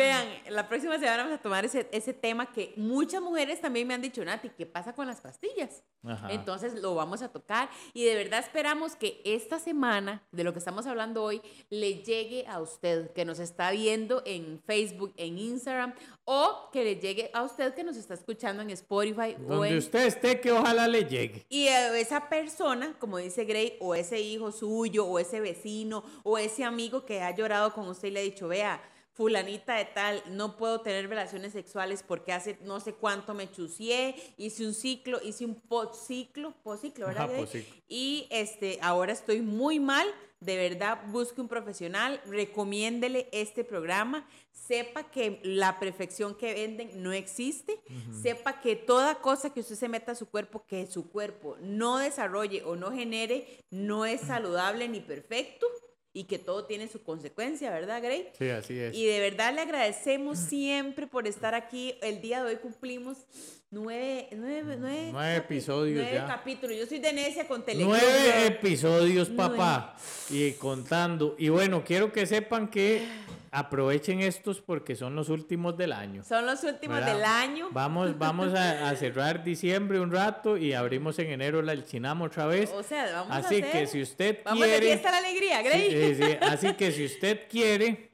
Vean, 0.00 0.26
la 0.48 0.66
próxima 0.66 0.98
semana 0.98 1.24
vamos 1.24 1.38
a 1.38 1.42
tomar 1.42 1.66
ese, 1.66 1.86
ese 1.92 2.14
tema 2.14 2.50
que 2.50 2.72
muchas 2.76 3.20
mujeres 3.20 3.60
también 3.60 3.86
me 3.86 3.92
han 3.92 4.00
dicho, 4.00 4.24
Nati, 4.24 4.48
¿qué 4.48 4.64
pasa 4.64 4.94
con 4.94 5.06
las 5.06 5.20
pastillas? 5.20 5.82
Ajá. 6.02 6.32
Entonces 6.32 6.72
lo 6.80 6.94
vamos 6.94 7.20
a 7.20 7.28
tocar 7.28 7.68
y 7.92 8.04
de 8.04 8.14
verdad 8.14 8.40
esperamos 8.40 8.96
que 8.96 9.20
esta 9.26 9.58
semana, 9.58 10.22
de 10.32 10.42
lo 10.42 10.54
que 10.54 10.58
estamos 10.58 10.86
hablando 10.86 11.22
hoy, 11.22 11.42
le 11.68 12.02
llegue 12.02 12.46
a 12.46 12.60
usted 12.60 13.10
que 13.12 13.26
nos 13.26 13.38
está 13.40 13.72
viendo 13.72 14.22
en 14.24 14.62
Facebook, 14.66 15.12
en 15.18 15.36
Instagram, 15.36 15.94
o 16.24 16.70
que 16.72 16.82
le 16.82 16.96
llegue 16.96 17.30
a 17.34 17.42
usted 17.42 17.74
que 17.74 17.84
nos 17.84 17.96
está 17.96 18.14
escuchando 18.14 18.62
en 18.62 18.70
Spotify 18.70 19.36
o 19.46 19.56
Donde 19.56 19.68
en 19.68 19.76
usted 19.76 20.06
esté, 20.06 20.40
que 20.40 20.50
ojalá 20.50 20.88
le 20.88 21.04
llegue. 21.04 21.44
y 21.50 21.66
esa 21.66 22.30
persona, 22.30 22.94
como 22.98 23.18
dice 23.18 23.44
Gray, 23.44 23.76
o 23.80 23.94
ese 23.94 24.18
hijo 24.20 24.50
suyo, 24.50 25.04
o 25.04 25.18
ese 25.18 25.40
vecino, 25.40 26.04
o 26.22 26.38
ese 26.38 26.64
amigo 26.64 27.04
que 27.04 27.20
ha 27.20 27.34
llorado 27.34 27.74
con 27.74 27.86
usted 27.88 28.08
y 28.08 28.10
le 28.12 28.20
ha 28.20 28.22
dicho, 28.22 28.48
vea, 28.48 28.80
fulanita 29.20 29.74
de 29.74 29.84
tal, 29.84 30.22
no 30.30 30.56
puedo 30.56 30.80
tener 30.80 31.06
relaciones 31.06 31.52
sexuales 31.52 32.02
porque 32.02 32.32
hace 32.32 32.56
no 32.62 32.80
sé 32.80 32.94
cuánto 32.94 33.34
me 33.34 33.50
chucié, 33.50 34.14
hice 34.38 34.66
un 34.66 34.72
ciclo, 34.72 35.20
hice 35.22 35.44
un 35.44 35.56
postciclo, 35.56 36.54
postciclo, 36.62 37.08
¿verdad? 37.08 37.24
Ajá, 37.24 37.36
postciclo. 37.36 37.74
Y 37.86 38.26
este, 38.30 38.78
ahora 38.80 39.12
estoy 39.12 39.42
muy 39.42 39.78
mal, 39.78 40.06
de 40.40 40.56
verdad, 40.56 41.02
busque 41.08 41.42
un 41.42 41.48
profesional, 41.48 42.18
recomiéndele 42.24 43.28
este 43.30 43.62
programa, 43.62 44.26
sepa 44.52 45.10
que 45.10 45.38
la 45.42 45.78
perfección 45.78 46.34
que 46.34 46.54
venden 46.54 47.02
no 47.02 47.12
existe, 47.12 47.78
sepa 48.22 48.62
que 48.62 48.74
toda 48.74 49.16
cosa 49.16 49.50
que 49.52 49.60
usted 49.60 49.74
se 49.74 49.88
meta 49.90 50.12
a 50.12 50.14
su 50.14 50.30
cuerpo, 50.30 50.64
que 50.66 50.86
su 50.86 51.10
cuerpo 51.10 51.58
no 51.60 51.98
desarrolle 51.98 52.62
o 52.64 52.74
no 52.74 52.90
genere, 52.90 53.58
no 53.68 54.06
es 54.06 54.22
saludable 54.22 54.88
ni 54.88 55.00
perfecto 55.00 55.66
y 56.12 56.24
que 56.24 56.38
todo 56.38 56.64
tiene 56.64 56.88
su 56.88 57.02
consecuencia, 57.02 57.70
¿verdad, 57.70 58.02
Gray? 58.02 58.28
Sí, 58.38 58.48
así 58.50 58.78
es. 58.78 58.96
Y 58.96 59.06
de 59.06 59.20
verdad 59.20 59.54
le 59.54 59.60
agradecemos 59.60 60.38
siempre 60.38 61.06
por 61.06 61.26
estar 61.28 61.54
aquí. 61.54 61.94
El 62.02 62.20
día 62.20 62.42
de 62.42 62.50
hoy 62.50 62.56
cumplimos 62.56 63.18
nueve, 63.70 64.28
nueve, 64.32 64.76
nueve, 64.78 65.08
Nueve 65.12 65.36
episodios 65.36 65.98
nueve 66.02 66.14
ya. 66.16 66.26
capítulos. 66.26 66.76
Yo 66.76 66.86
soy 66.86 66.98
de 66.98 67.12
necia 67.12 67.46
con 67.46 67.64
Teleclub. 67.64 67.90
Nueve 67.90 68.46
episodios, 68.46 69.28
papá. 69.28 69.96
Y 70.28 70.52
contando. 70.52 71.36
Y 71.38 71.48
bueno, 71.48 71.84
quiero 71.84 72.10
que 72.12 72.26
sepan 72.26 72.68
que 72.68 73.06
aprovechen 73.52 74.20
estos 74.20 74.60
porque 74.60 74.94
son 74.96 75.14
los 75.16 75.28
últimos 75.28 75.76
del 75.76 75.92
año. 75.92 76.22
Son 76.24 76.46
los 76.46 76.62
últimos 76.64 76.98
¿verdad? 76.98 77.14
del 77.14 77.24
año. 77.24 77.68
Vamos, 77.72 78.16
vamos 78.18 78.54
a, 78.54 78.88
a 78.88 78.96
cerrar 78.96 79.42
diciembre 79.44 80.00
un 80.00 80.10
rato 80.12 80.56
y 80.56 80.72
abrimos 80.72 81.18
en 81.18 81.30
enero 81.30 81.60
la 81.62 81.72
El 81.72 81.84
Chinamo 81.84 82.26
otra 82.26 82.46
vez. 82.46 82.70
O 82.74 82.82
sea, 82.82 83.10
vamos 83.12 83.36
Así 83.36 83.56
a 83.62 83.66
hacer... 83.66 83.72
que 83.72 83.86
si 83.86 84.02
usted 84.02 84.38
Vamos 84.44 84.60
de 84.60 84.66
quiere. 84.68 84.86
fiesta 84.86 85.10
la 85.10 85.18
alegría, 85.18 85.62
Grey. 85.62 85.88
eh, 85.90 86.14
sí, 86.16 86.36
Así 86.46 86.74
que 86.74 86.92
si 86.92 87.04
usted 87.06 87.48
quiere 87.50 88.10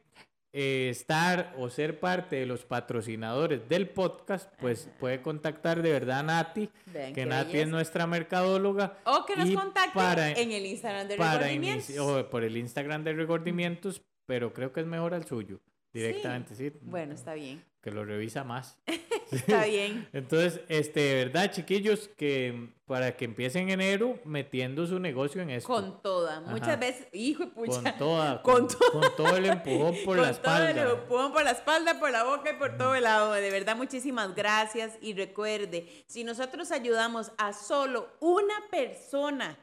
eh, 0.52 0.88
estar 0.90 1.52
o 1.58 1.68
ser 1.68 2.00
parte 2.00 2.36
de 2.36 2.46
los 2.46 2.64
patrocinadores 2.64 3.68
del 3.68 3.90
podcast, 3.90 4.50
pues 4.58 4.88
puede 4.98 5.20
contactar 5.20 5.82
de 5.82 5.92
verdad 5.92 6.20
a 6.20 6.22
Nati, 6.22 6.70
Vean 6.86 7.12
que 7.12 7.26
Nati 7.26 7.58
es 7.58 7.68
nuestra 7.68 8.06
mercadóloga. 8.06 8.96
O 9.04 9.26
que 9.26 9.36
nos 9.36 9.50
y 9.50 9.54
contacten 9.54 10.38
en 10.38 10.52
el 10.52 10.64
Instagram 10.64 11.08
de 11.08 11.16
Recordimientos. 11.18 11.98
o 11.98 12.30
por 12.30 12.42
el 12.42 12.56
Instagram 12.56 13.04
de 13.04 13.12
Recordimientos, 13.12 14.00
pero 14.26 14.52
creo 14.52 14.72
que 14.72 14.80
es 14.80 14.86
mejor 14.86 15.14
al 15.14 15.24
suyo, 15.26 15.60
directamente, 15.92 16.54
sí. 16.54 16.72
Bueno, 16.82 17.14
está 17.14 17.34
bien. 17.34 17.64
Que 17.80 17.90
lo 17.92 18.04
revisa 18.04 18.42
más. 18.44 18.78
Está 19.32 19.64
bien. 19.64 20.08
Entonces, 20.12 20.60
este, 20.68 21.00
de 21.00 21.24
verdad, 21.24 21.50
chiquillos, 21.50 22.08
que 22.16 22.70
para 22.86 23.16
que 23.16 23.24
empiecen 23.24 23.62
en 23.70 23.80
enero 23.80 24.20
metiendo 24.24 24.86
su 24.86 25.00
negocio 25.00 25.42
en 25.42 25.50
esto. 25.50 25.66
Con 25.68 26.00
toda. 26.00 26.40
Muchas 26.42 26.78
veces, 26.78 27.08
hijo 27.12 27.42
y 27.42 27.46
pucha. 27.46 27.82
Con 27.82 27.98
toda, 27.98 28.42
Con 28.44 28.54
con, 28.66 28.68
to- 28.68 28.92
con 28.92 29.16
todo 29.16 29.36
el 29.36 29.46
empujón 29.46 29.96
por 30.04 30.16
Con 30.16 30.26
la 30.26 30.32
todo 30.32 30.56
el 30.58 30.62
espalda. 30.78 30.92
empujón 30.92 31.32
por 31.32 31.42
la 31.44 31.50
espalda, 31.50 31.98
por 31.98 32.10
la 32.12 32.22
boca 32.22 32.52
y 32.52 32.54
por 32.56 32.76
todo 32.76 32.94
el 32.94 33.02
lado. 33.02 33.32
De 33.32 33.50
verdad, 33.50 33.76
muchísimas 33.76 34.32
gracias. 34.36 34.96
Y 35.00 35.14
recuerde, 35.14 36.04
si 36.06 36.22
nosotros 36.22 36.70
ayudamos 36.70 37.32
a 37.36 37.52
solo 37.52 38.08
una 38.20 38.54
persona 38.70 39.58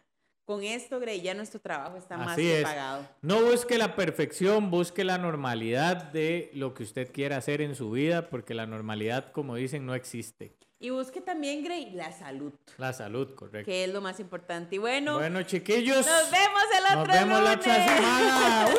con 0.45 0.63
esto, 0.63 0.99
Grey, 0.99 1.21
ya 1.21 1.33
nuestro 1.33 1.59
trabajo 1.61 1.97
está 1.97 2.17
más 2.17 2.35
que 2.35 2.59
es. 2.59 2.63
pagado. 2.63 3.07
No 3.21 3.41
busque 3.43 3.77
la 3.77 3.95
perfección, 3.95 4.69
busque 4.69 5.03
la 5.03 5.17
normalidad 5.17 5.95
de 6.11 6.51
lo 6.53 6.73
que 6.73 6.83
usted 6.83 7.11
quiera 7.11 7.37
hacer 7.37 7.61
en 7.61 7.75
su 7.75 7.91
vida, 7.91 8.29
porque 8.29 8.53
la 8.53 8.65
normalidad, 8.65 9.31
como 9.31 9.55
dicen, 9.55 9.85
no 9.85 9.95
existe. 9.95 10.55
Y 10.79 10.89
busque 10.89 11.21
también, 11.21 11.63
Grey, 11.63 11.91
la 11.91 12.11
salud, 12.11 12.51
La 12.77 12.91
salud, 12.91 13.33
correcto. 13.35 13.65
que 13.65 13.85
es 13.85 13.89
lo 13.93 14.01
más 14.01 14.19
importante. 14.19 14.75
Y 14.75 14.79
bueno, 14.79 15.17
Bueno, 15.17 15.41
chiquillos, 15.43 16.05
nos 16.05 16.29
vemos 16.29 16.63
el 16.77 16.83
nos 16.83 17.03
otro 17.03 17.13
vemos 17.13 17.41
la 17.43 17.51
otra 17.53 17.73
lunes. 17.77 17.95
semana. 17.95 18.67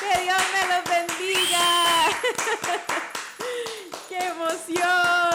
¡Que 0.00 0.22
Dios 0.24 0.42
me 0.54 0.62
los 0.74 0.84
bendiga! 1.18 1.66
¡Qué 4.08 4.18
emoción! 4.18 5.27